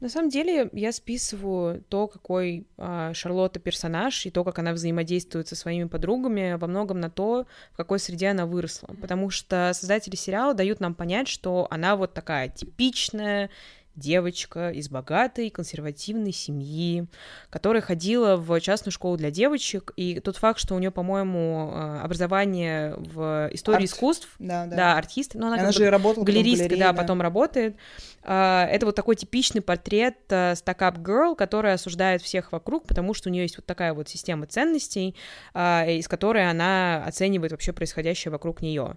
На 0.00 0.08
самом 0.08 0.28
деле, 0.28 0.70
я 0.72 0.92
списываю 0.92 1.82
то, 1.88 2.06
какой 2.06 2.66
а, 2.76 3.12
Шарлотта 3.14 3.58
персонаж, 3.58 4.26
и 4.26 4.30
то, 4.30 4.44
как 4.44 4.60
она 4.60 4.72
взаимодействует 4.72 5.48
со 5.48 5.56
своими 5.56 5.88
подругами, 5.88 6.54
во 6.54 6.68
многом 6.68 7.00
на 7.00 7.10
то, 7.10 7.46
в 7.72 7.76
какой 7.76 7.98
среде 7.98 8.28
она 8.28 8.46
выросла. 8.46 8.94
Потому 9.00 9.30
что 9.30 9.72
создатели 9.74 10.14
сериала 10.14 10.54
дают 10.54 10.78
нам 10.78 10.94
понять, 10.94 11.26
что 11.26 11.66
она 11.70 11.96
вот 11.96 12.14
такая 12.14 12.48
типичная 12.48 13.50
девочка 13.98 14.70
из 14.70 14.88
богатой 14.88 15.50
консервативной 15.50 16.32
семьи, 16.32 17.06
которая 17.50 17.82
ходила 17.82 18.36
в 18.36 18.60
частную 18.60 18.92
школу 18.92 19.16
для 19.16 19.30
девочек, 19.30 19.92
и 19.96 20.20
тот 20.20 20.36
факт, 20.36 20.60
что 20.60 20.74
у 20.74 20.78
нее, 20.78 20.90
по-моему, 20.90 21.70
а, 21.72 22.02
образование 22.02 22.94
в 22.96 23.50
истории 23.52 23.76
Арт. 23.82 23.86
искусств, 23.86 24.28
Да, 24.38 24.66
да. 24.66 24.76
да, 24.76 24.96
артист, 24.98 25.34
но 25.34 25.48
она, 25.48 25.56
Она 25.60 25.72
же 25.72 25.90
работала 25.90 26.24
галеристка, 26.24 26.68
галерее, 26.68 26.84
да, 26.84 26.92
потом 26.92 27.20
работает. 27.20 27.76
А, 28.22 28.66
Это 28.66 28.86
вот 28.86 28.94
такой 28.94 29.16
типичный 29.16 29.60
портрет 29.60 30.16
стакап 30.54 30.98
girl, 30.98 31.34
которая 31.34 31.74
осуждает 31.74 32.22
всех 32.22 32.52
вокруг, 32.52 32.86
потому 32.86 33.14
что 33.14 33.28
у 33.28 33.32
нее 33.32 33.42
есть 33.42 33.56
вот 33.56 33.66
такая 33.66 33.94
вот 33.94 34.08
система 34.08 34.46
ценностей, 34.46 35.14
а, 35.54 35.86
из 35.86 36.08
которой 36.08 36.48
она 36.48 37.04
оценивает 37.04 37.52
вообще 37.52 37.72
происходящее 37.72 38.30
вокруг 38.32 38.62
нее. 38.62 38.96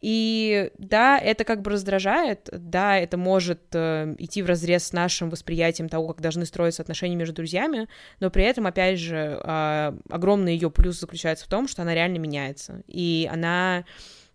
И 0.00 0.70
да, 0.78 1.18
это 1.18 1.44
как 1.44 1.62
бы 1.62 1.70
раздражает, 1.70 2.48
да, 2.52 2.98
это 2.98 3.16
может 3.16 3.62
э, 3.72 4.14
идти 4.18 4.42
в 4.42 4.46
разрез 4.46 4.88
с 4.88 4.92
нашим 4.92 5.30
восприятием 5.30 5.88
того, 5.88 6.08
как 6.08 6.20
должны 6.20 6.44
строиться 6.44 6.82
отношения 6.82 7.16
между 7.16 7.34
друзьями, 7.34 7.88
но 8.20 8.30
при 8.30 8.44
этом, 8.44 8.66
опять 8.66 8.98
же, 8.98 9.40
а, 9.42 9.96
огромный 10.10 10.52
ее 10.54 10.70
плюс 10.70 11.00
заключается 11.00 11.46
в 11.46 11.48
том, 11.48 11.66
что 11.66 11.80
она 11.80 11.94
реально 11.94 12.18
меняется, 12.18 12.82
и 12.86 13.28
она 13.32 13.86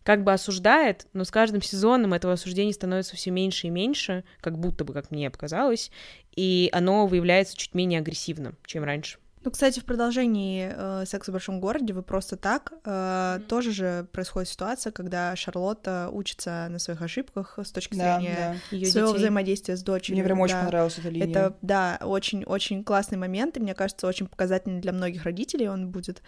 как 0.04 0.24
бы 0.24 0.34
осуждает, 0.34 1.06
но 1.13 1.24
с 1.24 1.32
каждым 1.32 1.62
сезоном 1.62 2.15
этого 2.15 2.34
осуждения 2.34 2.74
становится 2.74 3.15
все 3.15 3.30
меньше 3.30 3.67
и 3.67 3.69
меньше, 3.69 4.24
как 4.39 4.58
будто 4.58 4.84
бы, 4.84 4.93
как 4.93 5.12
мне 5.12 5.30
показалось, 5.30 5.91
и 6.36 6.69
оно 6.71 7.06
выявляется 7.06 7.56
чуть 7.56 7.76
менее 7.76 8.00
агрессивно, 8.00 8.56
чем 8.65 8.84
раньше. 8.84 9.19
Ну, 9.43 9.49
кстати, 9.49 9.80
в 9.80 9.86
продолжении 9.86 10.71
э, 10.71 11.06
«Секса 11.06 11.31
в 11.31 11.33
большом 11.33 11.60
городе» 11.60 11.94
вы 11.94 12.04
просто 12.04 12.37
так 12.37 12.73
э, 12.85 12.89
mm-hmm. 12.89 13.44
тоже 13.46 13.71
же 13.71 14.08
происходит 14.12 14.50
ситуация, 14.50 14.92
когда 14.92 15.35
Шарлотта 15.35 16.10
учится 16.12 16.67
на 16.69 16.77
своих 16.77 17.02
ошибках 17.02 17.58
с 17.58 17.71
точки 17.71 17.96
Да, 17.96 18.19
зрения 18.19 18.60
да. 18.71 18.75
Её 18.75 18.92
своего 18.92 19.08
детей. 19.10 19.17
взаимодействия 19.17 19.77
с 19.77 19.83
дочерью. 19.83 20.17
Мне 20.17 20.23
прям 20.23 20.39
очень 20.42 20.56
да. 20.56 20.63
понравилась 20.63 20.98
эта 21.00 21.10
линия. 21.10 21.27
Это, 21.27 21.58
да, 21.63 21.98
очень-очень 22.02 22.83
классный 22.83 23.17
момент, 23.17 23.58
и 23.58 23.60
мне 23.60 23.73
кажется, 23.73 24.06
очень 24.06 24.27
показательный 24.27 24.79
для 24.79 24.94
многих 24.94 25.23
родителей 25.23 25.69
он 25.69 25.89
будет, 25.89 26.19
э, 26.19 26.21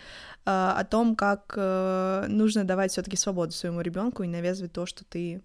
о 0.46 0.84
том, 0.84 1.16
как 1.16 1.54
э, 1.56 2.26
нужно 2.30 2.64
давать 2.64 2.94
все 2.94 3.04
таки 3.04 3.16
свободу 3.16 3.52
своему 3.52 3.82
ребенку 3.82 4.24
и 4.24 4.28
навязывать 4.28 4.74
то, 4.74 4.88
что 4.88 5.06
ты 5.06 5.44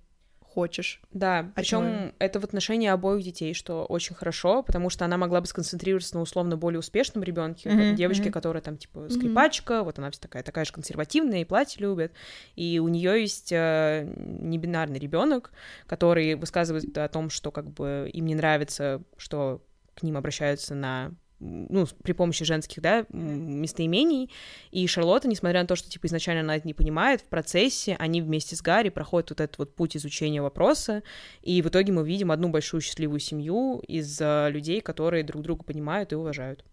хочешь. 0.48 1.00
Да, 1.12 1.52
причем 1.54 1.80
человек. 1.80 2.14
это 2.18 2.40
в 2.40 2.44
отношении 2.44 2.88
обоих 2.88 3.24
детей, 3.24 3.54
что 3.54 3.84
очень 3.84 4.14
хорошо, 4.14 4.62
потому 4.62 4.90
что 4.90 5.04
она 5.04 5.16
могла 5.16 5.40
бы 5.40 5.46
сконцентрироваться 5.46 6.16
на 6.16 6.22
условно 6.22 6.56
более 6.56 6.78
успешном 6.80 7.22
ребенке, 7.22 7.70
Мгм, 7.70 7.94
девочке, 7.94 8.24
мгм. 8.24 8.32
которая 8.32 8.62
там 8.62 8.76
типа 8.76 9.08
скрипачка, 9.08 9.84
вот 9.84 9.98
она 9.98 10.10
вся 10.10 10.20
такая 10.20 10.42
такая 10.42 10.64
же 10.64 10.72
консервативная 10.72 11.42
и 11.42 11.44
платье 11.44 11.80
любит, 11.82 12.12
и 12.56 12.78
у 12.78 12.88
нее 12.88 13.20
есть 13.20 13.52
э, 13.52 14.10
небинарный 14.16 14.98
ребенок, 14.98 15.52
который 15.86 16.34
высказывает 16.34 16.96
о 16.96 17.08
том, 17.08 17.30
что 17.30 17.50
как 17.50 17.70
бы 17.70 18.10
им 18.12 18.26
не 18.26 18.34
нравится, 18.34 19.02
что 19.16 19.62
к 19.94 20.02
ним 20.02 20.16
обращаются 20.16 20.74
на 20.74 21.12
ну, 21.40 21.86
при 22.02 22.12
помощи 22.12 22.44
женских, 22.44 22.82
да, 22.82 23.06
местоимений, 23.10 24.30
и 24.70 24.86
Шарлотта, 24.86 25.28
несмотря 25.28 25.60
на 25.60 25.66
то, 25.66 25.76
что, 25.76 25.88
типа, 25.88 26.06
изначально 26.06 26.40
она 26.40 26.56
это 26.56 26.66
не 26.66 26.74
понимает, 26.74 27.20
в 27.20 27.24
процессе 27.24 27.96
они 27.98 28.20
вместе 28.20 28.56
с 28.56 28.62
Гарри 28.62 28.88
проходят 28.88 29.30
вот 29.30 29.40
этот 29.40 29.58
вот 29.58 29.74
путь 29.74 29.96
изучения 29.96 30.42
вопроса, 30.42 31.02
и 31.42 31.62
в 31.62 31.68
итоге 31.68 31.92
мы 31.92 32.06
видим 32.06 32.30
одну 32.30 32.48
большую 32.48 32.80
счастливую 32.80 33.20
семью 33.20 33.82
из 33.86 34.20
э, 34.20 34.50
людей, 34.50 34.80
которые 34.80 35.24
друг 35.24 35.42
друга 35.42 35.64
понимают 35.64 36.12
и 36.12 36.16
уважают. 36.16 36.64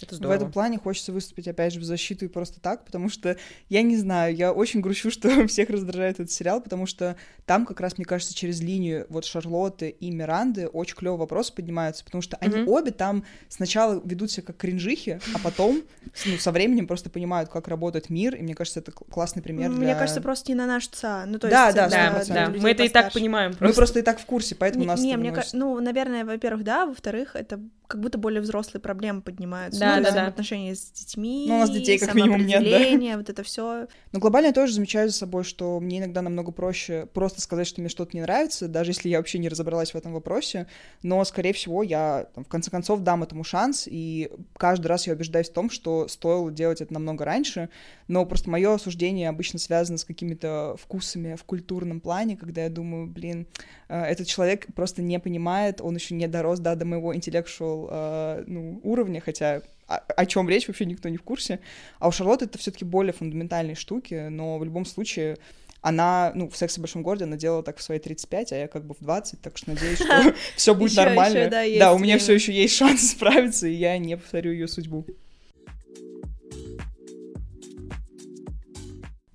Это 0.00 0.14
В 0.14 0.18
здорово. 0.18 0.34
этом 0.34 0.50
плане 0.52 0.78
хочется 0.78 1.12
выступить, 1.12 1.46
опять 1.46 1.72
же, 1.72 1.78
в 1.78 1.84
защиту 1.84 2.24
и 2.24 2.28
просто 2.28 2.60
так, 2.60 2.84
потому 2.84 3.08
что, 3.08 3.36
я 3.68 3.82
не 3.82 3.96
знаю, 3.96 4.34
я 4.34 4.52
очень 4.52 4.80
грущу, 4.80 5.10
что 5.12 5.46
всех 5.46 5.70
раздражает 5.70 6.18
этот 6.18 6.32
сериал, 6.32 6.60
потому 6.60 6.86
что 6.86 7.16
там 7.46 7.64
как 7.66 7.78
раз, 7.80 7.98
мне 7.98 8.04
кажется, 8.04 8.34
через 8.34 8.60
линию 8.60 9.06
вот 9.10 9.24
Шарлотты 9.24 9.90
и 9.90 10.10
Миранды 10.10 10.66
очень 10.66 10.96
клевые 10.96 11.18
вопросы 11.18 11.54
поднимаются, 11.54 12.04
потому 12.04 12.20
что 12.22 12.36
они 12.38 12.56
Мгм. 12.56 12.68
обе 12.68 12.90
там 12.90 13.24
сначала 13.48 14.00
ведут 14.04 14.30
себя 14.32 14.44
как 14.46 14.56
кринжихи, 14.56 15.20
а 15.34 15.38
потом, 15.38 15.82
ну, 16.26 16.36
со 16.36 16.50
временем 16.50 16.88
просто 16.88 17.08
понимают, 17.08 17.48
как 17.50 17.68
работает 17.68 18.10
мир, 18.10 18.34
и 18.34 18.42
мне 18.42 18.54
кажется, 18.56 18.80
это 18.80 18.90
кл- 18.90 19.04
классный 19.08 19.42
пример 19.42 19.70
для... 19.70 19.78
Мне 19.78 19.94
кажется, 19.94 20.20
просто 20.20 20.50
не 20.50 20.56
на 20.56 20.66
наш 20.66 20.88
ца. 20.88 21.26
Ну, 21.26 21.38
то 21.38 21.48
Да, 21.48 21.66
есть, 21.66 21.76
да, 21.76 21.86
э, 21.86 21.90
Да, 21.90 22.20
100%. 22.22 22.24
для 22.24 22.34
да, 22.34 22.46
людей 22.46 22.60
мы 22.60 22.70
это 22.70 22.82
и 22.82 22.88
так 22.88 23.04
постарше. 23.04 23.18
понимаем 23.20 23.50
Мы 23.52 23.56
просто. 23.58 23.76
просто 23.76 23.98
и 24.00 24.02
так 24.02 24.18
в 24.20 24.26
курсе, 24.26 24.56
поэтому 24.56 24.82
Не, 24.82 24.88
нас 24.88 25.00
не, 25.00 25.16
мне 25.16 25.30
кажется, 25.30 25.56
ну, 25.56 25.78
наверное, 25.80 26.24
во-первых, 26.24 26.64
да, 26.64 26.86
во-вторых, 26.86 27.36
это 27.36 27.60
как 27.86 28.00
будто 28.00 28.16
более 28.16 28.40
взрослые 28.40 28.80
проблемы 28.80 29.20
поднимаются. 29.20 29.78
Да, 29.82 29.96
ну, 29.96 30.02
да, 30.02 30.02
да. 30.02 30.10
взаимоотношения 30.10 30.74
с 30.74 30.90
детьми, 30.90 31.46
Ну, 31.48 31.56
у 31.56 31.58
нас 31.58 31.70
детей 31.70 31.98
как 31.98 32.14
минимум 32.14 32.46
нет, 32.46 32.62
да. 32.64 33.16
вот 33.16 33.28
это 33.28 33.42
все. 33.42 33.86
Но 34.12 34.18
глобально 34.18 34.48
я 34.48 34.52
тоже 34.52 34.74
замечаю 34.74 35.08
за 35.08 35.14
собой, 35.14 35.44
что 35.44 35.80
мне 35.80 35.98
иногда 35.98 36.22
намного 36.22 36.52
проще 36.52 37.06
просто 37.12 37.40
сказать, 37.40 37.66
что 37.66 37.80
мне 37.80 37.88
что-то 37.88 38.16
не 38.16 38.22
нравится, 38.22 38.68
даже 38.68 38.90
если 38.90 39.08
я 39.08 39.18
вообще 39.18 39.38
не 39.38 39.48
разобралась 39.48 39.92
в 39.92 39.96
этом 39.96 40.12
вопросе. 40.12 40.66
Но, 41.02 41.24
скорее 41.24 41.52
всего, 41.52 41.82
я 41.82 42.26
там, 42.34 42.44
в 42.44 42.48
конце 42.48 42.70
концов 42.70 43.00
дам 43.00 43.22
этому 43.22 43.44
шанс, 43.44 43.88
и 43.90 44.30
каждый 44.56 44.86
раз 44.86 45.06
я 45.06 45.14
убеждаюсь 45.14 45.50
в 45.50 45.52
том, 45.52 45.70
что 45.70 46.08
стоило 46.08 46.50
делать 46.50 46.80
это 46.80 46.92
намного 46.92 47.24
раньше. 47.24 47.68
Но 48.08 48.26
просто 48.26 48.50
мое 48.50 48.74
осуждение 48.74 49.28
обычно 49.28 49.58
связано 49.58 49.98
с 49.98 50.04
какими-то 50.04 50.76
вкусами 50.80 51.34
в 51.34 51.44
культурном 51.44 52.00
плане, 52.00 52.36
когда 52.36 52.64
я 52.64 52.70
думаю, 52.70 53.06
блин, 53.06 53.46
э, 53.88 54.02
этот 54.02 54.26
человек 54.26 54.66
просто 54.74 55.02
не 55.02 55.18
понимает, 55.18 55.80
он 55.80 55.94
еще 55.94 56.14
не 56.14 56.26
дорос 56.28 56.58
да, 56.60 56.74
до 56.74 56.84
моего 56.84 57.14
intellectual 57.14 57.88
э, 57.90 58.44
ну, 58.46 58.80
уровня, 58.82 59.20
хотя 59.20 59.62
о, 59.86 59.96
о 59.96 60.26
чем 60.26 60.48
речь 60.48 60.68
вообще 60.68 60.84
никто 60.84 61.08
не 61.08 61.16
в 61.16 61.22
курсе. 61.22 61.60
А 61.98 62.08
у 62.08 62.12
Шарлотты 62.12 62.46
это 62.46 62.58
все-таки 62.58 62.84
более 62.84 63.12
фундаментальные 63.12 63.74
штуки, 63.74 64.28
но 64.28 64.58
в 64.58 64.64
любом 64.64 64.84
случае 64.84 65.38
она, 65.82 66.30
ну, 66.36 66.48
в 66.48 66.56
«Сексе 66.56 66.78
в 66.78 66.82
большом 66.82 67.02
городе» 67.02 67.24
она 67.24 67.36
делала 67.36 67.64
так 67.64 67.78
в 67.78 67.82
свои 67.82 67.98
35, 67.98 68.52
а 68.52 68.56
я 68.56 68.68
как 68.68 68.86
бы 68.86 68.94
в 68.94 69.02
20, 69.02 69.40
так 69.40 69.58
что 69.58 69.70
надеюсь, 69.70 69.98
что 69.98 70.34
все 70.56 70.74
будет 70.74 70.96
нормально. 70.96 71.50
да, 71.50 71.92
у 71.92 71.98
меня 71.98 72.18
все 72.18 72.32
еще 72.32 72.52
есть 72.52 72.76
шанс 72.76 73.10
справиться, 73.10 73.66
и 73.66 73.74
я 73.74 73.98
не 73.98 74.16
повторю 74.16 74.52
ее 74.52 74.68
судьбу. 74.68 75.04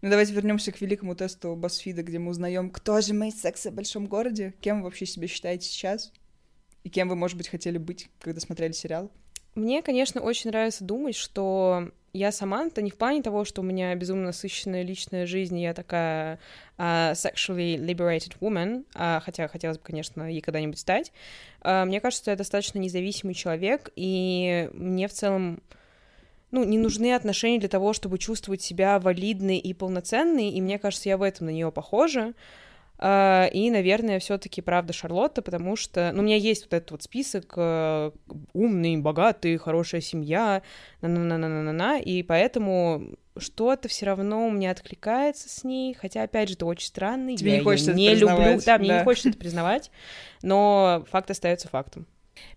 Ну, 0.01 0.11
давайте 0.11 0.31
вернемся 0.31 0.71
к 0.71 0.79
великому 0.79 1.15
тесту 1.15 1.55
Басфида, 1.55 2.01
где 2.01 2.17
мы 2.17 2.31
узнаем, 2.31 2.69
кто 2.69 3.01
же 3.01 3.13
мы 3.13 3.27
из 3.27 3.41
секса 3.41 3.71
в 3.71 3.73
большом 3.73 4.05
городе, 4.05 4.53
кем 4.61 4.77
вы 4.77 4.85
вообще 4.85 5.05
себя 5.05 5.27
считаете 5.27 5.67
сейчас, 5.67 6.13
и 6.85 6.89
кем 6.89 7.09
вы, 7.09 7.17
может 7.17 7.35
быть, 7.35 7.49
хотели 7.49 7.77
быть, 7.77 8.09
когда 8.19 8.39
смотрели 8.39 8.71
сериал. 8.71 9.11
Мне, 9.57 9.81
конечно, 9.81 10.21
очень 10.21 10.51
нравится 10.51 10.83
думать, 10.83 11.15
что 11.15 11.89
я 12.13 12.31
Саманта 12.31 12.83
не 12.83 12.91
в 12.91 12.95
плане 12.95 13.23
того, 13.23 13.43
что 13.43 13.61
у 13.61 13.65
меня 13.65 13.95
безумно 13.95 14.25
насыщенная 14.25 14.83
личная 14.83 15.25
жизнь, 15.25 15.57
я 15.59 15.73
такая 15.73 16.39
а, 16.77 17.13
sexually 17.13 17.75
liberated 17.75 18.37
woman, 18.39 18.85
а, 18.93 19.19
хотя 19.19 19.47
хотелось 19.47 19.79
бы, 19.79 19.83
конечно, 19.83 20.31
ей 20.31 20.41
когда-нибудь 20.41 20.77
стать. 20.77 21.11
А, 21.61 21.85
мне 21.85 21.99
кажется, 21.99 22.21
что 22.21 22.31
я 22.31 22.37
достаточно 22.37 22.77
независимый 22.77 23.33
человек, 23.33 23.89
и 23.95 24.69
мне 24.73 25.07
в 25.07 25.13
целом 25.13 25.63
ну, 26.51 26.63
не 26.63 26.77
нужны 26.77 27.15
отношения 27.15 27.57
для 27.57 27.67
того, 27.67 27.93
чтобы 27.93 28.19
чувствовать 28.19 28.61
себя 28.61 28.99
валидной 28.99 29.57
и 29.57 29.73
полноценной, 29.73 30.51
и 30.51 30.61
мне 30.61 30.77
кажется, 30.77 31.09
я 31.09 31.17
в 31.17 31.23
этом 31.23 31.47
на 31.47 31.49
нее 31.49 31.71
похожа. 31.71 32.27
А, 32.27 32.66
И, 32.99 33.69
наверное, 33.71 34.19
все-таки 34.19 34.61
правда 34.61 34.91
Шарлотта, 34.91 35.43
потому 35.43 35.75
что, 35.75 36.11
ну, 36.13 36.21
у 36.21 36.25
меня 36.25 36.35
есть 36.35 36.63
вот 36.63 36.73
этот 36.73 36.91
вот 36.91 37.03
список 37.03 37.53
э, 37.55 38.11
умный, 38.53 38.97
богатый, 38.97 39.57
хорошая 39.57 40.01
семья, 40.01 40.63
на-на-на-на-на-на, 41.01 41.99
и 41.99 42.23
поэтому 42.23 43.15
что-то 43.37 43.87
все 43.87 44.07
равно 44.07 44.47
у 44.47 44.51
меня 44.51 44.71
откликается 44.71 45.47
с 45.47 45.63
ней, 45.63 45.93
хотя, 45.93 46.23
опять 46.23 46.49
же, 46.49 46.55
это 46.55 46.65
очень 46.65 46.87
странно, 46.87 47.37
Тебе 47.37 47.51
я 47.51 47.57
не 47.57 47.63
хочется 47.63 47.93
не 47.93 48.15
люблю, 48.15 48.59
да, 48.65 48.79
мне 48.79 48.87
да. 48.89 48.97
не 48.99 49.03
хочется 49.03 49.29
это 49.29 49.37
признавать, 49.37 49.91
но 50.41 51.05
факт 51.11 51.29
остается 51.29 51.67
фактом. 51.67 52.07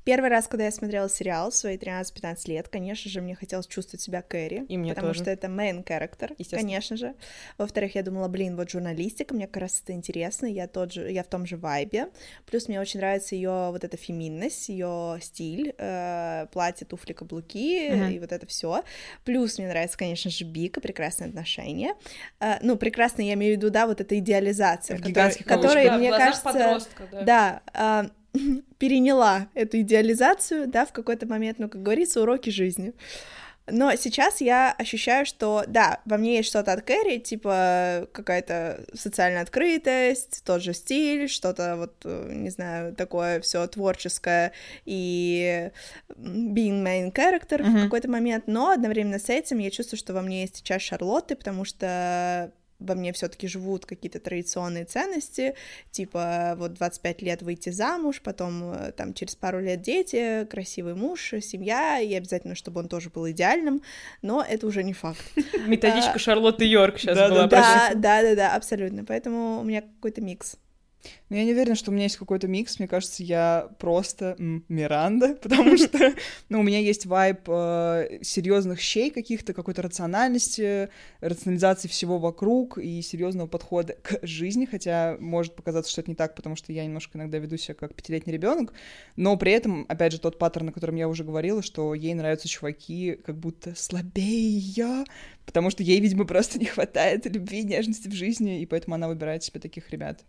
Первый 0.04 0.30
раз, 0.30 0.46
когда 0.48 0.64
я 0.64 0.70
смотрела 0.70 1.08
сериал 1.08 1.50
в 1.50 1.54
свои 1.54 1.76
13-15 1.76 2.48
лет, 2.48 2.68
конечно 2.68 3.10
же, 3.10 3.20
мне 3.20 3.34
хотелось 3.34 3.66
чувствовать 3.66 4.00
себя 4.00 4.22
Кэрри, 4.22 4.64
И 4.68 4.76
мне 4.78 4.92
потому 4.94 5.08
тоже. 5.08 5.20
что 5.22 5.30
это 5.30 5.46
main 5.46 5.84
character, 5.84 6.34
конечно 6.50 6.96
же. 6.96 7.14
Во-вторых, 7.58 7.94
я 7.94 8.02
думала, 8.02 8.28
блин, 8.28 8.56
вот 8.56 8.70
журналистика, 8.70 9.34
мне 9.34 9.46
как 9.46 9.58
раз 9.62 9.80
это 9.82 9.92
интересно, 9.92 10.46
я 10.46 10.66
тот 10.66 10.92
же, 10.92 11.10
я 11.10 11.22
в 11.22 11.26
том 11.26 11.46
же 11.46 11.56
вайбе. 11.56 12.08
Плюс 12.46 12.68
мне 12.68 12.80
очень 12.80 13.00
нравится 13.00 13.34
ее 13.34 13.70
вот 13.70 13.84
эта 13.84 13.96
феминность, 13.96 14.68
ее 14.68 15.18
стиль, 15.20 15.74
э, 15.78 16.46
платье, 16.52 16.86
туфли, 16.86 17.12
каблуки 17.12 17.90
Мгм. 17.90 18.10
и 18.10 18.18
вот 18.18 18.32
это 18.32 18.46
все. 18.46 18.82
Плюс 19.24 19.58
мне 19.58 19.68
нравится, 19.68 19.98
конечно 19.98 20.30
же, 20.30 20.44
Бика, 20.44 20.80
прекрасные 20.80 21.28
отношения. 21.28 21.94
Э, 22.40 22.54
ну, 22.62 22.76
прекрасно, 22.76 23.22
я 23.22 23.34
имею 23.34 23.54
в 23.54 23.56
виду, 23.58 23.70
да, 23.70 23.86
вот 23.86 24.00
эта 24.00 24.18
идеализация, 24.18 24.96
В 24.96 25.02
которая- 25.02 25.34
которая, 25.34 25.88
кавычках. 25.88 25.98
мне 25.98 26.10
кажется, 26.10 26.88
да, 27.24 27.62
а, 27.74 28.06
переняла 28.78 29.48
эту 29.54 29.80
идеализацию, 29.80 30.66
да, 30.68 30.86
в 30.86 30.92
какой-то 30.92 31.26
момент, 31.26 31.58
ну, 31.58 31.68
как 31.68 31.82
говорится, 31.82 32.22
уроки 32.22 32.50
жизни. 32.50 32.94
Но 33.72 33.94
сейчас 33.94 34.40
я 34.40 34.72
ощущаю, 34.72 35.24
что, 35.26 35.62
да, 35.68 36.00
во 36.04 36.16
мне 36.16 36.38
есть 36.38 36.48
что-то 36.48 36.72
от 36.72 36.82
Кэрри, 36.82 37.18
типа 37.18 38.08
какая-то 38.10 38.84
социальная 38.94 39.42
открытость, 39.42 40.42
тот 40.44 40.60
же 40.62 40.72
стиль, 40.72 41.28
что-то 41.28 41.76
вот, 41.76 41.94
э, 42.04 42.32
не 42.32 42.50
знаю, 42.50 42.96
такое 42.96 43.40
все 43.40 43.64
творческое 43.68 44.52
и 44.86 45.70
being 46.16 46.82
main 46.82 47.12
character 47.12 47.62
в 47.62 47.68
Мгм. 47.68 47.82
какой-то 47.84 48.10
момент, 48.10 48.44
но 48.48 48.70
одновременно 48.70 49.20
с 49.20 49.28
этим 49.28 49.58
я 49.58 49.70
чувствую, 49.70 49.98
что 49.98 50.14
во 50.14 50.22
мне 50.22 50.40
есть 50.42 50.64
часть 50.64 50.86
Шарлотты, 50.86 51.36
потому 51.36 51.64
что 51.64 52.50
во 52.80 52.94
мне 52.94 53.12
все-таки 53.12 53.46
живут 53.46 53.86
какие-то 53.86 54.18
традиционные 54.18 54.84
ценности, 54.84 55.54
типа 55.90 56.54
вот 56.56 56.74
25 56.74 57.22
лет 57.22 57.42
выйти 57.42 57.70
замуж, 57.70 58.20
потом 58.22 58.72
э, 58.72 58.92
там 58.92 59.14
через 59.14 59.36
пару 59.36 59.60
лет 59.60 59.82
дети, 59.82 60.46
красивый 60.50 60.94
муж, 60.94 61.34
семья, 61.40 62.00
и 62.00 62.12
обязательно, 62.14 62.54
чтобы 62.54 62.80
он 62.80 62.88
тоже 62.88 63.10
был 63.10 63.28
идеальным, 63.30 63.82
но 64.22 64.44
это 64.46 64.66
уже 64.66 64.82
не 64.82 64.92
факт. 64.92 65.20
Методичка 65.66 66.18
Шарлотты 66.18 66.64
Йорк 66.64 66.98
сейчас 66.98 67.16
была. 67.30 67.46
да, 67.94 68.22
да, 68.22 68.34
да, 68.34 68.54
абсолютно. 68.54 69.04
Поэтому 69.04 69.60
у 69.60 69.64
меня 69.64 69.82
какой-то 69.82 70.20
микс. 70.20 70.56
Но 71.28 71.36
я 71.36 71.44
не 71.44 71.52
уверена, 71.52 71.76
что 71.76 71.90
у 71.90 71.94
меня 71.94 72.04
есть 72.04 72.16
какой-то 72.16 72.48
микс. 72.48 72.78
Мне 72.78 72.88
кажется, 72.88 73.22
я 73.22 73.70
просто 73.78 74.36
Миранда, 74.38 75.34
потому 75.42 75.76
что 75.76 76.14
ну, 76.48 76.60
у 76.60 76.62
меня 76.62 76.78
есть 76.78 77.06
вайб 77.06 77.40
э, 77.46 78.18
серьезных 78.22 78.80
щей 78.80 79.10
каких-то, 79.10 79.54
какой-то 79.54 79.82
рациональности, 79.82 80.88
рационализации 81.20 81.88
всего 81.88 82.18
вокруг 82.18 82.78
и 82.78 83.00
серьезного 83.02 83.46
подхода 83.46 83.94
к 84.02 84.18
жизни, 84.22 84.66
хотя 84.66 85.16
может 85.20 85.54
показаться, 85.54 85.90
что 85.90 86.00
это 86.00 86.10
не 86.10 86.16
так, 86.16 86.34
потому 86.34 86.56
что 86.56 86.72
я 86.72 86.84
немножко 86.84 87.16
иногда 87.16 87.38
веду 87.38 87.56
себя 87.56 87.74
как 87.74 87.94
пятилетний 87.94 88.32
ребенок, 88.32 88.72
но 89.16 89.36
при 89.36 89.52
этом, 89.52 89.86
опять 89.88 90.12
же, 90.12 90.20
тот 90.20 90.38
паттерн, 90.38 90.68
о 90.68 90.72
котором 90.72 90.96
я 90.96 91.08
уже 91.08 91.24
говорила, 91.24 91.62
что 91.62 91.94
ей 91.94 92.14
нравятся 92.14 92.48
чуваки 92.48 93.18
как 93.24 93.38
будто 93.38 93.74
слабее. 93.76 94.50
ее, 94.60 95.04
потому 95.50 95.70
что 95.70 95.82
ей, 95.82 95.98
видимо, 95.98 96.24
просто 96.26 96.58
не 96.60 96.66
хватает 96.66 97.26
любви 97.26 97.60
и 97.60 97.64
нежности 97.64 98.06
в 98.06 98.12
жизни, 98.12 98.60
и 98.60 98.66
поэтому 98.66 98.94
она 98.94 99.08
выбирает 99.08 99.42
себе 99.42 99.58
таких 99.58 99.90
ребят. 99.90 100.24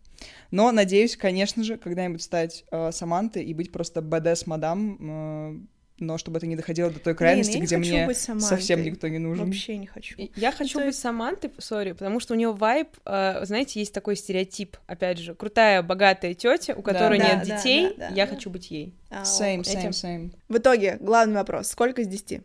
Но 0.49 0.71
надеюсь, 0.71 1.15
конечно 1.15 1.63
же, 1.63 1.77
когда-нибудь 1.77 2.23
стать 2.23 2.65
э, 2.71 2.91
Самантой 2.91 3.43
и 3.43 3.53
быть 3.53 3.71
просто 3.71 4.01
БДС-мадам, 4.01 4.97
э, 4.99 5.59
но 5.99 6.17
чтобы 6.17 6.37
это 6.37 6.47
не 6.47 6.55
доходило 6.55 6.89
до 6.89 6.99
той 6.99 7.13
крайности, 7.13 7.51
Блин, 7.51 7.61
я 7.61 7.65
где 7.67 7.77
мне 7.77 8.13
совсем 8.39 8.81
никто 8.81 9.07
не 9.09 9.19
нужен. 9.19 9.45
Вообще 9.45 9.77
не 9.77 9.85
хочу. 9.85 10.15
Я 10.35 10.51
хочу 10.51 10.79
Что 10.79 10.85
быть 10.85 10.95
Самантой, 10.95 11.51
сори, 11.59 11.91
потому 11.91 12.19
что 12.19 12.33
у 12.33 12.37
нее 12.37 12.51
вайб, 12.51 12.87
э, 13.05 13.45
знаете, 13.45 13.79
есть 13.79 13.93
такой 13.93 14.15
стереотип, 14.15 14.77
опять 14.87 15.19
же, 15.19 15.35
крутая, 15.35 15.83
богатая 15.83 16.33
тетя, 16.33 16.73
у 16.73 16.81
которой 16.81 17.19
Да, 17.19 17.27
нет 17.27 17.47
да, 17.47 17.57
детей, 17.57 17.93
да, 17.95 18.09
да, 18.09 18.15
я 18.15 18.25
да. 18.25 18.33
хочу 18.33 18.49
быть 18.49 18.71
ей. 18.71 18.95
А, 19.11 19.21
Same, 19.21 19.61
same, 19.61 19.91
same. 19.91 20.31
В 20.49 20.57
итоге, 20.57 20.97
главный 20.99 21.35
вопрос. 21.35 21.67
Сколько 21.67 22.01
из 22.01 22.07
десяти? 22.07 22.41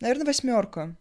Наверное, 0.00 0.26
восьмерка. 0.26 0.96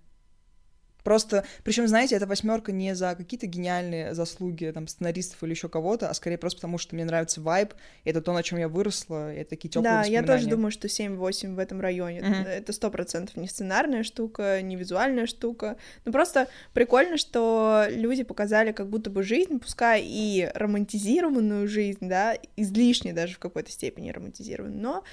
Просто, 1.06 1.46
причем, 1.64 1.88
знаете, 1.88 2.16
эта 2.16 2.26
восьмерка 2.26 2.72
не 2.72 2.96
за 2.96 3.14
какие-то 3.14 3.46
гениальные 3.46 4.16
заслуги 4.16 4.72
там 4.74 4.88
сценаристов 4.88 5.42
или 5.44 5.52
еще 5.52 5.70
кого-то, 5.70 6.10
а 6.10 6.14
скорее 6.16 6.40
просто 6.40 6.58
потому, 6.58 6.80
что 6.80 6.96
мне 6.96 7.06
нравится 7.06 7.42
вайб, 7.42 7.76
это 8.06 8.22
то, 8.22 8.34
на 8.34 8.42
чем 8.42 8.58
я 8.58 8.68
выросла, 8.68 9.32
это 9.32 9.52
такие 9.52 9.70
теплые 9.70 10.02
Да, 10.02 10.04
я 10.04 10.24
тоже 10.24 10.48
думаю, 10.48 10.72
что 10.72 10.88
7-8 10.88 11.54
в 11.54 11.60
этом 11.60 11.80
районе. 11.80 12.22
Мгм. 12.22 12.48
Это 12.48 12.74
сто 12.74 12.90
процентов 12.90 13.38
не 13.38 13.48
сценарная 13.48 14.02
штука, 14.02 14.64
не 14.64 14.76
визуальная 14.76 15.28
штука. 15.28 15.78
Ну 16.06 16.12
просто 16.12 16.48
прикольно, 16.74 17.18
что 17.18 17.86
люди 17.88 18.24
показали 18.24 18.72
как 18.72 18.90
будто 18.90 19.12
бы 19.12 19.22
жизнь, 19.22 19.60
пускай 19.60 20.02
и 20.04 20.50
романтизированную 20.56 21.68
жизнь, 21.68 22.10
да, 22.10 22.36
излишне 22.56 23.14
даже 23.14 23.36
в 23.36 23.40
какой-то 23.40 23.70
степени 23.70 24.10
романтизированную, 24.10 24.82
но 24.82 25.04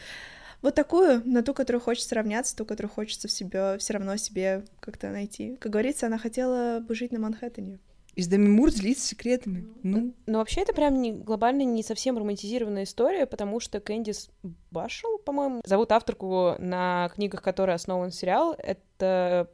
вот 0.63 0.75
такую, 0.75 1.23
на 1.25 1.43
ту, 1.43 1.55
которую 1.55 1.81
хочется 1.81 2.15
равняться, 2.15 2.57
ту, 2.57 2.65
которую 2.65 2.91
хочется 2.91 3.29
в 3.29 3.33
себе, 3.33 3.77
все 3.79 3.95
равно 3.95 4.17
себе 4.17 4.65
как-то 4.81 5.11
найти. 5.11 5.57
Как 5.57 5.73
говорится, 5.73 6.07
она 6.07 6.19
хотела 6.19 6.81
бы 6.81 6.95
жить 6.95 7.13
на 7.13 7.19
Манхэттене. 7.19 7.79
Из 8.15 8.29
Деми 8.29 8.49
Мур 8.49 8.71
делиться 8.71 9.07
секретами. 9.07 9.67
Ну, 9.83 10.15
Но 10.27 10.39
вообще 10.39 10.61
это 10.61 10.75
прям 10.75 11.01
не, 11.01 11.13
глобально 11.13 11.63
не 11.63 11.83
совсем 11.83 12.19
романтизированная 12.19 12.85
история, 12.85 13.25
потому 13.25 13.59
что 13.59 13.81
Кэндис 13.81 14.29
Башел, 14.71 15.19
по-моему, 15.19 15.63
зовут 15.65 15.93
авторку 15.93 16.55
на 16.59 17.11
книгах, 17.15 17.43
которые 17.43 17.75
основан 17.75 18.11
сериал. 18.11 18.55
Это 18.59 19.49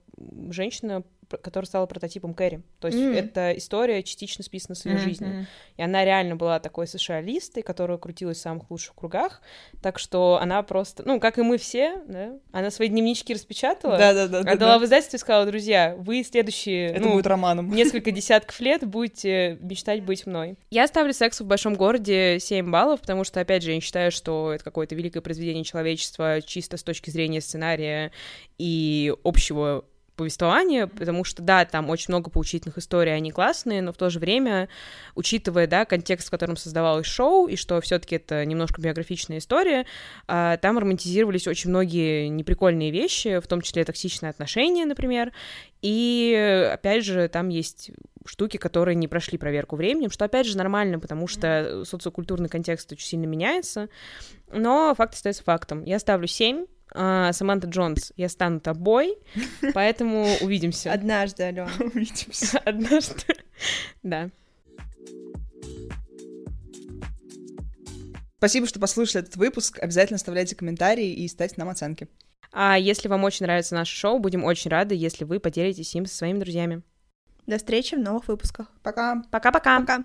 женщина, 0.50 1.04
которая 1.28 1.66
стала 1.66 1.86
прототипом 1.86 2.34
Кэрри. 2.34 2.62
То 2.80 2.88
есть 2.88 2.98
М. 2.98 3.12
это 3.14 3.52
история 3.56 4.02
частично 4.02 4.42
списана 4.44 4.74
с 4.74 4.84
ее 4.86 4.94
Мгм, 4.94 5.00
жизни. 5.02 5.46
И 5.76 5.82
она 5.82 6.04
реально 6.04 6.36
была 6.36 6.58
такой 6.60 6.86
США-листой, 6.86 7.62
которая 7.62 7.98
крутилась 7.98 8.38
в 8.38 8.40
самых 8.40 8.70
лучших 8.70 8.94
кругах. 8.94 9.42
Так 9.82 9.98
что 9.98 10.38
она 10.40 10.62
просто, 10.62 11.02
ну, 11.06 11.20
как 11.20 11.38
и 11.38 11.42
мы 11.42 11.58
все, 11.58 12.02
да, 12.06 12.32
она 12.52 12.70
свои 12.70 12.88
дневнички 12.88 13.34
распечатала, 13.34 13.96
отдала 13.96 14.78
в 14.78 14.84
издательство 14.84 15.16
и 15.16 15.20
сказала, 15.20 15.46
друзья, 15.46 15.94
вы 15.98 16.22
следующие, 16.24 16.88
Это 16.88 17.00
ну, 17.00 17.12
будет 17.14 17.26
романом. 17.26 17.70
несколько 17.70 18.10
десятков 18.10 18.58
лет 18.60 18.86
будете 18.86 19.58
мечтать 19.60 20.02
быть 20.02 20.26
мной. 20.26 20.56
Я 20.70 20.86
ставлю 20.86 21.12
«Секс 21.12 21.40
в 21.40 21.46
большом 21.46 21.74
городе» 21.74 22.38
7 22.40 22.70
баллов, 22.70 23.00
потому 23.00 23.24
что, 23.24 23.40
опять 23.40 23.62
же, 23.62 23.70
я 23.70 23.76
не 23.76 23.80
считаю, 23.80 24.10
что 24.12 24.52
это 24.52 24.64
какое-то 24.64 24.94
великое 24.94 25.20
произведение 25.20 25.64
человечества 25.64 26.40
чисто 26.42 26.76
с 26.76 26.82
точки 26.82 27.10
зрения 27.10 27.40
сценария 27.40 28.12
и 28.58 29.12
общего 29.24 29.84
повествования, 30.18 30.86
потому 30.86 31.24
что, 31.24 31.42
да, 31.42 31.64
там 31.64 31.88
очень 31.88 32.06
много 32.08 32.28
поучительных 32.28 32.76
историй, 32.76 33.14
они 33.14 33.30
классные, 33.30 33.80
но 33.80 33.92
в 33.92 33.96
то 33.96 34.10
же 34.10 34.18
время, 34.18 34.68
учитывая, 35.14 35.66
да, 35.66 35.84
контекст, 35.84 36.28
в 36.28 36.30
котором 36.30 36.56
создавалось 36.56 37.06
шоу, 37.06 37.46
и 37.46 37.56
что 37.56 37.80
все 37.80 37.98
таки 37.98 38.16
это 38.16 38.44
немножко 38.44 38.82
биографичная 38.82 39.38
история, 39.38 39.86
а, 40.26 40.58
там 40.58 40.78
романтизировались 40.78 41.46
очень 41.46 41.70
многие 41.70 42.28
неприкольные 42.28 42.90
вещи, 42.90 43.38
в 43.38 43.46
том 43.46 43.62
числе 43.62 43.84
токсичные 43.84 44.30
отношения, 44.30 44.84
например, 44.84 45.32
и, 45.80 46.68
опять 46.72 47.04
же, 47.04 47.28
там 47.28 47.48
есть 47.48 47.92
штуки, 48.26 48.56
которые 48.56 48.96
не 48.96 49.08
прошли 49.08 49.38
проверку 49.38 49.76
временем, 49.76 50.10
что, 50.10 50.24
опять 50.24 50.46
же, 50.46 50.58
нормально, 50.58 50.98
потому 50.98 51.28
что 51.28 51.84
социокультурный 51.84 52.48
контекст 52.48 52.92
очень 52.92 53.06
сильно 53.06 53.26
меняется, 53.26 53.88
но 54.52 54.94
факт 54.94 55.14
остается 55.14 55.42
фактом. 55.42 55.84
Я 55.84 55.98
ставлю 55.98 56.26
7, 56.26 56.66
а, 56.94 57.32
Саманта 57.32 57.66
Джонс, 57.66 58.12
я 58.16 58.28
стану 58.28 58.60
тобой, 58.60 59.18
поэтому 59.74 60.26
увидимся. 60.40 60.92
Однажды, 60.92 61.44
Алена. 61.44 61.70
Увидимся. 61.78 62.58
Однажды. 62.64 63.22
Да. 64.04 64.30
Спасибо, 68.36 68.68
что 68.68 68.78
послушали 68.78 69.24
этот 69.24 69.34
выпуск. 69.34 69.80
Обязательно 69.82 70.14
оставляйте 70.14 70.54
комментарии 70.54 71.12
и 71.12 71.26
ставьте 71.26 71.56
нам 71.58 71.68
оценки. 71.68 72.08
А 72.52 72.78
если 72.78 73.08
вам 73.08 73.24
очень 73.24 73.46
нравится 73.46 73.74
наше 73.74 73.96
шоу, 73.96 74.20
будем 74.20 74.44
очень 74.44 74.70
рады, 74.70 74.94
если 74.94 75.24
вы 75.24 75.40
поделитесь 75.40 75.92
им 75.96 76.06
со 76.06 76.14
своими 76.14 76.38
друзьями. 76.38 76.82
До 77.48 77.58
встречи 77.58 77.96
в 77.96 77.98
новых 77.98 78.28
выпусках. 78.28 78.70
Пока! 78.84 79.24
Пока-пока! 79.32 79.80
Пока. 79.80 80.04